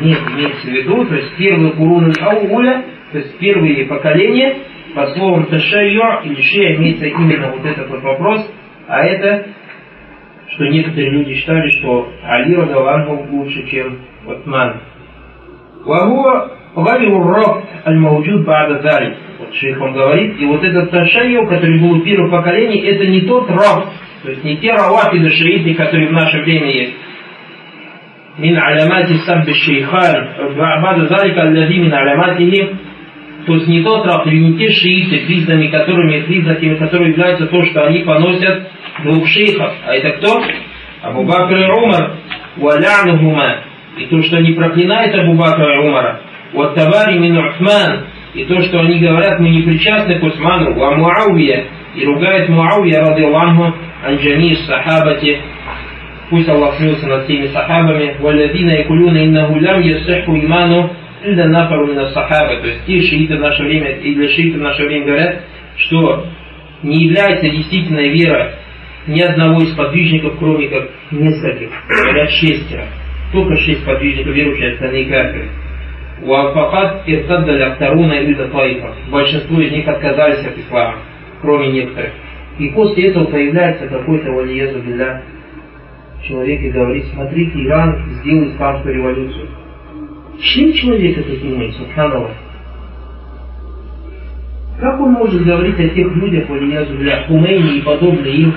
Нет, 0.00 0.18
имеется 0.32 0.66
в 0.66 0.70
виду, 0.70 1.04
то 1.04 1.14
есть 1.16 1.36
первый 1.36 1.72
курун 1.72 2.12
ауля, 2.20 2.84
то 3.10 3.18
есть 3.18 3.36
первые 3.38 3.84
поколения, 3.86 4.58
по 4.94 5.06
словам 5.08 5.46
ташайю 5.46 6.02
или 6.24 6.40
шия 6.40 6.76
имеется 6.76 7.06
именно 7.06 7.50
вот 7.50 7.64
этот 7.66 7.90
вот 7.90 8.02
вопрос, 8.02 8.48
а 8.86 9.04
это, 9.04 9.48
что 10.48 10.66
некоторые 10.66 11.10
люди 11.10 11.34
считали, 11.34 11.68
что 11.70 12.08
Али 12.22 12.54
Радаланху 12.54 13.26
лучше, 13.30 13.66
чем 13.68 13.98
Утман. 14.26 14.82
Вагуа 15.84 16.52
Гайру 16.76 17.22
Раб 17.24 17.64
Аль-Мауджуд 17.84 18.46
Бада 18.46 18.80
Залик. 18.82 19.16
Вот 19.40 19.52
шейх 19.54 19.80
он 19.80 19.92
говорит, 19.92 20.40
и 20.40 20.46
вот 20.46 20.62
этот 20.62 20.90
ташайю, 20.90 21.46
который 21.46 21.80
был 21.80 21.98
у 21.98 22.00
первого 22.02 22.30
поколения, 22.30 22.86
это 22.88 23.06
не 23.06 23.22
тот 23.22 23.50
раб, 23.50 23.88
то 24.23 24.29
есть 24.29 24.43
не 24.43 24.57
те 24.57 24.71
равафиды 24.71 25.29
шииты, 25.29 25.73
которые 25.75 26.09
в 26.09 26.13
наше 26.13 26.41
время 26.41 26.71
есть. 26.71 26.93
من 28.37 28.57
علامات 28.57 29.09
السب 29.09 29.49
الشيخان 29.49 30.27
بعد 30.57 30.99
ذلك 30.99 31.37
الذي 31.37 31.79
من 31.79 31.93
علاماته 31.93 32.69
то 33.47 33.53
есть 33.53 33.67
не 33.67 33.81
тот 33.81 34.05
раб, 34.05 34.27
или 34.27 34.39
не 34.39 34.57
те 34.57 34.69
шииты, 34.69 35.25
признаками 35.25 35.67
которыми, 35.67 36.19
признаками 36.19 36.75
которые 36.75 37.11
являются 37.11 37.47
то, 37.47 37.63
что 37.63 37.85
они 37.85 37.99
поносят 37.99 38.69
двух 39.03 39.25
шейхов. 39.25 39.71
А 39.85 39.95
это 39.95 40.17
кто? 40.17 40.43
Абу 41.01 41.23
Бакр 41.23 41.55
и 41.55 41.63
Умар. 41.63 42.17
Валянухума. 42.57 43.61
И 43.97 44.05
то, 44.07 44.21
что 44.23 44.37
они 44.37 44.51
проклинают 44.51 45.15
Абу 45.15 45.33
Бакра 45.35 45.75
и 45.75 45.87
Умара. 45.87 46.19
Вот 46.51 46.75
Табари 46.75 47.19
мин 47.19 47.37
Усман. 47.37 48.07
И 48.33 48.43
то, 48.43 48.61
что 48.63 48.81
они 48.81 48.99
говорят, 48.99 49.39
мы 49.39 49.49
не 49.49 49.61
причастны 49.61 50.19
к 50.19 50.23
Усману. 50.23 50.73
Ва 50.73 50.91
Муавия. 50.97 51.67
И 51.95 52.05
ругает 52.05 52.49
Муавия, 52.49 52.99
ради 52.99 53.23
Аллаху, 53.23 53.73
анджами 54.04 54.54
сахабати. 54.66 55.40
Пусть 56.30 56.48
Аллах 56.48 56.76
смеется 56.76 57.06
над 57.06 57.24
всеми 57.24 57.46
сахабами. 57.46 58.16
Валядина 58.20 58.70
якулюна 58.70 59.26
иннаху 59.26 59.58
лям 59.58 59.80
ясиху 59.80 60.36
иману 60.36 60.90
Инда 61.24 61.46
нафару 61.46 61.86
мина 61.86 62.10
сахаба, 62.10 62.60
то 62.60 62.66
есть 62.66 62.84
те 62.84 63.00
шииты 63.00 63.36
в 63.36 63.40
наше 63.40 63.62
время, 63.62 63.96
или 63.98 64.26
шииты 64.26 64.58
в 64.58 64.62
наше 64.62 64.84
время 64.84 65.06
говорят, 65.06 65.42
что 65.76 66.26
не 66.82 67.04
является 67.04 67.48
действительной 67.48 68.08
вера 68.08 68.54
ни 69.06 69.20
одного 69.20 69.62
из 69.62 69.72
подвижников, 69.74 70.36
кроме 70.38 70.68
как 70.68 70.88
нескольких, 71.12 71.70
говорят 71.88 72.30
шестеро. 72.30 72.86
Только 73.32 73.56
шесть 73.58 73.84
подвижников 73.84 74.34
верующих, 74.34 74.74
остальные 74.74 75.06
кафиры. 75.06 75.48
Уафахат 76.22 77.02
иртаддаля 77.06 77.74
вторуна 77.76 78.14
ида 78.14 78.48
таифа. 78.48 78.92
Большинство 79.08 79.60
из 79.60 79.72
них 79.72 79.86
отказались 79.86 80.44
от 80.44 80.58
ислама, 80.58 80.98
кроме 81.40 81.68
некоторых. 81.68 82.12
И 82.62 82.68
после 82.70 83.08
этого 83.08 83.24
появляется 83.24 83.88
какой-то 83.88 84.30
валиезу 84.30 84.78
для 84.82 85.20
человека 86.22 86.64
и 86.64 86.70
говорит, 86.70 87.06
смотрите, 87.12 87.58
Иран 87.60 88.08
сделал 88.20 88.50
исламскую 88.50 88.94
революцию. 88.94 89.48
Чем 90.38 90.72
человек 90.72 91.18
это 91.18 91.40
думает, 91.40 91.74
субханаллах? 91.74 92.30
Как 94.78 95.00
он 95.00 95.10
может 95.10 95.44
говорить 95.44 95.74
о 95.80 95.88
тех 95.88 96.06
людях, 96.14 96.48
валиязу 96.48 96.96
для 96.98 97.24
Хумейни 97.24 97.78
и 97.78 97.82
подобные 97.82 98.32
им, 98.32 98.54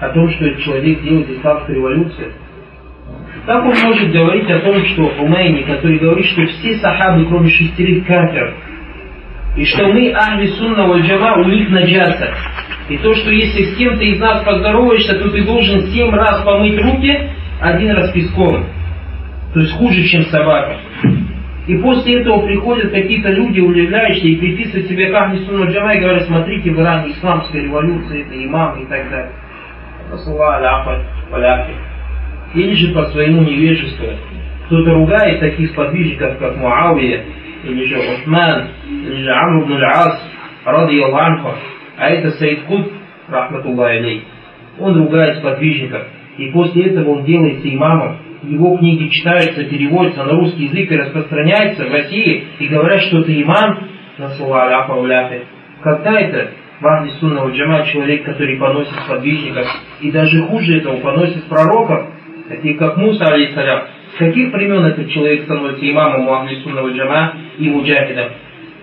о 0.00 0.08
том, 0.08 0.28
что 0.30 0.46
этот 0.46 0.62
человек 0.64 1.00
делает 1.02 1.30
исламскую 1.30 1.76
революцию? 1.76 2.32
Как 3.46 3.64
он 3.64 3.74
может 3.84 4.10
говорить 4.10 4.50
о 4.50 4.58
том, 4.58 4.84
что 4.84 5.10
Хумейни, 5.10 5.62
который 5.62 6.00
говорит, 6.00 6.26
что 6.26 6.44
все 6.46 6.74
сахабы, 6.78 7.24
кроме 7.26 7.50
шестерых 7.50 8.04
кафиров, 8.04 8.52
и 9.56 9.64
что 9.64 9.86
мы, 9.86 10.10
ахли 10.10 10.48
сунна 10.48 10.88
валь 10.88 11.02
джама, 11.02 11.36
у 11.38 11.44
них 11.44 11.70
наджаса. 11.70 12.34
И 12.88 12.98
то, 12.98 13.14
что 13.14 13.30
если 13.30 13.64
с 13.64 13.76
кем-то 13.76 14.04
из 14.04 14.20
нас 14.20 14.44
поздороваешься, 14.44 15.18
то 15.18 15.30
ты 15.30 15.42
должен 15.44 15.82
семь 15.88 16.10
раз 16.10 16.42
помыть 16.44 16.80
руки, 16.80 17.30
один 17.60 17.90
раз 17.92 18.12
песком. 18.12 18.64
То 19.52 19.60
есть 19.60 19.72
хуже, 19.72 20.04
чем 20.04 20.24
собака. 20.26 20.76
И 21.66 21.76
после 21.78 22.20
этого 22.20 22.46
приходят 22.46 22.92
какие-то 22.92 23.30
люди, 23.30 23.58
удивляющие, 23.58 24.32
и 24.32 24.36
приписывают 24.36 24.86
себе 24.86 25.10
Кахни 25.10 25.44
Сунна 25.44 25.68
Джама 25.70 25.94
и 25.94 26.00
говорят, 26.00 26.22
смотрите, 26.26 26.70
в 26.70 26.80
Иране 26.80 27.10
исламская 27.12 27.62
революция, 27.62 28.22
это 28.22 28.44
имам 28.44 28.80
и 28.80 28.86
так 28.86 29.10
далее. 29.10 29.32
Или 32.54 32.74
же 32.74 32.94
по 32.94 33.06
своему 33.06 33.42
невежеству. 33.42 34.06
Кто-то 34.66 34.94
ругает 34.94 35.40
таких 35.40 35.70
сподвижников, 35.70 36.38
как 36.38 36.56
Муавия, 36.56 37.24
или 37.64 37.84
же 37.86 37.98
Усман, 37.98 38.68
или 38.88 39.22
же 39.22 39.32
Амр 39.32 39.64
ибн 39.64 39.72
Аль-Ас, 39.72 40.22
ради 40.64 41.00
Аллаху, 41.00 41.54
а 41.96 42.08
это 42.10 42.30
Саид 42.32 42.62
Кут, 42.62 42.92
рахматуллах 43.28 43.90
алей. 43.90 44.24
Он 44.78 44.96
ругает 44.98 45.38
сподвижников, 45.38 46.02
и 46.38 46.48
после 46.50 46.86
этого 46.86 47.10
он 47.10 47.24
делается 47.24 47.68
имамом, 47.68 48.18
его 48.42 48.76
книги 48.76 49.08
читаются, 49.08 49.64
переводятся 49.64 50.24
на 50.24 50.32
русский 50.32 50.64
язык 50.64 50.90
и 50.90 50.96
распространяются 50.96 51.84
в 51.84 51.92
России, 51.92 52.44
и 52.58 52.66
говорят, 52.68 53.00
что 53.02 53.20
это 53.20 53.42
имам. 53.42 53.88
Когда 55.82 56.20
это 56.20 56.50
в 56.80 56.86
Ахли 56.86 57.10
Сунного 57.20 57.50
Джама 57.50 57.84
человек, 57.86 58.24
который 58.24 58.56
поносит 58.56 58.92
сподвижников, 59.04 59.66
и 60.00 60.10
даже 60.10 60.42
хуже 60.42 60.78
этого, 60.78 60.98
поносит 60.98 61.44
пророков, 61.44 62.06
таких 62.48 62.78
как 62.78 62.96
Муса, 62.96 63.24
алейхиссалям, 63.24 63.84
с 64.14 64.18
каких 64.18 64.52
времен 64.52 64.84
этот 64.84 65.10
человек 65.10 65.44
становится 65.44 65.90
имамом 65.90 66.28
у 66.28 66.32
Ахли 66.32 66.56
Сунного 66.56 66.90
Джама 66.90 67.34
и 67.58 67.68
муджахидом? 67.68 68.28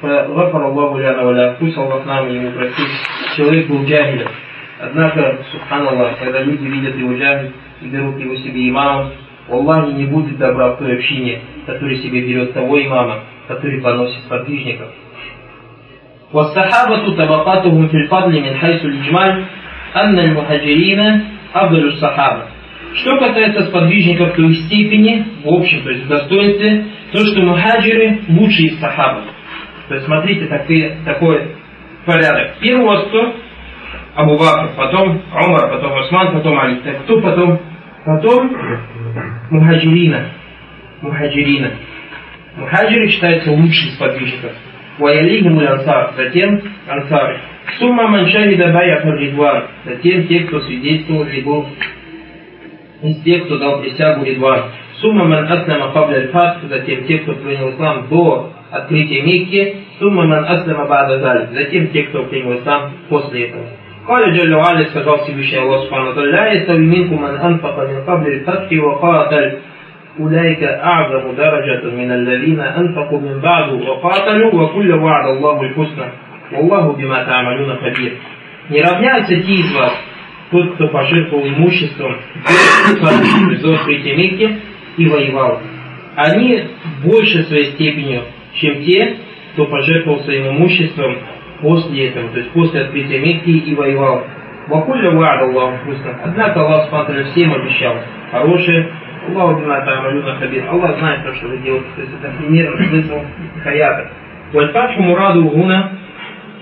Гафар 0.03 0.63
Аллаху 0.63 0.99
ляна 0.99 1.25
валя, 1.25 1.57
пусть 1.59 1.77
Аллах 1.77 2.07
нам 2.07 2.33
ему 2.33 2.53
простит, 2.53 2.87
человек 3.37 3.69
был 3.69 3.85
джахидом. 3.85 4.29
Однако, 4.81 5.39
субханаллах, 5.51 6.19
когда 6.19 6.43
люди 6.43 6.65
видят 6.65 6.97
его 6.97 7.17
джахид 7.17 7.53
и 7.83 7.87
берут 7.87 8.19
его 8.21 8.37
себе 8.37 8.69
имамом, 8.69 9.13
у 9.49 9.55
Аллахе 9.55 9.93
не 9.93 10.07
будет 10.07 10.39
добра 10.39 10.69
в 10.71 10.79
той 10.79 10.95
общине, 10.95 11.41
который 11.67 11.97
себе 11.97 12.21
берет 12.21 12.53
того 12.55 12.81
имама, 12.81 13.21
который 13.49 13.81
поносит 13.81 14.21
сподвижников. 14.25 14.89
والصحابة 16.33 17.17
طبقاتهم 17.17 17.89
في 17.89 17.97
الفضل 17.97 18.41
من 18.41 18.55
حيث 18.55 18.85
الإجمال 18.85 19.45
أن 19.97 20.19
المهاجرين 20.19 21.25
أفضل 21.55 21.89
الصحابة. 21.89 22.43
Что 22.95 23.19
касается 23.19 23.67
сподвижников, 23.67 24.35
то 24.35 24.43
их 24.43 24.59
степени, 24.67 25.25
в 25.45 25.49
общем, 25.49 25.83
то 25.83 25.91
есть 25.91 26.05
в 26.05 26.09
достоинстве, 26.09 26.85
то, 27.13 27.19
что 27.19 27.41
мухаджиры 27.43 28.21
лучшие 28.29 28.69
из 28.69 28.81
сахабов. 28.81 29.25
То 29.88 29.96
есть 29.96 30.06
смотрите, 30.06 30.48
такое, 30.48 30.98
такое 31.06 31.48
порядок. 32.06 32.56
Первый 32.60 33.06
кто? 33.08 33.36
Абу 34.16 34.38
Бакр, 34.38 34.70
потом 34.78 35.22
Умар, 35.34 35.70
потом 35.72 36.00
Усман, 36.00 36.34
потом 36.34 36.60
Али. 36.60 36.76
Так 36.78 37.04
кто 37.04 37.20
потом? 37.20 37.60
Потом 38.06 38.56
Мухаджирина. 39.50 40.26
Мухаджирина. 41.02 41.72
Мухаджиры 42.58 43.10
считаются 43.10 43.52
лучшим 43.52 43.90
сподвижником. 43.96 44.52
Ваялихим 45.00 45.60
и 45.60 45.66
ансар. 45.66 46.14
Затем 46.16 46.62
ансары. 46.88 47.40
Сумма 47.80 48.08
маншахида 48.08 48.72
баят 48.72 49.06
ридван. 49.06 49.66
Затем 49.86 50.28
те, 50.28 50.42
кто 50.42 50.60
свидетельствовал 50.62 51.24
либо 51.26 51.66
из 53.02 53.22
тех, 53.24 53.46
кто 53.46 53.58
дал 53.58 53.82
присягу 53.82 54.24
ридван. 54.24 54.66
Сумма 55.02 55.26
ман 55.26 55.52
аслама 55.52 55.92
кабля. 55.92 56.30
Затем 56.70 57.06
те, 57.06 57.20
кто 57.20 57.34
принял 57.34 57.72
ислам 57.72 58.08
до 58.10 58.54
открытия 58.73 59.23
Мекки. 59.23 59.77
Сумма 59.99 60.25
ман 60.25 60.45
аслама 60.45 60.87
бада 60.87 61.19
заль. 61.21 61.49
Затем 61.53 61.89
те, 61.89 62.05
кто 62.05 62.25
принял 62.25 62.59
ислам 62.59 62.93
после 63.09 63.49
этого. 63.49 63.65
قال 64.09 64.33
جل 64.33 64.55
وعلا 64.55 64.85
сказал 64.87 65.19
Всевышний 65.25 65.59
Аллах 65.59 65.83
Субхану 65.83 66.15
لا 66.15 66.53
يستوي 66.53 66.79
منكم 66.79 67.23
من 67.23 67.37
أنفق 67.37 67.79
من 67.79 68.05
قبل 68.07 68.27
الفتح 68.27 68.85
وقاتل 68.85 69.59
أولئك 70.21 70.63
أعظم 70.63 71.37
درجة 71.37 71.85
من 71.85 72.13
الذين 72.13 72.61
أنفقوا 72.61 73.21
من 73.21 73.41
بعد 73.41 73.73
وقاتلوا 73.73 74.55
وكل 74.55 74.93
وعد 74.93 75.27
الله 75.37 75.63
الحسنى 75.63 76.09
والله 76.53 76.93
بما 76.93 77.25
تعملون 77.25 77.77
خبير 77.77 78.13
Не 78.71 78.83
равняются 78.83 79.35
те 79.35 79.53
из 79.53 79.75
вас, 79.75 79.93
тот, 80.51 80.75
кто 80.75 80.89
пожертвовал 80.89 81.47
имуществом 81.49 82.17
до 83.63 83.75
открытия 83.75 84.15
Мекки 84.15 84.59
и 84.99 85.09
воевал. 85.09 85.61
Они 86.17 86.65
больше 87.03 87.45
своей 87.45 87.73
степенью, 87.73 88.25
чем 88.54 88.84
те, 88.84 89.18
кто 89.54 89.66
пожертвовал 89.66 90.22
своим 90.22 90.50
имуществом 90.50 91.18
после 91.62 92.10
этого, 92.10 92.30
то 92.30 92.40
есть 92.40 92.52
после 92.52 92.82
открытия 92.82 93.20
Мекки 93.20 93.50
и 93.50 93.76
воевал. 93.76 94.26
Вакулля 94.68 95.12
ва'ад 95.12 95.40
Аллаху 95.42 95.78
вкусно. 95.84 96.20
Однако 96.24 96.62
Аллах 96.62 96.90
Субтитры 96.90 97.26
всем 97.32 97.54
обещал 97.54 97.96
хорошее. 98.32 98.90
Аллаху 99.28 99.62
бима 99.62 99.86
та'амалюна 99.86 100.40
хабир. 100.40 100.64
Аллах 100.70 100.98
знает 101.00 101.24
то, 101.26 101.34
что 101.36 101.48
вы 101.48 101.58
делаете. 101.58 101.88
То 101.96 102.02
есть 102.02 102.14
это 102.14 102.34
примерно 102.38 102.88
смысл 102.88 103.22
хаята. 103.62 104.12
Вальфатху 104.54 105.02
мураду 105.02 105.44
гуна 105.50 105.92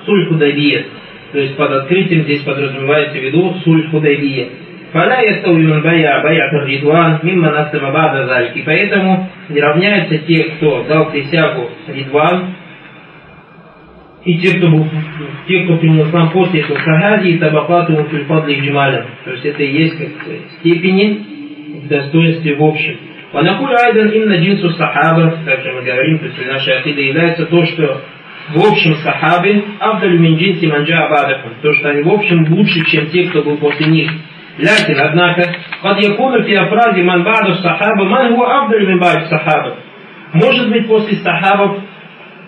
суль 0.05 0.27
худайбия. 0.27 0.85
То 1.31 1.39
есть 1.39 1.55
под 1.55 1.71
открытием 1.71 2.23
здесь 2.23 2.41
подразумевается 2.41 3.17
в 3.17 3.21
виду 3.21 3.53
суль 3.63 3.87
худайбия. 3.89 4.49
Фаля 4.91 5.21
ястаулюн 5.21 5.81
бая 5.81 6.21
бая 6.21 6.65
ридуан 6.65 7.19
мимман 7.23 7.55
аслама 7.55 7.91
бада 7.91 8.25
залик. 8.25 8.55
И 8.57 8.61
поэтому 8.63 9.29
не 9.49 9.61
равняются 9.61 10.17
те, 10.19 10.43
кто 10.43 10.83
дал 10.83 11.11
присягу 11.11 11.69
Ридван, 11.87 12.55
и 14.23 14.37
те, 14.37 14.57
кто 14.57 14.67
был, 14.67 14.85
те, 15.47 15.63
кто 15.63 15.77
принял 15.77 16.07
ислам 16.07 16.29
после 16.31 16.61
этого 16.61 16.77
сахади 16.77 17.29
и 17.29 17.37
табакату 17.39 18.03
фильфадли 18.11 18.59
джималя. 18.59 19.05
То 19.23 19.31
есть 19.31 19.45
это 19.45 19.63
и 19.63 19.71
есть 19.71 19.97
как 19.97 20.09
степени 20.59 21.25
в 21.83 21.87
достоинстве 21.87 22.55
в 22.55 22.63
общем. 22.63 22.97
Ванакуль 23.31 23.73
айдан 23.73 24.09
именно 24.09 24.35
джинсу 24.35 24.71
сахаба, 24.71 25.37
также 25.45 25.71
мы 25.71 25.83
говорим, 25.83 26.19
то 26.19 26.25
есть 26.25 26.37
наша 26.45 26.79
ахида 26.79 27.01
является 27.01 27.45
то, 27.45 27.65
что 27.65 28.01
в 28.49 28.59
общем 28.59 28.95
сахабы, 28.95 29.63
авдалю 29.79 30.19
мин 30.19 30.35
джинси 30.37 30.65
манджа 30.65 31.05
абадахум, 31.05 31.53
то, 31.61 31.73
что 31.73 31.89
они 31.89 32.03
в 32.03 32.09
общем 32.09 32.45
лучше, 32.53 32.85
чем 32.91 33.07
те, 33.07 33.23
кто 33.29 33.41
был 33.41 33.57
после 33.57 33.87
них. 33.87 34.11
Лякин, 34.57 34.99
однако, 34.99 35.55
под 35.81 36.03
якуну 36.03 36.43
фиафразе 36.43 37.03
ман 37.03 37.23
баду 37.23 37.55
сахаба, 37.55 38.03
ман 38.03 38.33
его 38.33 38.45
абдаль 38.45 38.85
мин 38.85 38.99
баду 38.99 39.25
сахаба. 39.27 39.77
Может 40.33 40.69
быть, 40.69 40.87
после 40.87 41.17
сахабов, 41.17 41.81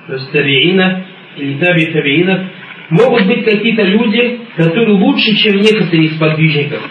то 0.07 0.13
есть 0.13 0.31
табиина 0.31 1.05
или 1.37 1.57
таби 1.63 1.85
табиинов, 1.87 2.41
могут 2.89 3.25
быть 3.27 3.45
какие-то 3.45 3.83
люди, 3.83 4.41
которые 4.57 4.97
лучше, 4.97 5.35
чем 5.37 5.55
некоторые 5.55 6.05
из 6.05 6.17
подвижников. 6.17 6.81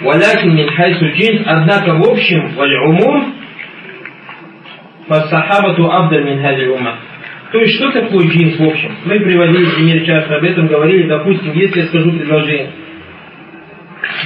Валякин 0.00 0.54
мин 0.54 0.68
хайсу 0.68 1.06
джин, 1.06 1.42
однако 1.44 1.94
в 1.94 2.08
общем, 2.08 2.54
валь 2.54 2.76
умум, 2.76 3.34
фасахабату 5.08 5.90
абдаль 5.90 6.24
мин 6.24 6.42
хади 6.42 6.66
ума. 6.66 6.96
То 7.50 7.58
есть, 7.58 7.74
что 7.74 7.90
такое 7.90 8.28
джинс 8.28 8.56
в 8.56 8.62
общем? 8.62 8.96
Мы 9.04 9.20
приводили 9.20 9.66
пример 9.74 10.06
часто 10.06 10.36
об 10.36 10.44
этом, 10.44 10.68
говорили, 10.68 11.08
допустим, 11.08 11.52
если 11.52 11.80
я 11.80 11.86
скажу 11.86 12.12
предложение– 12.12 12.70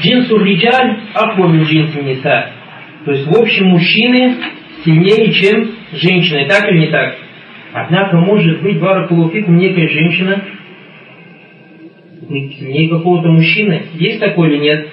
Джинсу 0.01 0.39
риджаль 0.39 1.01
аква 1.15 1.49
мин 1.49 1.65
джинси 1.65 1.99
ниса. 1.99 2.51
То 3.05 3.13
есть, 3.13 3.27
в 3.27 3.41
общем, 3.41 3.67
мужчины 3.67 4.37
сильнее, 4.85 5.33
чем 5.33 5.71
женщины. 5.93 6.47
Так 6.49 6.69
или 6.71 6.81
не 6.81 6.87
так? 6.89 7.17
Однако 7.73 8.17
может 8.19 8.63
быть 8.63 8.79
баракулуфикум 8.81 9.57
некая 9.57 9.89
женщина, 9.89 10.43
сильнее 12.29 12.89
какого-то 12.89 13.29
мужчины. 13.29 13.83
Есть 13.95 14.21
такое 14.21 14.51
или 14.51 14.59
нет? 14.59 14.89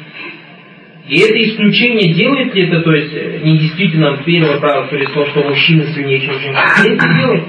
И 1.08 1.20
это 1.20 1.42
исключение 1.44 2.14
делает 2.14 2.56
ли 2.56 2.68
это, 2.68 2.82
то 2.82 2.94
есть 2.94 3.14
не 3.44 3.58
действительно 3.58 4.18
первое 4.26 4.60
правило 4.60 4.88
Христа, 4.88 5.26
что 5.26 5.44
мужчина 5.44 5.84
сильнее, 5.88 6.20
чем 6.22 6.34
женщина. 6.34 6.60
Это 6.86 7.14
делает. 7.20 7.44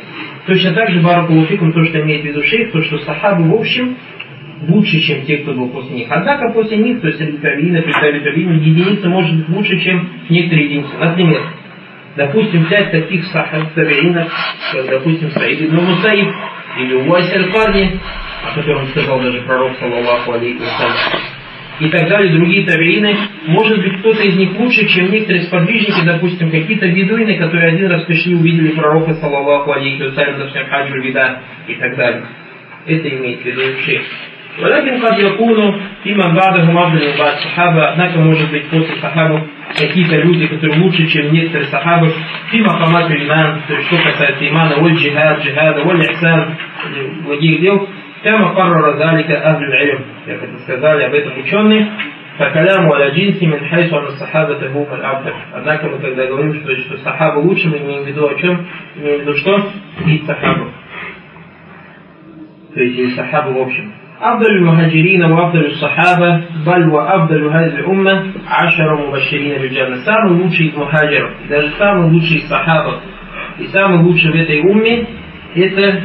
Точно 0.46 0.72
так 0.72 0.90
же 0.90 1.00
Баракулуфикум, 1.00 1.72
то, 1.72 1.84
что 1.84 2.00
имеет 2.00 2.22
в 2.22 2.24
виду 2.26 2.42
шейх, 2.42 2.72
то, 2.72 2.82
что 2.82 2.98
сахабы 2.98 3.48
в 3.48 3.54
общем 3.54 3.96
лучше, 4.68 5.00
чем 5.00 5.24
те, 5.24 5.38
кто 5.38 5.52
был 5.52 5.68
после 5.68 5.96
них. 5.96 6.06
Однако 6.10 6.52
после 6.52 6.76
них, 6.78 7.00
то 7.00 7.08
есть 7.08 7.20
Аль-Кавина, 7.20 7.78
Аль-Кавина, 7.78 8.52
единица 8.52 9.08
может 9.08 9.36
быть 9.36 9.48
лучше, 9.48 9.78
чем 9.80 10.08
некоторые 10.28 10.66
единицы. 10.66 10.96
Например, 10.98 11.42
допустим, 12.16 12.64
взять 12.64 12.90
таких 12.90 13.24
сахаб 13.26 13.72
табиинов, 13.74 14.32
как, 14.72 14.88
допустим, 14.88 15.30
Саид 15.30 15.62
ибн 15.62 15.76
Мусаиб, 15.76 16.28
или 16.78 16.94
Уайс 17.08 17.32
аль-Карни, 17.32 17.98
о 18.50 18.54
котором 18.54 18.86
сказал 18.88 19.20
даже 19.20 19.40
пророк, 19.42 19.76
саллаллаху 19.78 20.32
алейхи 20.32 20.62
и 21.80 21.88
так 21.88 22.08
далее, 22.08 22.32
другие 22.32 22.64
табиины, 22.66 23.16
может 23.46 23.82
быть, 23.82 23.98
кто-то 23.98 24.22
из 24.22 24.36
них 24.36 24.58
лучше, 24.58 24.86
чем 24.86 25.10
некоторые 25.10 25.44
сподвижники, 25.44 26.04
допустим, 26.04 26.50
какие-то 26.50 26.88
бедуины, 26.88 27.36
которые 27.36 27.72
один 27.72 27.90
раз 27.90 28.04
пришли, 28.04 28.34
увидели 28.34 28.68
пророка, 28.68 29.14
саллаллаху 29.14 29.72
алейхи 29.72 30.02
вассалям, 30.02 30.38
допустим, 30.38 30.66
хаджу 30.66 31.00
вида 31.00 31.40
и 31.66 31.74
так 31.74 31.96
далее. 31.96 32.22
Это 32.86 33.08
имеет 33.08 33.42
в 33.42 33.44
виду 33.44 33.62
шейх. 33.84 34.02
ولكن 34.62 35.00
قد 35.00 35.18
يكون 35.18 35.80
имам 36.04 36.34
بعدهم 36.34 36.76
أفضل 36.76 36.98
من 36.98 37.18
بعد 37.18 37.34
الصحابة 37.34 37.88
однако 37.92 38.18
может 38.18 38.50
быть 38.50 38.68
после 38.70 38.96
сахабов 39.00 39.42
какие-то 39.76 40.16
люди, 40.16 40.46
которые 40.46 40.80
лучше, 40.80 41.06
чем 41.08 41.32
некоторые 41.32 41.68
сахабы, 41.68 42.12
фи 42.50 42.60
махамат 42.60 43.10
иман, 43.10 43.62
то 43.66 43.74
есть 43.74 43.86
что 43.88 43.96
касается 43.96 44.48
имана, 44.48 44.76
оль 44.76 44.94
джихад, 44.94 45.40
джихада, 45.40 45.82
оль 45.82 46.00
ихсан, 46.00 46.56
благих 47.24 47.60
дел, 47.60 47.88
кама 48.22 48.54
каррара 48.54 48.96
залика 48.96 49.34
ахлю 49.34 49.88
илм, 49.88 50.04
как 50.26 50.42
это 50.42 50.58
сказали 50.58 51.04
об 51.04 51.14
этом 51.14 51.38
ученые, 51.38 51.88
فكلام 52.38 52.92
على 52.92 53.10
جنس 53.10 53.42
من 53.42 53.64
حيث 53.64 53.92
أن 53.92 54.04
الصحابة 54.04 54.58
هم 54.66 54.86
الأفضل. 54.92 55.32
Однако 55.54 55.88
мы 55.88 55.98
когда 55.98 56.26
говорим, 56.26 56.54
что, 56.54 56.76
что 56.76 56.96
сахабы 56.98 57.40
лучше, 57.40 57.68
мы 57.68 57.78
имеем 57.78 58.02
в 58.02 58.06
виду 58.08 58.26
о 58.26 58.34
чем? 58.34 58.66
Что? 59.36 59.70
И 60.06 60.18
сахабы. 60.26 60.72
То 62.74 62.82
есть 62.82 62.98
и 62.98 63.10
сахабы 63.14 63.52
в 63.52 63.58
общем. 63.58 63.92
أفضل 64.21 64.51
المهاجرين 64.51 65.23
وأفضل 65.23 65.65
الصحابة 65.65 66.41
بل 66.65 66.89
وأفضل 66.89 67.47
هذه 67.47 67.65
الأمة 67.79 68.23
عشر 68.47 69.07
مبشرين 69.07 69.61
بالجنة 69.61 70.03
самый 70.03 70.33
лучший 70.33 70.67
из 70.67 70.75
мухаджиров, 70.75 71.31
даже 71.49 71.71
самый 71.77 72.11
лучший 72.11 72.37
из 72.37 72.49
сахабов 72.49 72.95
и 73.59 73.67
самый 73.67 73.99
лучший 73.99 74.31
в 74.31 74.35
этой 74.35 74.59
умме 74.59 75.07
это 75.55 76.01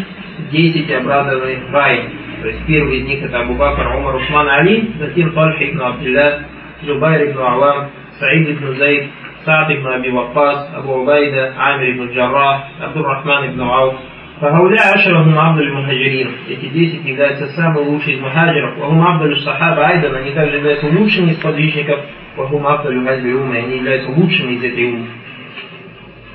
10 0.53 0.93
обрадованных 0.93 1.73
раем. 1.73 2.11
То 2.43 2.49
есть 2.49 2.67
первый 2.67 2.99
из 2.99 3.07
них 3.07 3.23
это 3.23 3.41
Абу 3.41 3.55
Бакр, 3.55 3.87
Умар, 3.97 4.17
Усман, 4.17 4.49
Али, 4.49 4.93
затем 4.99 5.33
Тальха 5.33 5.65
ибн 5.65 5.83
Абдилля, 5.83 6.45
Джубайр 6.85 7.31
ибн 7.31 7.41
Авам, 7.41 7.91
Саид 8.19 8.51
ибн 8.51 8.77
Зайд, 8.77 9.11
Саад 9.45 9.71
ибн 9.71 9.87
Аби 9.89 10.11
Вакас, 10.11 10.71
Абу 10.77 11.01
Убайда, 11.01 11.55
Амир 11.57 11.97
ибн 11.97 12.11
Джаррах, 12.13 12.65
Абдуррахман 12.81 13.47
ибн 13.49 13.61
Ауф, 13.63 13.95
فهؤلاء 14.41 14.81
عشرة 14.95 15.23
هم 15.23 15.39
أفضل 15.39 15.63
المهاجرين. 15.63 16.29
Эти 16.49 16.67
десять 16.67 17.05
являются 17.05 17.47
самые 17.55 17.87
лучшие 17.87 18.17
из 18.17 18.21
мухаджиров. 18.21 18.79
وهم 18.79 19.07
أفضل 19.07 19.33
الصحابة 19.33 19.89
أيضا. 19.89 20.19
Они 20.19 20.33
также 20.33 20.57
являются 20.57 20.87
лучшими 20.87 21.31
из 21.31 21.37
подвижников. 21.37 22.01
وهم 22.37 22.67
أفضل 22.67 23.09
هذه 23.09 23.21
الأمة. 23.21 23.59
Они 23.59 23.77
являются 23.77 24.11
лучшими 24.11 24.55
из 24.55 24.65
этой 24.65 24.85
умы. 24.93 25.07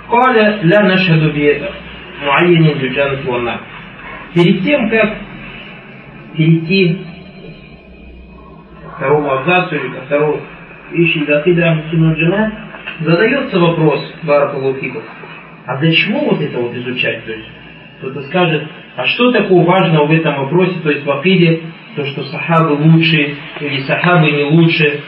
قال 0.10 0.36
لا 0.70 0.82
نشهد 0.82 1.34
بمعين 1.34 2.74
بالجنة 2.80 3.30
والنار. 3.30 3.60
Перед 4.34 4.64
тем, 4.64 4.90
как 4.90 5.18
перейти 6.38 7.02
ко 8.82 8.90
второму 8.96 9.32
абзацу 9.32 9.76
или 9.76 9.90
ко 9.90 10.02
второму 10.06 10.40
вещи 10.92 11.26
Дакида 11.26 11.84
Сунуджина, 11.92 12.70
задается 13.02 13.60
вопрос 13.60 14.14
Баракулуфиков. 14.24 15.04
А 15.66 15.78
для 15.78 15.92
чего 15.92 16.20
вот 16.32 16.42
это 16.42 16.58
вот 16.60 16.74
изучать? 16.76 17.26
То 17.26 17.32
есть 17.34 17.50
кто-то 18.05 18.27
скажет, 18.29 18.69
а 18.97 19.07
что 19.07 19.33
такого 19.33 19.65
важного 19.65 20.07
в 20.07 20.13
этом 20.13 20.37
вопросе, 20.37 20.79
то 20.81 20.91
есть 20.91 21.05
в 21.05 21.11
Акиде, 21.11 21.63
то, 21.97 22.05
что 22.05 22.23
сахабы 22.25 22.75
лучше 22.75 23.37
или 23.61 23.81
сахабы 23.83 24.31
не 24.31 24.45
лучше. 24.45 25.01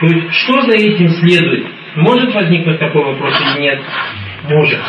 То 0.00 0.06
есть, 0.06 0.32
что 0.32 0.60
за 0.62 0.72
этим 0.72 1.08
следует? 1.08 1.66
Может 1.96 2.34
возникнуть 2.34 2.78
такой 2.78 3.04
вопрос 3.04 3.32
или 3.40 3.62
нет? 3.62 3.80
Может. 4.50 4.80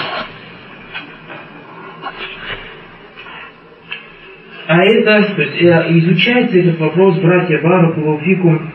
А 4.67 4.83
это, 4.83 5.33
то 5.33 5.41
есть, 5.41 5.61
э, 5.61 5.97
изучается 5.99 6.59
этот 6.59 6.77
вопрос, 6.79 7.17
братья 7.19 7.61
Баракулуфикум, 7.61 8.73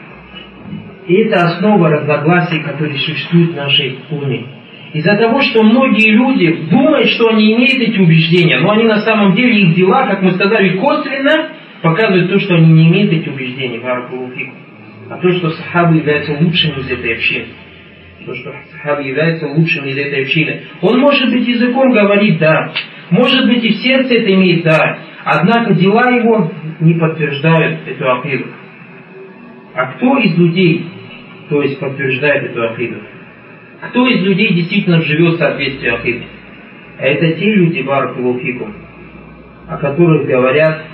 и 1.06 1.14
это 1.24 1.42
основа 1.42 1.90
разногласий, 1.90 2.62
которые 2.62 2.96
существуют 2.96 3.50
в 3.50 3.56
нашей 3.56 3.98
уме. 4.10 4.61
Из-за 4.92 5.16
того, 5.16 5.40
что 5.40 5.62
многие 5.62 6.10
люди 6.10 6.68
думают, 6.70 7.08
что 7.08 7.28
они 7.28 7.54
имеют 7.54 7.80
эти 7.80 7.98
убеждения, 7.98 8.60
но 8.60 8.72
они 8.72 8.84
на 8.84 9.00
самом 9.00 9.34
деле, 9.34 9.62
их 9.62 9.74
дела, 9.74 10.06
как 10.06 10.22
мы 10.22 10.32
сказали, 10.32 10.76
косвенно 10.76 11.48
показывают 11.80 12.30
то, 12.30 12.38
что 12.38 12.54
они 12.56 12.72
не 12.72 12.88
имеют 12.88 13.12
эти 13.12 13.28
убеждения. 13.28 13.80
А 15.08 15.16
то, 15.16 15.30
что 15.30 15.50
сахабы 15.50 15.96
являются 15.96 16.32
лучшими 16.34 16.80
из 16.80 16.90
этой 16.90 17.14
общины. 17.14 17.46
То, 18.26 18.34
что 18.34 18.52
сахабы 18.70 19.02
являются 19.02 19.46
лучшими 19.48 19.88
из 19.88 19.98
этой 19.98 20.22
общины. 20.22 20.62
Он 20.82 21.00
может 21.00 21.30
быть 21.30 21.48
языком 21.48 21.90
говорит, 21.92 22.38
да. 22.38 22.72
Может 23.10 23.46
быть 23.46 23.64
и 23.64 23.70
в 23.70 23.76
сердце 23.76 24.14
это 24.14 24.32
имеет, 24.32 24.62
да. 24.62 24.98
Однако 25.24 25.74
дела 25.74 26.10
его 26.10 26.50
не 26.80 26.94
подтверждают 26.94 27.80
эту 27.86 28.10
акиду. 28.10 28.44
А 29.74 29.86
кто 29.92 30.18
из 30.18 30.36
людей, 30.36 30.86
то 31.48 31.62
есть 31.62 31.80
подтверждает 31.80 32.44
эту 32.44 32.62
акиду? 32.62 32.96
Кто 33.88 34.06
из 34.06 34.22
людей 34.22 34.54
действительно 34.54 35.02
живет 35.02 35.34
в 35.34 35.38
соответствии 35.38 35.88
акиды? 35.88 36.24
Это 36.98 37.32
те 37.32 37.52
люди, 37.52 37.82
Баракулуфикум, 37.82 38.72
о 39.68 39.76
которых 39.76 40.24
говорят 40.26 40.84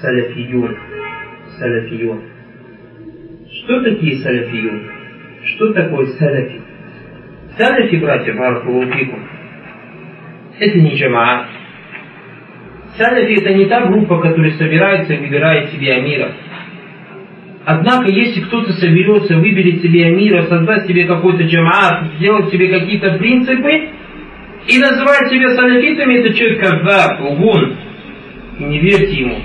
саляфиюн. 0.00 0.74
Саляфиюн. 1.58 2.20
Что 3.52 3.82
такие 3.82 4.16
саляфиюн? 4.16 4.90
Что 5.44 5.72
такое 5.74 6.06
саляфи? 6.06 6.62
Саляфи, 7.58 7.96
братья, 7.96 8.32
Баракулуфикум, 8.32 9.20
это 10.58 10.78
не 10.78 10.94
джамаат. 10.94 11.46
Саляфи 12.96 13.38
это 13.38 13.52
не 13.52 13.66
та 13.66 13.86
группа, 13.86 14.18
которая 14.18 14.52
собирается 14.52 15.12
и 15.12 15.18
выбирает 15.18 15.70
себе 15.70 15.92
амира. 15.92 16.32
Однако, 17.64 18.10
если 18.10 18.40
кто-то 18.40 18.72
соберется, 18.72 19.36
выберет 19.36 19.82
себе 19.82 20.06
амира, 20.06 20.44
создать 20.44 20.86
себе 20.86 21.06
какой-то 21.06 21.44
джамаат, 21.44 22.14
сделать 22.16 22.50
себе 22.50 22.68
какие-то 22.68 23.18
принципы, 23.18 23.90
и 24.66 24.78
называть 24.78 25.30
себя 25.30 25.54
салафитами, 25.54 26.14
это 26.16 26.34
человек 26.34 26.60
казак, 26.60 27.20
лгун. 27.20 27.76
Не 28.58 28.78
верьте 28.78 29.20
ему. 29.20 29.38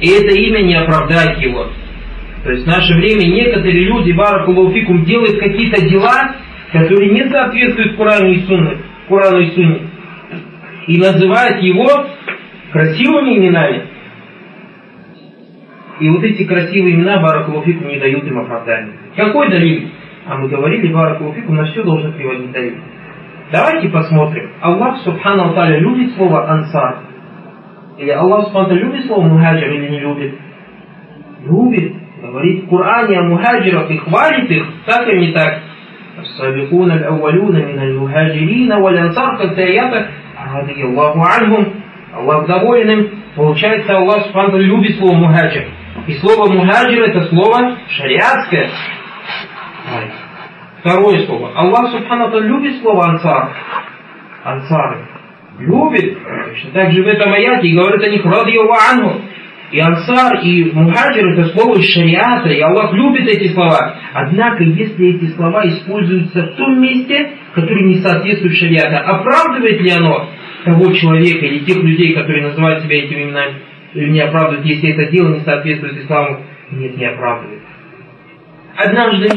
И 0.00 0.08
это 0.08 0.34
имя 0.34 0.60
не 0.60 0.74
оправдает 0.74 1.38
его. 1.40 1.70
То 2.44 2.52
есть 2.52 2.64
в 2.64 2.66
наше 2.68 2.94
время 2.94 3.24
некоторые 3.24 3.84
люди, 3.84 4.12
баракулуфикум, 4.12 5.04
делают 5.04 5.38
какие-то 5.38 5.80
дела, 5.88 6.36
которые 6.72 7.10
не 7.10 7.28
соответствуют 7.28 7.96
Корану 7.96 8.30
и 8.30 8.40
Сунне. 8.40 8.78
Корану 9.08 9.40
и 9.40 9.50
Сунне. 9.50 9.80
И 10.86 10.98
называют 10.98 11.62
его 11.62 12.06
красивыми 12.72 13.38
именами. 13.38 13.86
И 15.99 16.09
вот 16.09 16.23
эти 16.23 16.43
красивые 16.45 16.95
имена 16.95 17.21
Баракулуфику 17.21 17.85
не 17.85 17.99
дают 17.99 18.23
им 18.25 18.39
оправдания. 18.39 18.93
Какой 19.15 19.49
далиль? 19.49 19.91
А 20.27 20.37
мы 20.37 20.47
говорили, 20.47 20.91
Баракулуфику 20.91 21.53
на 21.53 21.65
все 21.65 21.83
должен 21.83 22.13
приводить 22.13 22.51
далиль. 22.51 22.77
Давайте 23.51 23.89
посмотрим. 23.89 24.49
Аллах 24.61 24.97
Субхану 24.99 25.53
Таля 25.53 25.77
любит 25.79 26.15
слово 26.15 26.49
ансар. 26.49 26.99
Или 27.97 28.11
Аллах 28.11 28.45
Субхану 28.45 28.75
любит 28.75 29.05
слово 29.05 29.27
мухаджир 29.27 29.71
или 29.71 29.89
не 29.89 29.99
любит? 29.99 30.35
Любит. 31.45 31.93
Говорит 32.21 32.63
в 32.63 32.69
Коране 32.69 33.19
о 33.19 33.23
мухаджирах 33.23 33.91
и 33.91 33.97
хвалит 33.97 34.49
их, 34.49 34.65
так 34.85 35.07
или 35.07 35.27
не 35.27 35.31
так. 35.33 35.61
السابقون 36.21 36.91
الأولون 36.91 37.55
من 37.55 37.79
المهاجرين 37.79 38.71
والأنصار 38.73 39.37
как 39.37 39.55
в 39.55 39.59
аятах 39.59 40.07
رضي 40.53 40.83
الله 40.83 41.25
عنهم 41.25 41.65
Аллах 42.13 42.47
доволен 42.47 42.89
им. 42.89 43.09
Получается, 43.35 43.97
Аллах 43.97 44.25
Субхану 44.25 44.57
любит 44.57 44.97
слово 44.97 45.15
мухаджир. 45.15 45.63
И 46.06 46.14
слово 46.14 46.52
мухаджир 46.52 47.02
это 47.04 47.26
слово 47.28 47.78
шариатское. 47.88 48.70
Второе 50.80 51.26
слово. 51.26 51.52
Аллах 51.56 51.90
Субхану 51.90 52.38
любит 52.40 52.80
слово 52.80 53.06
ансар. 53.08 53.50
Ансары. 54.44 54.98
Любит. 55.58 56.16
Точно 56.50 56.70
так 56.72 56.92
же 56.92 57.02
в 57.02 57.06
этом 57.06 57.32
аяте 57.32 57.68
говорит 57.70 58.02
о 58.02 58.08
них 58.08 58.24
ради 58.24 58.56
анху. 58.56 59.20
И 59.72 59.80
ансар, 59.80 60.38
и 60.44 60.70
мухаджир 60.72 61.26
это 61.32 61.48
слово 61.48 61.76
из 61.78 61.86
шариата, 61.92 62.48
и 62.50 62.60
Аллах 62.60 62.92
любит 62.92 63.26
эти 63.26 63.52
слова. 63.52 63.96
Однако, 64.14 64.62
если 64.62 65.16
эти 65.16 65.32
слова 65.32 65.66
используются 65.66 66.42
в 66.42 66.56
том 66.56 66.80
месте, 66.80 67.32
которое 67.52 67.82
не 67.82 67.96
соответствует 67.96 68.54
шариата, 68.54 69.00
оправдывает 69.00 69.80
ли 69.80 69.90
оно 69.90 70.28
того 70.64 70.92
человека 70.92 71.46
или 71.46 71.64
тех 71.64 71.82
людей, 71.82 72.14
которые 72.14 72.44
называют 72.44 72.84
себя 72.84 72.96
этими 72.96 73.24
именами, 73.24 73.56
или 73.96 74.10
не 74.10 74.20
оправдывают, 74.20 74.66
если 74.66 74.90
это 74.90 75.10
дело 75.10 75.34
не 75.34 75.40
соответствует 75.40 76.04
исламу? 76.04 76.44
Нет, 76.70 76.96
не 76.98 77.06
оправдывает. 77.06 77.62
Однажды, 78.76 79.28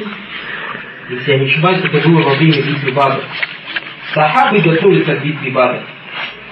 если 1.10 1.32
я 1.32 1.40
не 1.40 1.46
ошибаюсь, 1.46 1.82
это 1.86 2.10
было 2.10 2.22
во 2.24 2.36
время 2.36 2.62
битвы 2.62 2.92
Бадр. 2.92 3.24
Сахабы 4.14 4.60
готовятся 4.60 5.16
к 5.16 5.24
битве 5.24 5.52
Бадр. 5.52 5.82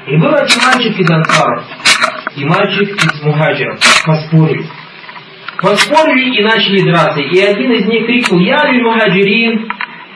И 0.08 0.16
был 0.16 0.34
один 0.34 0.58
мальчик 0.64 1.00
из 1.00 1.12
ансаров, 1.12 1.66
и 2.38 2.46
мальчик 2.46 2.96
из 2.96 3.22
мухаджиров. 3.24 3.78
Поспорили. 4.06 4.66
Поспорили 5.62 6.40
и 6.40 6.44
начали 6.44 6.90
драться. 6.90 7.20
И 7.20 7.40
один 7.42 7.72
из 7.74 7.88
них 7.88 8.06
крикнул 8.06 8.40
«Я 8.40 8.72
ли 8.72 8.82
мухаджирин?» 8.84 9.70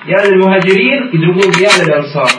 «Я 0.06 0.26
ли 0.26 0.38
мухаджирин?» 0.38 1.10
И 1.10 1.18
другой 1.18 1.52
«Я 1.60 1.84
ли 1.84 1.92
ансар?» 1.92 2.30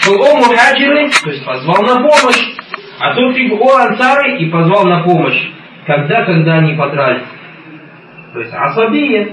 Сказал 0.00 0.20
«О 0.20 0.36
мухаджиры!» 0.36 1.08
То 1.24 1.30
есть 1.30 1.44
позвал 1.46 1.82
на 1.82 1.96
помощь. 1.96 2.56
А 3.02 3.16
тот 3.16 3.34
крикнул 3.34 3.68
«О 3.68 3.88
ансары!» 3.88 4.38
И 4.38 4.48
позвал 4.48 4.84
на 4.84 5.02
помощь. 5.02 5.50
Когда, 5.86 6.24
когда 6.24 6.58
они 6.58 6.74
подрались. 6.74 7.26
То 8.32 8.38
есть 8.38 8.54
асабия. 8.54 9.28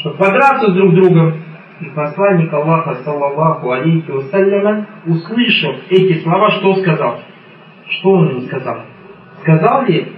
Чтобы 0.00 0.18
подраться 0.18 0.68
друг 0.72 0.92
с 0.92 0.96
другом. 0.96 1.42
И 1.80 1.86
посланник 1.86 2.52
Аллаха, 2.52 2.96
саллаллаху 3.04 3.72
алейхи 3.72 4.10
вассаляма, 4.10 4.86
услышав 5.06 5.76
эти 5.88 6.22
слова, 6.22 6.50
что 6.50 6.76
сказал? 6.76 7.20
Что 7.88 8.10
он 8.10 8.28
им 8.36 8.40
сказал? 8.42 8.82
Сказал 9.40 9.84
ли 9.86 10.12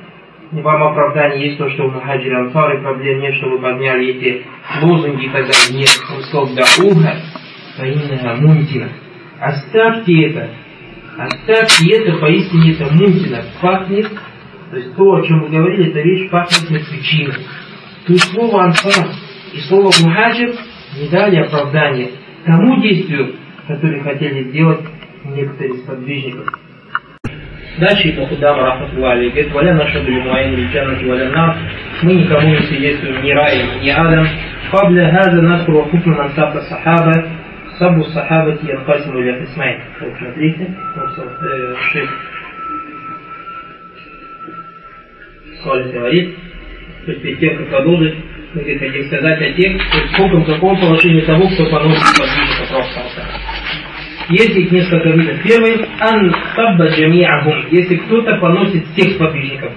вам 0.52 0.82
оправдание 0.82 1.46
есть 1.46 1.58
то, 1.58 1.68
что 1.70 1.88
в 1.88 1.94
Мухаджире 1.94 2.36
Ансары 2.36 2.82
проблем 2.82 3.20
нет, 3.20 3.34
что 3.34 3.48
вы 3.48 3.58
подняли 3.58 4.08
эти 4.08 4.44
лозунги 4.82 5.26
и 5.26 5.28
так 5.28 5.46
далее? 5.46 5.80
Нет. 5.80 5.88
Он 6.14 6.22
сказал, 6.22 6.48
да 6.54 6.62
уха, 6.84 7.16
фаиннага 7.76 8.40
мунтина. 8.40 8.88
Оставьте 9.40 10.30
это. 10.30 10.50
Оставьте 11.17 11.93
это, 11.95 12.17
поистине 12.17 12.73
это 12.73 12.93
мунтина. 12.93 13.43
Пахнет, 13.61 14.09
то 14.71 14.77
есть 14.77 14.95
то, 14.95 15.03
о 15.13 15.21
чем 15.21 15.41
вы 15.41 15.49
говорили, 15.49 15.89
эта 15.89 16.01
вещь 16.01 16.29
пахнет 16.29 16.69
мертвечиной. 16.69 17.35
То 18.07 18.13
есть 18.13 18.31
слово 18.31 18.63
ансар 18.63 19.07
и 19.53 19.59
слово 19.61 19.91
мухаджир 20.01 20.55
не 20.97 21.09
дали 21.09 21.37
оправдания 21.37 22.11
тому 22.45 22.81
действию, 22.81 23.35
которое 23.67 24.01
хотели 24.01 24.49
сделать 24.49 24.81
некоторые 25.25 25.75
из 25.75 25.81
подвижников. 25.81 26.47
Дальше 27.77 28.09
Ибн 28.09 28.27
Худам, 28.27 28.59
Рахматуллахи, 28.59 29.29
говорит, 29.29 29.53
«Валя 29.53 29.73
наша 29.73 30.01
блимуаин 30.01 30.55
лиджанати 30.55 31.05
валя 31.05 31.29
нар». 31.29 31.57
Мы 32.03 32.15
никому 32.15 32.47
не 32.49 32.59
свидетельствуем 32.63 33.23
ни 33.23 33.31
раем, 33.31 33.81
ни 33.81 33.89
адом. 33.89 34.27
قبل 34.71 34.99
هذا 34.99 35.41
نذكر 35.41 35.85
حكم 35.91 36.11
من 36.11 36.29
سب 36.29 36.57
الصحابة 36.57 37.23
Сабу 37.78 38.04
сахабати 38.04 38.70
Аль-Касиму 38.70 39.18
или 39.18 39.44
Исмаиль. 39.44 39.80
Вот 40.00 40.12
смотрите, 40.18 40.74
6. 41.92 42.04
Э, 42.04 42.06
Салих 45.62 45.92
говорит, 45.92 46.36
то 47.04 47.10
есть 47.12 47.22
перед 47.22 47.40
тем, 47.40 47.56
как 47.58 47.68
продолжить, 47.68 48.14
мы 48.54 48.62
хотим 48.62 49.04
сказать 49.06 49.42
о 49.42 49.52
тех, 49.52 49.90
то 49.90 49.98
есть 49.98 50.12
сколько 50.12 50.40
каком 50.42 50.80
положении 50.80 51.20
того, 51.22 51.48
кто 51.48 51.66
поносит 51.66 52.18
подвижника 52.18 52.66
Пророка 52.68 53.00
Есть 54.30 54.56
их 54.56 54.72
несколько 54.72 55.10
видов. 55.10 55.42
Первый, 55.42 55.86
ан 56.00 56.34
сабба 56.54 56.88
джами'ахум, 56.88 57.68
если 57.72 57.96
кто-то 57.96 58.36
поносит 58.38 58.86
всех 58.94 59.18
подвижников 59.18 59.72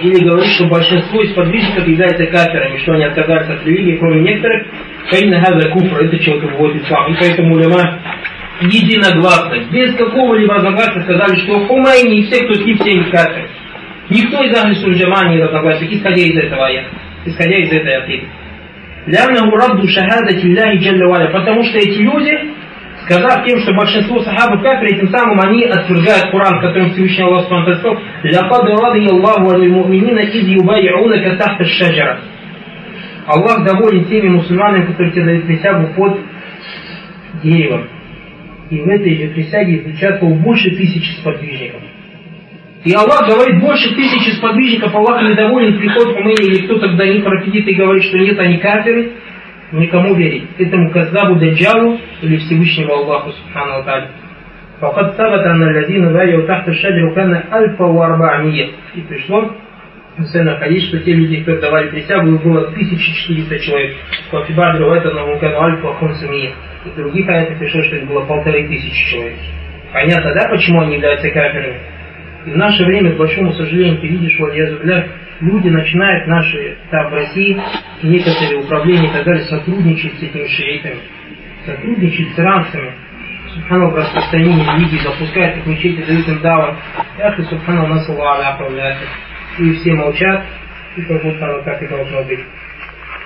или 0.00 0.24
говорит, 0.24 0.50
что 0.54 0.66
большинство 0.66 1.22
из 1.22 1.32
подвижников 1.34 1.86
является 1.86 2.26
каферами, 2.26 2.78
что 2.78 2.92
они 2.92 3.04
отказались 3.04 3.48
от 3.48 3.66
религии, 3.66 3.96
кроме 3.96 4.22
некоторых, 4.22 4.66
фейнагаза 5.10 5.68
куфра, 5.70 6.04
это 6.04 6.18
человек 6.18 6.52
выводит 6.52 6.84
ислам. 6.84 7.12
И 7.12 7.16
поэтому 7.18 7.54
улема 7.54 8.00
единогласно, 8.60 9.64
без 9.70 9.94
какого-либо 9.96 10.54
согласия 10.60 11.02
сказали, 11.02 11.36
что 11.36 11.66
Хумайни 11.66 12.20
и 12.20 12.22
все, 12.24 12.44
кто 12.44 12.54
с 12.54 12.64
ним, 12.64 12.78
все 12.78 12.92
не 12.94 13.04
каферы. 13.04 13.48
Никто 14.10 14.42
из 14.42 14.58
Ахлису 14.58 14.90
Джама 14.92 15.28
не 15.28 15.42
разногласен, 15.42 15.86
исходя 15.90 16.22
из 16.22 16.36
этого 16.36 16.66
аята, 16.66 16.88
исходя 17.26 17.58
из 17.58 17.70
этой 17.70 17.96
ответа. 17.96 18.26
Ляннаху 19.06 19.56
Рабду 19.56 19.88
Шахада 19.88 20.34
Тилляхи 20.34 20.78
Джалла 20.78 21.30
Потому 21.32 21.64
что 21.64 21.78
эти 21.78 21.98
люди, 21.98 22.52
сказав 23.08 23.46
тем, 23.46 23.58
что 23.60 23.72
большинство 23.72 24.22
сахабов 24.22 24.62
кафиры, 24.62 24.98
тем 24.98 25.08
самым 25.08 25.40
они 25.40 25.64
отвергают 25.64 26.30
Коран, 26.30 26.58
в 26.58 26.60
котором 26.60 26.90
Всевышний 26.90 27.24
Аллах 27.24 27.46
сказал, 27.46 27.98
«Лякад 28.22 28.64
ради 28.64 29.08
Аллаху 29.08 29.50
аль 29.50 29.68
муминина 29.68 30.20
из 30.20 30.46
юбай'унака 30.46 31.36
тахта 31.36 31.64
шаджара». 31.64 32.20
Аллах 33.26 33.64
доволен 33.64 34.04
теми 34.06 34.28
мусульманами, 34.28 34.86
которые 34.86 35.12
тебе 35.12 35.24
дают 35.24 35.46
присягу 35.46 35.94
под 35.94 36.18
деревом. 37.42 37.88
И 38.70 38.80
в 38.80 38.88
этой 38.88 39.16
же 39.16 39.28
присяге 39.28 39.82
участвовал 39.86 40.34
больше 40.34 40.70
тысячи 40.70 41.18
сподвижников. 41.20 41.80
И 42.84 42.92
Аллах 42.92 43.26
говорит, 43.28 43.60
больше 43.60 43.94
тысячи 43.94 44.36
сподвижников, 44.36 44.94
Аллах 44.94 45.22
недоволен, 45.22 45.78
приходит 45.78 46.14
Хумейни 46.14 46.46
или 46.46 46.66
кто-то 46.66 46.88
до 46.94 47.06
них 47.06 47.24
профидит 47.24 47.66
и 47.66 47.74
говорит, 47.74 48.04
что 48.04 48.18
нет, 48.18 48.38
они 48.38 48.58
кафиры, 48.58 49.12
никому 49.71 50.15
верить. 50.15 50.47
Этому 50.57 50.91
Казабу 50.91 51.35
Даджалу 51.35 51.99
или 52.21 52.37
Всевышнему 52.37 52.93
Аллаху 52.93 53.31
Субхану 53.31 53.79
Аталию. 53.79 54.09
فقد 54.81 55.11
ثبت 55.11 55.43
أن 55.45 55.63
الذين 55.63 56.13
بايعوا 56.13 56.47
تحت 56.47 56.67
الشجر 56.67 57.15
كان 57.15 57.43
ألف 57.53 57.81
وأربعمية. 57.81 58.67
И 58.95 59.01
пришло 59.01 59.55
постоянно 60.17 60.57
ходить, 60.57 60.83
что 60.89 60.99
те 60.99 61.13
люди, 61.13 61.41
кто 61.41 61.57
давали 61.57 61.89
присягу, 61.89 62.35
их 62.35 62.43
было 62.43 62.67
1400 62.67 63.59
человек. 63.59 63.95
Кофибар 64.29 64.77
говорит, 64.77 65.05
одному 65.05 65.39
кану 65.39 65.61
альфа 65.61 65.93
хумсамия. 65.93 66.51
И 66.85 66.89
в 66.89 66.95
других 66.95 67.27
аятах 67.29 67.59
пришло, 67.59 67.81
что 67.83 67.95
их 67.95 68.07
было 68.07 68.25
полторы 68.25 68.67
тысячи 68.67 69.09
человек. 69.09 69.37
Понятно, 69.93 70.33
да, 70.33 70.49
почему 70.49 70.81
они 70.81 70.95
являются 70.95 71.29
кафирами? 71.29 71.79
И 72.45 72.49
в 72.51 72.57
наше 72.57 72.83
время, 72.83 73.13
к 73.13 73.17
большому 73.17 73.53
сожалению, 73.53 73.99
ты 73.99 74.07
видишь, 74.07 74.37
вот 74.37 74.53
я 74.53 74.67
люди 75.40 75.68
начинают 75.68 76.26
наши, 76.26 76.76
там 76.90 77.10
в 77.10 77.14
России, 77.14 77.60
некоторые 78.02 78.60
управления 78.60 79.08
и 79.08 79.12
так 79.12 79.24
далее, 79.24 79.44
сотрудничать 79.44 80.18
с 80.18 80.22
этими 80.22 80.46
шиитами, 80.46 81.00
сотрудничать 81.64 82.34
с 82.34 82.38
иранцами, 82.38 82.92
Субхану 83.54 83.90
в 83.90 83.94
распространении 83.94 84.62
религии, 84.62 84.98
запускает 84.98 85.56
их 85.56 85.66
мечети, 85.66 86.02
дают 86.02 86.28
им 86.28 86.40
дават. 86.40 86.76
Ях 87.18 87.38
и 87.38 87.42
Субхану 87.44 87.86
нас 87.86 88.08
Аллах 88.08 88.60
И 89.58 89.72
все 89.72 89.94
молчат, 89.94 90.44
и 90.96 91.02
как 91.02 91.22
будто 91.22 91.46
оно 91.46 91.62
так 91.62 91.82
и 91.82 91.86
должно 91.86 92.22
быть. 92.24 92.40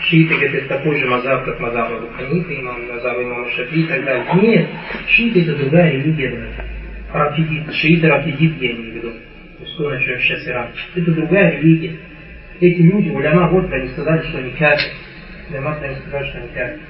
Шииты 0.02 0.34
говорят, 0.34 0.54
это 0.54 0.68
такой 0.68 0.98
же 0.98 1.06
мазаб, 1.06 1.44
как 1.44 1.60
мазаб 1.60 1.92
Абу 1.92 2.08
Ханифа, 2.16 2.54
имам, 2.54 2.88
мазаб 2.88 3.16
имама 3.20 3.50
Шафи 3.50 3.74
и 3.74 3.84
так 3.84 4.04
далее. 4.04 4.26
Нет, 4.34 4.68
шииты 5.08 5.42
это 5.42 5.56
другая 5.56 5.92
религия. 5.92 6.48
Рафидит, 7.12 7.74
шииты 7.74 8.08
рафидит, 8.08 8.60
я 8.60 8.72
имею 8.72 8.92
в 8.92 8.94
виду. 8.96 9.12
То 9.62 9.66
есть 9.66 9.76
то, 9.76 9.90
на 9.90 10.00
чем 10.00 10.18
сейчас 10.18 10.46
Иран. 10.48 10.68
Это 10.96 11.12
другая 11.12 11.52
религия. 11.52 11.96
Эти 12.60 12.82
люди, 12.82 13.10
уляма, 13.10 13.48
вот 13.48 13.72
они 13.72 13.88
сказали, 13.88 14.22
что 14.22 14.38
они 14.38 14.50
кафир. 14.50 14.92
Уляма, 15.50 15.78
они 15.80 15.94
сказали, 15.96 16.28
что 16.28 16.38
они 16.38 16.48
кафир. 16.48 16.80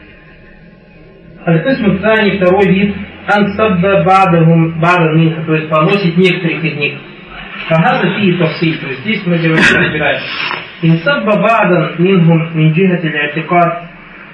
Аль-Кисм 1.47 1.99
второй 1.99 2.69
вид, 2.69 2.95
ансабба 3.27 4.05
бадахум 4.05 4.81
бада 4.81 5.13
минха, 5.13 5.43
то 5.43 5.55
есть 5.55 5.69
поносит 5.69 6.17
некоторых 6.17 6.65
из 6.65 6.77
них. 6.77 6.99
Фахаза 7.69 8.17
фи 8.17 8.33
тафсиль, 8.39 8.79
то 8.79 8.87
есть 8.87 9.01
здесь 9.01 9.27
мы 9.27 9.37
говорим, 9.37 9.57
разбираем. 9.57 10.21
Инсабба 10.83 11.43
бадан 11.43 11.95
минхум 11.99 12.57
мин 12.57 12.73
джихат 12.73 13.05
или 13.05 13.47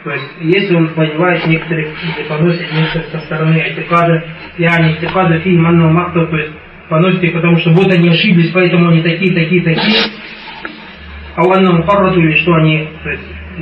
то 0.04 0.12
есть 0.12 0.32
если 0.40 0.74
он 0.74 0.88
понимает 0.94 1.44
некоторых, 1.46 1.88
или 2.02 2.28
поносит 2.28 2.72
некоторых 2.72 3.08
со 3.08 3.18
стороны 3.20 3.60
атикада, 3.60 4.24
я 4.58 4.78
не 4.78 4.92
атикада 4.92 5.40
фи 5.40 5.56
манну 5.56 5.90
махту, 5.90 6.26
то 6.26 6.36
есть 6.36 6.52
поносят 6.88 7.22
их, 7.22 7.32
потому 7.32 7.56
что 7.58 7.70
вот 7.70 7.92
они 7.92 8.08
ошиблись, 8.08 8.50
поэтому 8.52 8.88
они 8.88 9.02
такие, 9.02 9.34
такие, 9.34 9.62
такие. 9.62 9.96
А 11.36 11.42
ваннам 11.44 11.82
фаррату, 11.84 12.20
или 12.20 12.34
что 12.34 12.54
они 12.54 12.88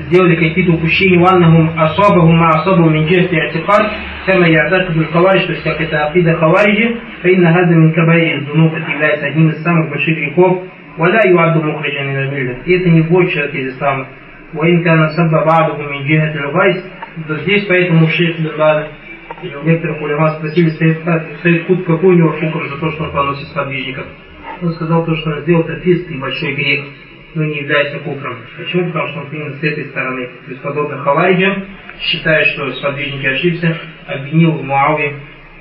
сделали 0.08 0.36
какие-то 0.36 0.72
упущения, 0.72 1.18
ваннахум 1.18 1.70
асабахум 1.78 2.36
ма 2.36 2.48
асабахум 2.50 2.92
мин 2.92 3.06
джефти 3.06 3.34
атикад, 3.34 3.92
кама 4.26 4.48
яатат 4.48 4.92
то 4.92 5.52
есть 5.52 5.62
как 5.62 5.80
это 5.80 6.06
акида 6.06 6.34
халариджи, 6.34 7.00
фаинна 7.22 7.52
хаза 7.52 7.74
мин 7.74 7.92
кабаир, 7.92 8.44
дунуб, 8.46 8.72
является 8.88 9.26
одним 9.26 9.50
из 9.50 9.62
самых 9.62 9.90
больших 9.90 10.16
грехов, 10.16 10.64
валя 10.96 11.20
юаду 11.26 11.62
мухриджа 11.62 12.02
мин 12.02 12.34
миллет. 12.34 12.58
И 12.66 12.74
это 12.74 12.88
не 12.88 13.02
больше 13.02 13.34
человек 13.34 13.54
из 13.54 13.76
ислама. 13.76 14.06
Ваин 14.52 14.82
кана 14.82 15.10
ваду 15.16 15.44
ба'духум 15.46 15.90
мин 15.92 16.06
джихат 16.06 16.84
То 17.26 17.36
здесь 17.40 17.66
поэтому 17.66 18.06
шейх 18.08 18.38
Бен 18.38 18.86
некоторых 19.42 20.00
улема 20.00 20.30
спросили, 20.38 20.70
стоит 20.70 21.66
худ 21.66 21.84
какой 21.84 22.14
у 22.14 22.18
него 22.18 22.32
хуком 22.32 22.68
за 22.68 22.78
то, 22.78 22.90
что 22.92 23.04
он 23.04 23.12
поносит 23.12 23.48
сподвижников. 23.48 24.06
Он 24.62 24.72
сказал 24.72 25.04
то, 25.04 25.14
что 25.16 25.30
он 25.30 25.40
сделал 25.42 25.62
это 25.62 25.80
фиск 25.80 26.10
и 26.10 26.18
большой 26.18 26.54
грех 26.54 26.84
но 27.36 27.44
не 27.44 27.58
является 27.58 27.98
куфром. 27.98 28.38
Почему? 28.56 28.86
Потому 28.86 29.08
что 29.08 29.20
он 29.20 29.26
именно 29.30 29.54
с 29.56 29.62
этой 29.62 29.84
стороны. 29.86 30.26
То 30.46 30.50
есть 30.50 30.62
подобно 30.62 30.98
Хавариджам, 30.98 31.64
считая, 32.00 32.44
что 32.46 32.72
сподвижники 32.72 33.26
ошибся, 33.26 33.78
обвинил 34.06 34.52
Муави 34.62 35.16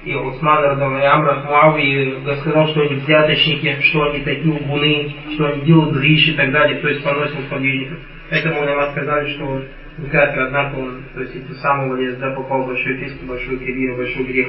и 0.05 0.15
Усмана 0.15 0.69
Радова 0.69 1.01
и 1.01 1.05
Амра 1.05 1.43
Муави 1.45 2.15
сказал, 2.39 2.69
что 2.69 2.81
они 2.81 2.95
взяточники, 2.95 3.77
что 3.81 4.03
они 4.03 4.21
такие 4.21 4.53
лгуны, 4.53 5.15
что 5.33 5.47
они 5.47 5.61
делают 5.63 5.97
гриш 5.97 6.29
и 6.29 6.33
так 6.33 6.51
далее, 6.51 6.79
то 6.79 6.87
есть 6.87 7.03
поносил 7.03 7.41
сподвижников. 7.47 7.97
Поэтому 8.29 8.63
нам 8.63 8.91
сказали, 8.91 9.33
что 9.33 9.61
он 9.98 10.10
кафир, 10.10 10.42
однако 10.44 10.76
он, 10.76 11.02
то 11.14 11.20
есть 11.20 11.34
из 11.36 11.60
самого 11.60 11.96
леса, 11.96 12.18
да, 12.18 12.30
попал 12.30 12.62
в 12.62 12.68
большой 12.68 12.96
фиск, 12.98 13.22
большой 13.22 13.58
кривир, 13.58 13.96
большой 13.96 14.24
грех. 14.24 14.48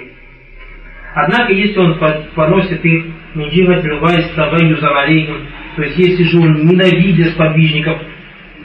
Однако, 1.13 1.51
если 1.51 1.77
он 1.77 1.99
поносит 2.35 2.83
их, 2.85 3.05
Минджима 3.35 3.81
Тилвайс 3.81 4.33
Сабайюзам 4.33 4.97
Алейхим, 4.97 5.47
то 5.75 5.83
есть 5.83 5.97
если 5.97 6.23
же 6.23 6.39
он 6.39 6.65
ненавидит 6.65 7.33
сподвижников, 7.33 7.99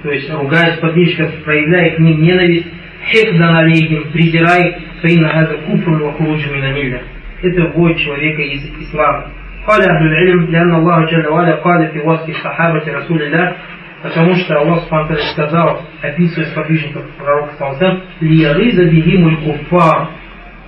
то 0.03 0.11
есть 0.11 0.31
ругает 0.33 0.77
сподвижников, 0.77 1.43
проявляет 1.43 1.97
к 1.97 1.99
ним 1.99 2.23
ненависть, 2.23 2.67
хекдан 3.11 3.57
алейхим, 3.57 4.11
презирай, 4.13 4.79
фаинна 5.03 5.29
хаза 5.29 5.55
куфрун 5.67 6.03
ва 6.03 6.13
хуруджу 6.13 6.53
минамилля. 6.55 7.03
Это 7.43 7.69
вводит 7.69 7.99
человека 7.99 8.43
из 8.43 8.65
ислама. 8.81 9.33
قال 9.67 9.83
أهل 9.83 10.07
العلم 10.07 10.47
لأن 10.51 10.75
الله 10.75 11.07
جل 11.07 11.29
وعلا 11.29 11.55
قال 11.55 11.89
في 11.89 11.99
وصف 11.99 12.37
صحابة 12.45 12.83
رسول 12.87 13.23
الله 13.23 13.57
потому 14.02 14.36
что 14.36 14.60
Аллах 14.60 14.82
Субхану 14.82 15.16
сказал, 15.34 15.82
описывая 16.02 16.48
сподвижников 16.48 17.04
пророка 17.18 17.54
Салсам, 17.58 18.02
«Лияриза 18.20 18.86
бихимуль 18.86 19.38
куфар». 19.38 20.10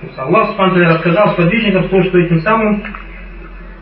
То 0.00 0.06
есть 0.06 0.18
Аллах 0.18 0.48
Субхану 0.48 0.84
рассказал 0.84 1.32
сподвижникам 1.32 1.88
то, 1.88 2.02
что 2.02 2.18
этим 2.18 2.40
самым, 2.40 2.82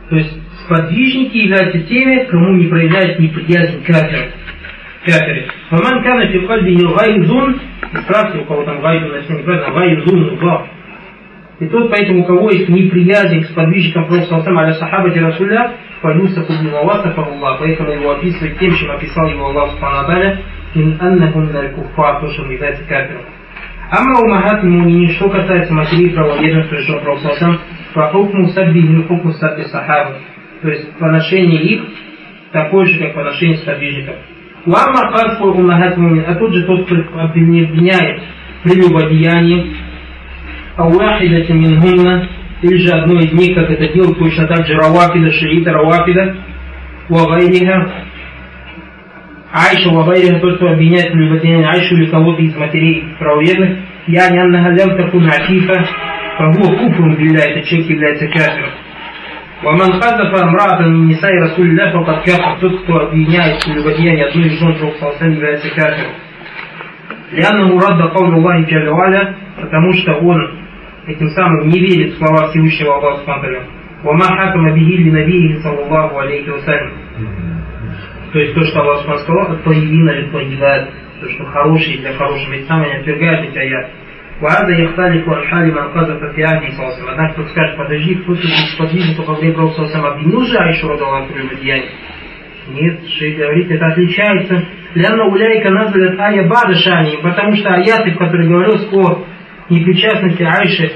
то 0.09 0.17
есть 0.17 0.33
сподвижники 0.65 1.37
являются 1.37 1.81
теми, 1.81 2.25
кому 2.25 2.55
не 2.55 2.69
проявляет 2.69 3.19
неприязнь 3.19 3.83
кафир. 3.85 4.33
Кафире. 5.05 5.49
Фаман 5.69 6.03
кана 6.05 6.29
фи 6.29 6.47
кальби 6.47 6.77
гайзун, 6.77 7.61
справьте, 8.05 8.39
у 8.39 8.45
кого 8.45 8.65
там 8.65 8.81
гайзун, 8.81 9.17
если 9.17 9.33
неправильно, 9.35 9.73
гайзун, 9.73 10.39
Аллах. 10.39 10.67
И 11.61 11.67
тот, 11.67 11.91
поэтому 11.91 12.23
у 12.23 12.25
кого 12.25 12.51
есть 12.51 12.69
неприязнь 12.69 13.43
к 13.43 13.47
сподвижникам 13.47 14.07
Пророка 14.07 14.51
аля 14.51 14.75
сахабати 14.75 15.19
Расуля, 15.19 15.73
фаюсафу 16.01 16.53
бин 16.63 16.75
Аллах. 16.75 17.05
Поэтому 17.61 17.91
его 17.93 18.13
описывает 18.13 18.59
тем, 18.59 18.75
чем 18.75 18.91
описал 18.91 19.29
его 19.29 19.47
Аллах 19.47 19.71
Субхану 19.73 20.37
мин 20.75 20.97
аннахум 21.01 21.49
куфар, 21.75 22.21
то, 22.21 22.29
что 22.29 22.43
он 22.43 22.51
является 22.51 22.85
кафиром. 22.85 23.23
Амма 23.91 24.21
умахат 24.21 24.63
муминин, 24.63 25.11
что 25.11 25.29
касается 25.29 25.73
матерей 25.75 26.11
правоверных, 26.11 26.69
то 26.71 26.77
есть 26.77 26.89
что 26.89 26.99
Пророк 26.99 27.21
Салсам, 27.21 27.59
фахукму 27.93 28.49
саббихим 28.49 29.07
хукму 29.07 29.33
сабби 29.33 29.63
сахаба 29.65 30.17
то 30.63 30.71
есть 30.71 30.93
поношение 30.97 31.63
их 31.63 31.83
такое 32.53 32.87
же, 32.87 32.99
как 32.99 33.15
поношение 33.15 33.59
сподвижников. 33.59 34.15
Уамма 34.65 35.11
кафу 35.11 35.47
умахат 35.47 35.97
мумин, 35.97 36.25
а 36.27 36.37
тут 36.37 36.55
же 36.55 36.65
тот, 36.65 36.87
кто 36.87 36.95
обвиняет 37.21 38.23
прелюбодеяние, 38.63 39.75
а 40.76 40.88
уахидати 40.88 41.52
мингунна, 41.52 42.28
или 42.62 42.78
же 42.78 42.92
одно 42.92 43.20
из 43.20 43.32
них, 43.34 43.56
как 43.56 43.70
это 43.70 43.88
делают 43.94 44.18
точно 44.18 44.48
так 44.48 44.66
же 44.66 44.76
равафида, 44.76 45.32
шиита, 45.32 45.72
равафида, 45.74 46.36
вагайриха, 47.10 47.92
Айша 49.52 49.90
вагайриха, 49.90 50.40
тот, 50.40 50.58
кто 50.58 50.70
обвиняет 50.70 51.12
прелюбодеяние 51.12 51.68
Айшу 51.68 51.96
или 51.96 52.06
кого-то 52.08 52.42
из 52.42 52.56
матерей 52.56 53.06
правоверных, 53.18 53.78
я 54.08 54.30
не 54.30 54.40
аннахалям 54.40 54.98
такун 54.98 55.28
афифа, 55.28 55.88
фагуа 56.38 56.76
куфрун 56.78 57.16
билля, 57.16 57.42
этот 57.42 57.66
человек 57.66 57.90
является 57.90 58.28
кафиром. 58.28 58.72
ومن 59.64 60.02
خذف 60.02 60.44
امرأة 60.44 60.82
من 60.82 61.08
نساء 61.08 61.32
رسول 61.34 61.68
الله 61.68 61.92
فقد 61.92 62.22
كفر 62.24 62.58
тот, 62.62 62.84
кто 62.84 63.00
обвиняет 63.00 63.60
в 63.60 63.66
прелюбодеянии 63.66 64.30
одну 64.30 64.42
из 64.44 64.60
жен 64.60 64.76
Пророка 64.76 65.26
является 65.26 65.70
кафиром. 65.70 66.14
لأنه 67.32 67.78
رد 67.78 68.02
قول 68.02 68.34
الله 68.36 68.62
جل 68.62 68.90
وعلا, 68.90 69.36
потому 69.62 69.94
что 69.94 70.14
он 70.14 70.61
этим 71.08 71.30
самым 71.30 71.68
не 71.68 71.80
верит 71.80 72.14
в 72.14 72.18
слова 72.18 72.50
Всевышнего 72.50 72.96
Аллаха 72.96 73.20
Субхану 73.20 73.64
وما 74.04 74.26
حكم 74.26 74.74
به 74.76 74.90
لنبيه 75.00 75.60
صلى 75.64 75.84
الله 75.86 76.22
عليه 76.22 76.52
وسلم 76.52 76.92
то 78.34 78.40
есть 78.40 78.54
то, 78.54 78.64
что 78.66 78.82
Аллах 78.82 79.00
Субхану 79.00 79.20
сказал, 79.20 79.54
это 79.54 79.64
طيبين 79.64 80.06
للطيبات, 80.06 80.90
то, 81.22 81.30
что 81.30 81.46
хорошие 81.46 81.98
для 82.00 82.14
хорошего, 82.14 82.54
ведь 82.54 82.68
сам 82.68 82.82
они 82.84 82.94
отвергают 82.94 83.50
эти 83.50 83.58
аяты. 83.58 83.90
وهذا 84.42 84.70
يختلف 84.70 85.30
عن 85.30 85.44
حال 85.48 85.74
من 85.74 85.78
قذف 85.78 86.36
في 86.36 86.44
عهده 86.44 86.70
صلى 86.70 86.80
الله 86.80 86.94
عليه 86.94 87.04
وسلم. 87.04 87.10
Однако 87.10 87.34
кто 87.34 87.48
скажет, 87.50 87.78
подожди, 87.78 88.16
кто-то 88.16 88.42
из 88.42 88.74
сподвижников 88.74 89.28
во 89.28 89.34
время 89.36 89.56
Пророка 89.56 89.76
Салсама 89.76 90.10
обвинил 90.10 90.42
же 90.46 90.58
Айшу 90.58 90.90
Радалан 90.90 91.28
прелюбодеяние? 91.28 91.90
Нет, 92.70 93.00
шейх 93.18 93.38
говорит, 93.38 93.72
это 93.72 93.88
отличается. 93.88 94.64
Ляна 94.94 95.26
уляйка 95.26 95.70
назалят 95.70 96.20
ая 96.20 96.48
бада 96.48 96.76
шани, 96.76 97.18
потому 97.24 97.56
что 97.56 97.70
аяты, 97.70 98.12
в 98.12 98.18
которых 98.18 98.48
говорилось 98.48 98.88
о 98.92 99.26
непричастности 99.70 100.44
Айши 100.44 100.92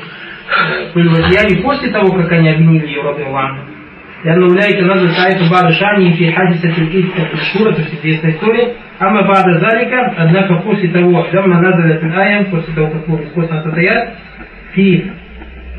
прелюбодеянию 0.94 1.64
после 1.64 1.90
того, 1.92 2.12
как 2.14 2.32
они 2.32 2.50
обвинили 2.50 2.88
ее 2.88 3.02
Радалан. 3.02 3.72
لأن 4.24 4.44
أولئك 4.44 4.80
نزلت 4.80 5.18
آية 5.18 5.50
بعد 5.50 5.72
شأنه 5.72 6.16
في 6.16 6.32
حادثة 6.32 6.78
الإفك 6.78 7.18
المشهورة 7.18 7.74
في 7.74 7.96
известной 7.96 8.32
истории. 8.32 8.68
أما 9.02 9.22
بعد 9.22 9.46
ذلك, 9.50 9.94
однако 10.18 10.62
после 10.64 10.90
того, 10.90 11.26
لما 11.34 11.62
نزلت 11.62 12.04
الآية, 12.04 12.52
после 12.52 12.74
того, 12.76 12.92
как 12.92 13.10
был 13.10 13.24
использован 13.24 13.60
этот 13.60 13.78
аят, 13.78 14.14
في 14.76 15.12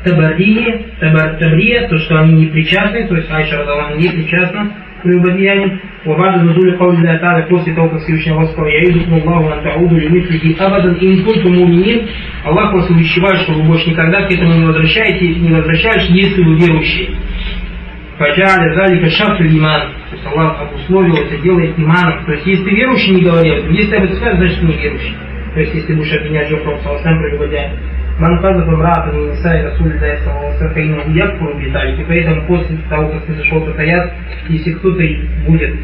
табарии, 0.03 0.87
табар, 0.99 1.37
табрия, 1.39 1.87
то, 1.87 1.97
что 1.99 2.19
они 2.19 2.33
не 2.33 2.45
причастны, 2.47 3.07
то 3.07 3.15
есть 3.15 3.31
Айша 3.31 3.59
Радалана 3.59 3.95
не 3.95 4.09
причастна 4.09 4.71
к 4.99 5.03
прелюбодеяниям. 5.03 5.79
وبعد 6.05 6.43
نزول 6.43 6.77
قول 6.77 6.95
الله 6.95 7.17
تعالى 7.17 7.47
после 7.49 7.73
того, 7.73 7.89
как 7.89 8.01
Всевышний 8.01 8.33
Allah 8.33 8.47
сказал, 8.47 8.67
«Я 8.67 8.83
иду 8.83 8.99
Аллаху 9.09 9.53
ан 9.53 9.63
тауду 9.63 9.95
лимислихи 9.95 10.55
абадан 10.59 10.97
ин 10.99 11.23
кунтум 11.23 11.55
муминин». 11.55 12.09
Аллах 12.43 12.73
вас 12.73 12.89
увещевает, 12.89 13.41
что 13.41 13.53
вы 13.53 13.63
больше 13.63 13.89
никогда 13.89 14.27
к 14.27 14.31
этому 14.31 14.53
не 14.53 14.65
возвращаетесь, 14.65 15.37
не 15.37 15.51
возвращаетесь, 15.51 16.09
если 16.09 16.43
вы 16.43 16.55
верующие. 16.55 17.15
Фаджаля 18.17 18.75
залика 18.75 19.09
шафр 19.11 19.43
иман. 19.43 19.81
То 20.09 20.15
есть 20.15 20.25
Аллах 20.27 20.61
обусловил 20.61 21.15
это, 21.15 21.37
делает 21.41 21.79
иманом. 21.79 22.25
То 22.25 22.33
есть 22.33 22.45
если 22.45 22.63
ты 22.65 22.71
верующий 22.71 23.15
не 23.15 23.21
говорил, 23.23 23.69
если 23.69 23.95
об 23.95 24.03
этом 24.03 24.17
скажешь, 24.17 24.37
значит 24.39 24.63
не 24.63 24.73
верующий. 24.73 25.15
То 25.53 25.59
есть 25.61 25.73
если 25.73 25.93
будешь 25.93 26.13
обвинять 26.13 26.49
Джофра 26.49 26.77
Саласам 26.83 27.17
прелюбодяем. 27.19 27.77
Ман 28.18 28.40
казав 28.40 28.68
имраатан 28.68 29.16
и 29.16 29.32
Исаи 29.34 29.62
Расуль 29.62 29.98
Дай 30.00 30.18
Саласам 30.18 30.70
Фаину 30.74 31.10
Якфуру 31.14 31.58
Биталик. 31.58 32.00
И 32.00 32.04
поэтому 32.04 32.46
после 32.46 32.76
того, 32.88 33.08
как 33.08 33.24
произошел 33.24 33.62
этот 33.62 33.78
аят, 33.78 34.12
если 34.48 34.72
кто-то 34.72 35.02
будет 35.46 35.74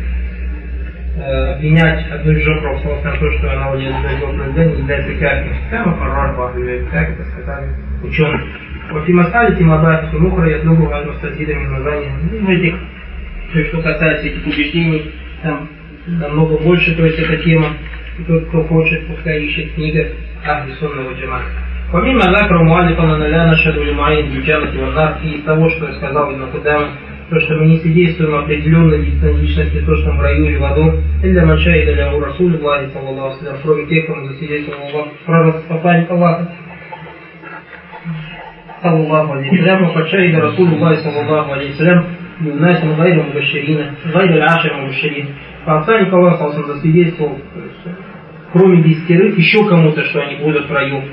Э, 1.16 1.54
обвинять 1.54 2.10
одну 2.10 2.32
из 2.32 2.42
жен 2.42 2.60
Пророка 2.60 2.88
на 3.04 3.16
то, 3.16 3.30
что 3.38 3.52
она 3.52 3.70
владеет 3.70 3.94
своего 4.00 4.32
произведения, 4.32 4.78
является 4.78 5.12
кафиром. 5.12 5.56
Кама 5.70 5.96
Фаррар 5.96 6.36
Бахлюет, 6.36 6.88
как 6.88 7.10
это 7.10 7.24
сказали 7.26 7.68
ученые. 8.02 8.40
Вот 8.90 9.08
и 9.08 9.12
масали 9.12 9.54
Тимабахи, 9.54 10.16
Мухра, 10.16 10.50
я 10.50 10.58
думаю, 10.58 10.88
важно 10.88 11.14
статьидами 11.14 11.66
названия. 11.66 12.12
Ну, 12.32 12.50
этих, 12.50 12.74
что 13.68 13.80
касается 13.82 14.26
этих 14.26 14.44
убеждений, 14.44 15.12
там 15.44 15.68
намного 16.08 16.58
больше, 16.58 16.96
то 16.96 17.06
есть, 17.06 17.18
эта 17.20 17.36
тема. 17.44 17.68
И 18.18 18.24
тот, 18.24 18.48
кто 18.48 18.64
хочет, 18.64 19.06
пускай 19.06 19.40
ищет 19.40 19.72
книга 19.74 20.08
Ахли 20.44 20.72
Сунного 20.72 21.12
Джамата. 21.14 21.44
Помимо 21.94 22.22
закра 22.22 22.58
муалифана 22.58 23.18
наля 23.18 23.46
нашеду 23.46 23.84
лимаин 23.84 24.28
бюджанати 24.32 24.76
ваннар 24.78 25.18
и 25.22 25.42
того, 25.42 25.68
что 25.70 25.86
я 25.86 25.92
сказал 25.92 26.32
Ибн 26.32 26.50
Кудам, 26.50 26.88
то, 27.30 27.38
что 27.38 27.54
мы 27.54 27.66
не 27.66 27.76
содействуем 27.76 28.34
определенной 28.34 28.98
личности, 28.98 29.80
то, 29.86 29.94
что 29.98 30.10
в 30.10 30.20
раю 30.20 30.44
или 30.44 30.56
в 30.56 30.64
аду, 30.64 30.92
для 31.22 31.46
манша 31.46 31.70
и 31.70 31.94
для 31.94 32.12
урасуля 32.12 32.58
Аллахи, 32.58 32.90
саллаллаху 32.92 33.38
салям, 33.38 33.58
кроме 33.62 33.86
тех, 33.86 34.08
кому 34.08 34.26
засвидетельствовал 34.26 34.88
Аллах, 34.88 35.06
пророк 35.24 35.62
посланник 35.68 36.10
Аллаха, 36.10 36.48
саллаллаху 38.82 39.32
алейхи 39.34 39.94
фача 39.94 40.18
и 40.18 40.34
расул 40.34 40.66
Аллаху, 40.66 41.00
саллаллаху 41.00 41.52
алейхи 41.52 41.76
салям, 41.78 42.06
юнайсам 42.40 42.96
гайра 42.96 43.22
мубаширина, 43.22 43.94
гайра 44.12 44.44
ашира 44.46 44.78
мубаширина. 44.78 45.28
Посланник 45.64 46.12
Аллаха, 46.12 46.38
саллаллаху 46.38 46.72
засвидетельствовал, 46.72 47.38
кроме 48.52 48.82
десятерых, 48.82 49.38
еще 49.38 49.68
кому-то, 49.68 50.02
что 50.02 50.22
они 50.22 50.42
будут 50.42 50.68
в 50.68 50.72
раю. 50.72 51.04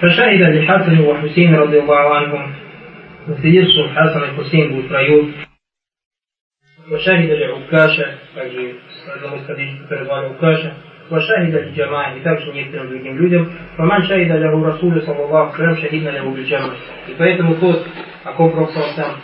فشهد 0.00 0.40
لحسن 0.42 1.00
وحسين 1.00 1.54
رضي 1.54 1.78
الله 1.78 2.14
عنهم 2.14 2.54
засвидетельствовал 3.26 3.88
Хасан 3.90 4.24
и 4.24 4.36
Хусейн 4.36 4.72
будут 4.72 4.90
в 4.90 4.92
раю. 4.92 5.32
وشهد 6.90 7.30
لعكاشة, 7.30 8.06
также 8.34 8.76
одному 9.12 9.36
из 9.36 9.46
хадисов, 9.46 9.88
который 9.88 10.04
звали 10.04 10.28
Укаша, 10.28 10.74
وشهد 11.10 11.54
للجماعة, 11.54 12.16
и 12.16 12.20
также 12.20 12.52
некоторым 12.52 12.88
другим 12.90 13.18
людям, 13.18 13.50
فمن 13.78 14.02
شهد 14.02 14.30
له 14.30 14.68
رسول 14.68 15.02
صلى 15.02 15.24
الله 15.24 15.38
عليه 15.38 15.54
وسلم 15.54 15.76
شهدنا 15.76 16.10
له 16.10 16.30
بالجنة. 16.30 16.72
И 17.08 17.14
поэтому 17.18 17.56
тот, 17.56 17.84
о 18.24 18.32
ком 18.32 18.52
Пророк 18.52 18.70
сам, 18.94 19.16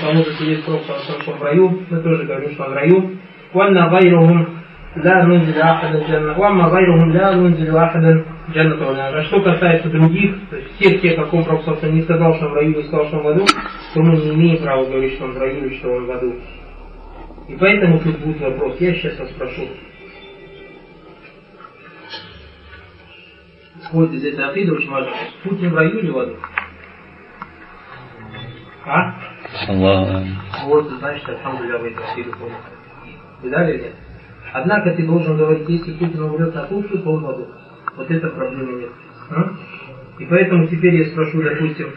кому 0.00 0.24
засвидетельствовал 0.24 0.78
Пророк 0.80 1.02
что 1.02 1.32
он 1.32 1.38
в 1.38 1.42
раю, 1.42 1.82
мы 1.90 2.00
тоже 2.00 2.24
говорим, 2.24 2.52
что 2.52 2.64
он 2.64 2.70
в 2.70 2.74
раю. 2.74 3.16
وأن 3.54 3.78
غيرهم 3.78 4.55
لا 4.96 5.24
ننزل 5.24 5.60
أحدا 5.60 5.98
الجنة 5.98 6.38
وأما 6.38 6.64
غيرهم 6.64 7.12
لا 7.12 7.34
ننزل 7.34 7.76
أحدا 7.76 8.24
джанната 8.50 9.18
А 9.18 9.22
что 9.24 9.40
касается 9.40 9.88
других, 9.88 10.34
то 10.50 10.56
есть 10.56 10.74
всех 10.74 11.00
тех, 11.00 11.18
о 11.18 11.26
ком 11.26 11.44
Пророк 11.44 11.82
не 11.84 12.02
сказал, 12.02 12.34
что 12.34 12.46
он 12.46 12.52
в 12.52 12.54
раю, 12.56 12.76
не 12.76 12.82
сказал, 12.82 13.06
что 13.06 13.18
он 13.18 13.22
в 13.22 13.28
аду, 13.28 13.46
то 13.94 14.02
мы 14.02 14.16
не 14.16 14.34
имеем 14.34 14.62
права 14.62 14.84
говорить, 14.84 15.14
что 15.14 15.24
он 15.24 15.32
в 15.32 15.38
раю 15.38 15.66
или 15.66 15.78
что 15.78 15.88
он 15.88 16.06
в 16.06 16.10
аду. 16.10 16.34
И 17.48 17.56
поэтому 17.56 17.98
тут 18.00 18.18
будет 18.18 18.40
вопрос. 18.40 18.76
Я 18.80 18.94
сейчас 18.94 19.18
вас 19.18 19.30
спрошу. 19.30 19.68
Исходит 23.80 24.12
из 24.14 24.24
этой 24.24 24.44
акиды 24.44 24.72
очень 24.72 24.90
важно. 24.90 25.12
Путин 25.42 25.70
в 25.70 25.74
раю 25.76 25.98
или 25.98 26.10
в 26.10 26.18
аду? 26.18 26.36
А? 28.84 29.14
Аллах. 29.68 30.24
Вот, 30.64 30.90
значит, 30.90 31.28
Алхамдулилля, 31.28 31.78
вы 31.78 31.90
эту 31.90 32.02
акиду 32.02 32.32
поняли. 32.32 32.56
Видали 33.42 33.72
или 33.74 33.82
нет? 33.84 33.94
Однако 34.59 34.91
ты 34.95 35.05
должен 35.05 35.37
говорить, 35.37 35.69
если 35.69 35.93
Путин 35.93 36.23
умрет 36.23 36.55
на 36.55 36.63
в 36.63 37.29
аду. 37.29 37.47
Вот 37.95 38.09
это 38.09 38.27
проблемы 38.29 38.81
нет. 38.81 38.89
А? 39.29 39.51
И 40.17 40.25
поэтому 40.25 40.67
теперь 40.67 40.95
я 40.95 41.05
спрошу, 41.11 41.43
допустим, 41.43 41.91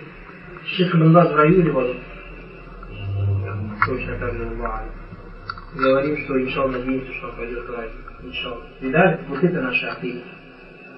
Шейх 0.67 0.95
Бенбаз 0.95 1.33
в 1.33 1.37
раю 1.37 1.59
или 1.59 1.71
в 1.71 1.79
аду? 1.79 1.95
Точно 3.87 4.19
так 4.19 4.35
же 4.35 4.45
Аллах 4.45 4.83
говорим, 5.75 6.17
что 6.19 6.43
иншал 6.43 6.69
надеемся, 6.69 7.13
что 7.15 7.29
он 7.29 7.37
пойдет 7.37 7.67
в 7.67 7.75
рай. 7.75 7.89
Иншал. 8.25 8.59
Видали? 8.83 9.21
Вот 9.29 9.43
это 9.43 9.63
наша 9.63 9.93
акида. 9.93 10.21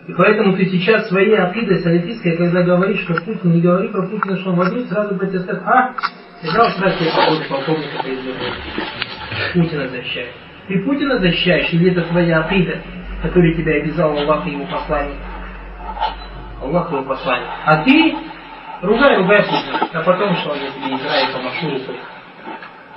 И 0.08 0.12
поэтому 0.14 0.56
ты 0.56 0.64
сейчас 0.66 1.08
своей 1.08 1.36
акидой 1.36 1.78
салифистской, 1.78 2.38
когда 2.38 2.62
говоришь, 2.64 3.02
что 3.02 3.14
Путин, 3.14 3.52
не 3.52 3.60
говори 3.60 3.86
про 3.88 4.02
Путина, 4.08 4.36
что 4.36 4.50
он 4.50 4.56
в 4.56 4.88
сразу 4.88 5.14
бы 5.14 5.28
тебе 5.28 5.38
скажут, 5.40 5.62
а, 5.64 5.94
взял 6.42 6.68
сразу 6.72 6.98
тебе 6.98 7.48
полковника 7.48 8.02
президента. 8.02 8.44
Путина 9.54 9.88
защищаешь. 9.88 10.51
Ты 10.68 10.78
Путина 10.80 11.18
защищаешь, 11.18 11.72
или 11.72 11.90
это 11.90 12.02
твоя 12.02 12.40
акида, 12.40 12.80
которая 13.22 13.54
тебя 13.54 13.74
обязал 13.74 14.16
Аллах 14.16 14.46
и 14.46 14.50
его 14.50 14.64
посланник? 14.66 15.16
Аллах 16.60 16.92
его 16.92 17.02
посланник. 17.02 17.48
А 17.66 17.82
ты 17.82 18.14
ругай, 18.82 19.16
ругай 19.18 19.42
Путина, 19.42 19.88
а 19.92 20.02
потом 20.02 20.36
что 20.36 20.54
я 20.54 20.70
тебе 20.70 20.96
играю 20.96 21.32
по 21.32 21.42
машине 21.42 21.80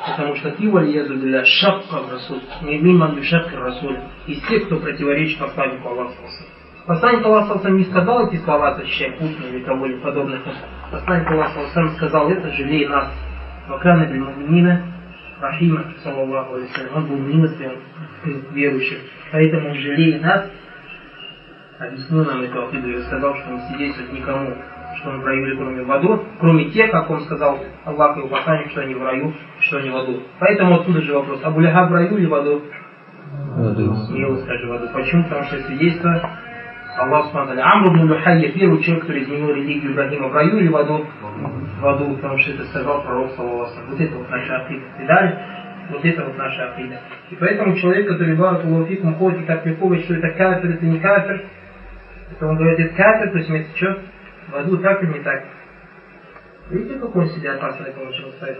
Потому 0.05 0.35
что 0.35 0.51
ты, 0.51 0.69
валиязу 0.69 1.15
для 1.15 1.43
шапка 1.43 1.95
в 2.03 2.11
Расуль, 2.11 2.41
не 2.61 2.77
миман 2.77 3.21
шапка 3.23 3.57
Расуль, 3.57 3.99
из 4.27 4.39
тех, 4.43 4.67
кто 4.67 4.77
противоречит 4.77 5.39
посланнику 5.39 5.89
Аллаха. 5.89 6.13
Посланник 6.85 7.25
Аллаха 7.25 7.69
не 7.71 7.85
сказал 7.85 8.27
эти 8.27 8.39
слова, 8.43 8.75
защищай 8.75 9.13
Путина 9.13 9.47
или 9.47 9.63
кого-нибудь 9.63 10.03
подобных. 10.03 10.41
Посланник 10.91 11.31
Аллаха 11.31 11.91
сказал 11.95 12.29
это, 12.29 12.51
жалей 12.51 12.87
нас. 12.87 13.11
Вакана 13.67 14.05
бимуминина 14.05 14.94
Рахима, 15.45 15.85
саллаллаху 16.03 16.55
алейhi 16.55 16.95
Он 16.95 17.05
был 17.07 17.17
милостивым 17.17 17.77
к 18.23 18.51
верующим. 18.53 18.97
Поэтому 19.31 19.73
жалей 19.75 20.19
нас, 20.19 20.49
объяснил 21.79 22.25
нам 22.25 22.41
эту 22.41 22.67
акиду 22.67 22.89
и 22.89 23.01
сказал, 23.03 23.35
что 23.35 23.51
не 23.51 23.59
сидеть 23.69 24.11
никому 24.11 24.55
что 24.97 25.09
он 25.09 25.21
в 25.21 25.25
раю 25.25 25.45
или 25.45 25.55
кроме 25.55 25.83
в 25.83 25.91
аду, 25.91 26.23
кроме 26.39 26.69
тех, 26.71 26.91
как 26.91 27.09
он 27.09 27.21
сказал 27.21 27.59
Аллах 27.83 28.15
и 28.15 28.19
его 28.19 28.29
посланник, 28.29 28.71
что 28.71 28.81
они 28.81 28.95
в 28.95 29.03
раю, 29.03 29.33
что 29.59 29.77
они 29.77 29.89
в 29.89 29.97
аду. 29.97 30.23
Поэтому 30.39 30.79
отсюда 30.79 31.01
же 31.01 31.13
вопрос, 31.13 31.41
Абу 31.43 31.59
Ляхаб 31.59 31.89
в 31.89 31.93
раю 31.93 32.17
или 32.17 32.25
в 32.25 32.33
аду? 32.33 32.61
В 33.55 33.67
аду. 33.67 33.95
Смело 34.07 34.37
скажи 34.37 34.67
в 34.67 34.73
аду. 34.73 34.87
Почему? 34.93 35.23
Потому 35.23 35.43
что 35.43 35.59
свидетельство 35.63 36.29
Аллах 36.97 37.25
Субхану 37.25 37.61
Амр 37.61 37.87
ибн 37.87 38.11
Лухайя, 38.11 38.51
первый 38.53 38.81
человек, 38.81 39.01
который 39.01 39.23
изменил 39.23 39.49
религию 39.49 39.91
Ибрагима 39.91 40.29
в 40.29 40.33
раю 40.33 40.57
или 40.57 40.67
в 40.69 40.77
аду? 40.77 41.05
в 41.85 41.87
аду, 41.87 42.15
потому 42.15 42.39
что 42.39 42.51
это 42.51 42.65
сказал 42.65 43.03
пророк, 43.03 43.31
саллаллаху 43.35 43.79
Вот 43.89 44.01
это 44.01 44.15
вот 44.15 44.29
наша 44.29 44.57
акида. 44.57 44.85
Ты 44.97 45.05
далее? 45.05 45.39
Вот 45.91 46.03
это 46.03 46.25
вот 46.25 46.35
наша 46.35 46.71
акида. 46.71 46.99
И 47.29 47.35
поэтому 47.35 47.75
человек, 47.77 48.07
который 48.07 48.35
Барат 48.35 48.65
Улафик 48.65 49.03
находит 49.03 49.41
и 49.41 49.45
так 49.45 49.63
легко 49.67 49.95
что 49.95 50.15
это 50.15 50.29
кафир, 50.29 50.71
это 50.71 50.85
не 50.85 50.99
кафир, 50.99 51.45
это 52.31 52.47
он 52.47 52.57
говорит, 52.57 52.79
это 52.79 52.95
кафир, 52.95 53.31
то 53.31 53.37
есть 53.37 53.49
мы 53.49 53.65
что, 53.75 53.99
в 54.47 54.55
аду 54.55 54.77
так 54.79 55.03
или 55.03 55.13
не 55.13 55.19
так? 55.19 55.43
Видите, 56.71 56.97
как 56.97 57.15
он 57.15 57.29
себя 57.29 57.53
опасный 57.53 57.91
получил, 57.91 58.31
кстати, 58.31 58.57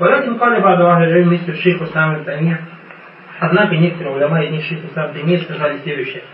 Валякин 0.00 0.38
Кали 0.40 0.60
Бадуахи 0.60 1.08
Жим, 1.12 1.30
мистер 1.30 1.54
Шейх 1.54 1.80
Усам 1.80 2.24
Тайми. 2.24 2.56
Однако 3.38 3.76
некоторые 3.76 4.16
уляма 4.16 4.42
из 4.42 4.50
не 4.50 4.60
Шейх 4.60 4.84
Усам 4.90 5.12
Тайми 5.12 5.38
сказали 5.38 5.78
следующее. 5.84 6.24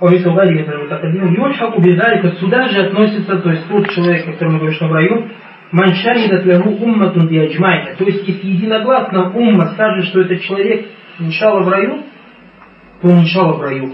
ومثل 0.00 0.28
غيره 0.28 0.66
من 0.66 0.72
المتقدمين 0.72 1.34
يلحق 1.34 1.78
بذلك 1.78 2.34
сюда 2.40 2.68
же 2.68 2.86
относится, 2.86 3.38
то 3.38 3.50
есть 3.50 3.68
тот 3.68 3.88
человек, 3.90 4.28
о 4.28 4.32
котором 4.32 4.54
мы 4.54 4.58
говорим, 4.58 4.76
что 4.76 4.88
в 4.88 4.92
раю, 4.92 5.28
man 5.72 5.94
шахидат 5.94 6.44
лягу 6.44 6.70
умматун 6.70 7.28
биаджмайна. 7.28 7.96
То 7.96 8.04
есть, 8.04 8.26
если 8.26 8.46
единогласно 8.46 9.30
умма 9.30 9.72
скажет, 9.74 10.06
что 10.06 10.20
этот 10.22 10.40
человек 10.42 10.86
иншалла 11.18 11.62
в 11.62 11.68
раю, 11.68 12.02
то 13.00 13.08
он 13.08 13.20
иншалла 13.20 13.54
в 13.54 13.62
раю. 13.62 13.92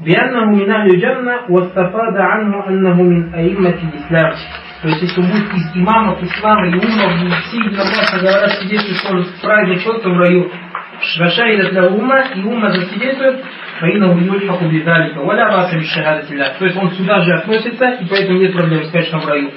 بأنه 0.00 0.44
من 0.54 0.70
أهل 0.70 0.90
الجنة 0.94 1.34
واستفاد 1.48 2.16
عنه 2.16 2.68
أنه 2.68 3.02
من 3.02 3.34
أئمة 3.34 3.78
الإسلام 3.82 4.32
то 4.80 4.86
есть, 4.86 5.02
если 5.02 5.20
он 5.20 5.26
будет 5.26 5.52
из 5.54 5.76
имамов 5.76 6.22
ислама 6.22 6.68
и 6.68 6.74
умов, 6.74 7.40
все 7.48 7.56
единогласно 7.56 8.18
говорят, 8.20 8.52
свидетельствуют, 8.52 8.98
что 8.98 9.16
он 9.16 9.26
правильный 9.42 9.80
человек 9.80 10.04
в 10.04 10.18
раю. 10.18 10.52
Шашаида 11.00 11.70
для 11.70 11.86
ума, 11.88 12.20
и 12.34 12.42
ума 12.42 12.70
засвидетельствует, 12.70 13.44
فإنه 13.80 14.20
يلحق 14.22 14.62
بذلك 14.62 15.16
ولا 15.16 15.48
بأس 15.48 15.74
بالشهادة 15.74 16.28
الله. 16.30 16.58
То 16.58 16.64
есть 16.64 16.76
он 16.76 16.90
сюда 16.92 17.20
же 17.20 17.32
относится, 17.34 17.90
и 17.90 18.06
поэтому 18.08 18.38
нет 18.38 18.52
проблем 18.52 18.84
сказать, 18.84 19.06
что 19.06 19.16
он 19.18 19.22
в 19.22 19.28
раю. 19.28 19.50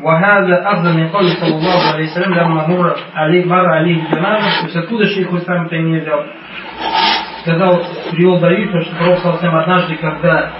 وهذا 0.00 0.72
أفضل 0.72 0.94
من 0.94 1.08
قول 1.08 1.28
صلى 1.40 1.54
الله 1.54 1.92
عليه 1.92 2.04
وسلم 2.04 2.34
لما 2.34 2.66
مر 2.66 2.96
عليه 3.14 3.44
مر 3.44 3.66
عليه 3.66 4.02
الجنازة. 4.02 4.60
То 4.60 4.66
есть 4.66 4.76
откуда 4.76 5.06
шейх 5.06 5.32
Ислам 5.32 5.66
это 5.66 5.78
не 5.78 6.00
взял? 6.00 6.24
сказал, 7.42 7.82
привел 8.12 8.38
Давид, 8.38 8.70
что 8.70 8.96
Пророк 8.96 9.18
Салсам 9.18 9.54
однажды, 9.56 9.96
когда 9.96 10.52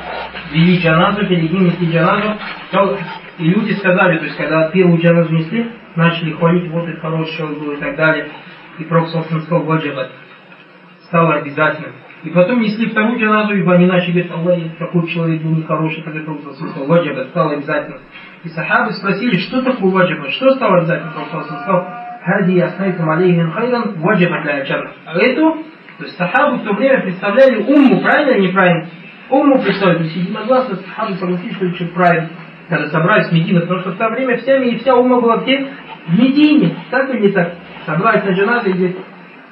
вели 0.52 0.78
джаназу, 0.78 1.26
перед 1.26 1.50
ним 1.50 1.66
несли 1.66 1.90
джаназу, 1.90 2.38
и 3.38 3.44
люди 3.44 3.72
сказали, 3.74 4.18
то 4.18 4.24
есть 4.24 4.36
когда 4.36 4.68
первую 4.68 5.00
джаназу 5.00 5.32
несли, 5.32 5.70
начали 5.96 6.32
хвалить, 6.32 6.70
вот 6.70 6.88
это 6.88 7.00
хороший 7.00 7.36
человек 7.36 7.58
был 7.58 7.72
и 7.72 7.76
так 7.76 7.96
далее. 7.96 8.28
И 8.78 8.84
Пророк 8.84 9.08
сказал, 9.08 9.62
ваджабат, 9.62 10.10
стало 11.04 11.34
обязательным. 11.34 11.94
И 12.27 12.29
потом 12.31 12.59
несли 12.59 12.89
вторую 12.89 13.17
джаназу, 13.17 13.53
ибо 13.53 13.75
они 13.75 13.85
начали 13.85 14.23
говорить, 14.23 14.69
Аллах, 14.69 14.77
какой 14.79 15.07
человек 15.07 15.41
был 15.43 15.51
нехороший, 15.51 16.03
когда 16.03 16.19
Пророк 16.19 16.41
сказал, 16.55 16.85
ваджабат, 16.85 17.29
стало 17.29 17.53
обязательным. 17.53 18.01
И 18.43 18.49
сахабы 18.49 18.91
спросили, 18.91 19.37
что 19.37 19.61
такое 19.61 19.89
ваджабат, 19.91 20.31
что 20.31 20.53
стало 20.55 20.79
обязательным, 20.79 21.13
Пророк 21.13 21.45
сказал, 21.45 21.87
хади 22.25 22.55
яснайтам 22.55 23.09
алейхин 23.09 23.49
хайран 23.51 23.93
ваджабат 23.99 24.43
для 24.43 24.61
джанна. 24.65 24.91
А 25.05 25.17
эту, 25.17 25.63
то 25.99 26.03
есть 26.03 26.17
сахабы 26.17 26.57
в 26.57 26.63
то 26.65 26.73
время 26.73 27.03
представляли 27.03 27.63
умму, 27.63 28.01
правильно 28.01 28.31
или 28.31 28.47
неправильно? 28.47 28.89
Умму 29.29 29.61
представляли, 29.63 29.99
то 29.99 30.03
есть 30.03 30.15
единогласно 30.17 30.75
сахабы 30.75 31.13
согласились, 31.13 31.55
что 31.55 31.85
это 31.85 31.93
правильно 31.93 32.29
когда 32.67 32.87
собрались 32.87 33.29
в 33.29 33.31
Медину, 33.31 33.61
потому 33.61 33.79
что 33.79 33.91
в 33.91 33.97
то 33.97 34.09
время 34.09 34.35
вся, 34.39 34.59
вся 34.79 34.93
ума 34.93 35.21
была 35.21 35.37
где? 35.37 35.69
В 36.07 36.19
Медине, 36.19 36.75
так 36.91 37.09
или 37.09 37.27
не 37.27 37.29
так? 37.29 37.53
Собрались 37.85 38.25
на 38.25 38.31
джаназе 38.31 38.73
здесь. 38.73 38.95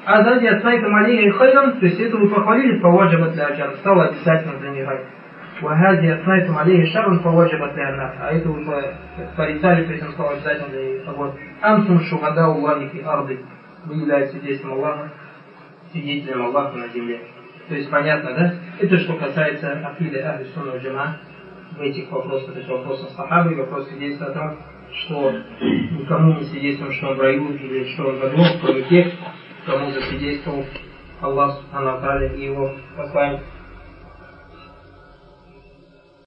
А 0.05 0.23
сзади 0.23 0.45
от 0.45 0.61
Сайта 0.61 0.87
Малия 0.87 1.27
и 1.27 1.31
Хайран, 1.31 1.79
то 1.79 1.85
есть 1.85 1.99
это 1.99 2.15
вы 2.17 2.29
похвалили, 2.29 2.79
фаваджаба 2.79 3.29
для 3.29 3.47
аджан, 3.47 3.75
стало 3.77 4.05
обязательно 4.05 4.59
за 4.59 4.69
них. 4.69 4.87
Вагади 5.61 6.07
отснайтам 6.07 6.57
алейхи 6.57 6.91
шарун 6.91 7.21
фаваджаба 7.21 7.69
для 7.73 7.89
аннас. 7.89 8.13
А 8.19 8.31
это 8.31 8.49
вы 8.49 8.65
порицали, 9.35 9.85
при 9.85 9.97
этом 9.97 10.11
стало 10.11 10.33
обязательно 10.33 10.69
для 10.69 10.83
них. 10.83 11.01
Вот. 11.07 11.33
Антум 11.61 12.01
шухада 12.01 12.45
Аллахи 12.45 12.89
фи 12.89 13.01
арды. 13.01 13.39
Вы 13.85 13.95
являетесь 13.95 14.31
свидетелем 14.31 14.73
Аллаха, 14.73 15.11
свидетелем 15.91 16.45
Аллаха 16.45 16.77
на 16.77 16.87
земле. 16.89 17.21
То 17.67 17.75
есть 17.75 17.89
понятно, 17.89 18.33
да? 18.35 18.53
Это 18.79 18.97
что 18.99 19.13
касается 19.13 19.71
Акиды 19.71 20.19
Ахли 20.19 20.45
Сунна 20.53 20.77
Джама 20.77 21.17
в 21.77 21.81
этих 21.81 22.11
вопросах, 22.11 22.53
то 22.53 22.59
есть 22.59 22.69
вопросах 22.69 23.09
Сахабы 23.11 23.53
и 23.53 23.55
вопрос 23.55 23.89
свидетельства 23.89 24.27
о 24.27 24.31
том, 24.31 24.57
что 24.91 25.33
никому 25.99 26.33
не 26.33 26.43
свидетельствуем, 26.43 26.93
что 26.93 27.07
он 27.09 27.15
в 27.15 27.21
раю 27.21 27.53
или 27.55 27.93
что 27.93 28.09
он 28.09 28.19
в 28.19 28.23
аду, 28.23 28.43
кроме 28.61 28.83
тех, 28.83 29.07
кому 29.65 29.91
засвидетельствовал 29.91 30.65
Аллах 31.21 31.57
Субхану 31.57 32.35
и 32.35 32.45
его 32.45 32.71
посланник. 32.95 33.41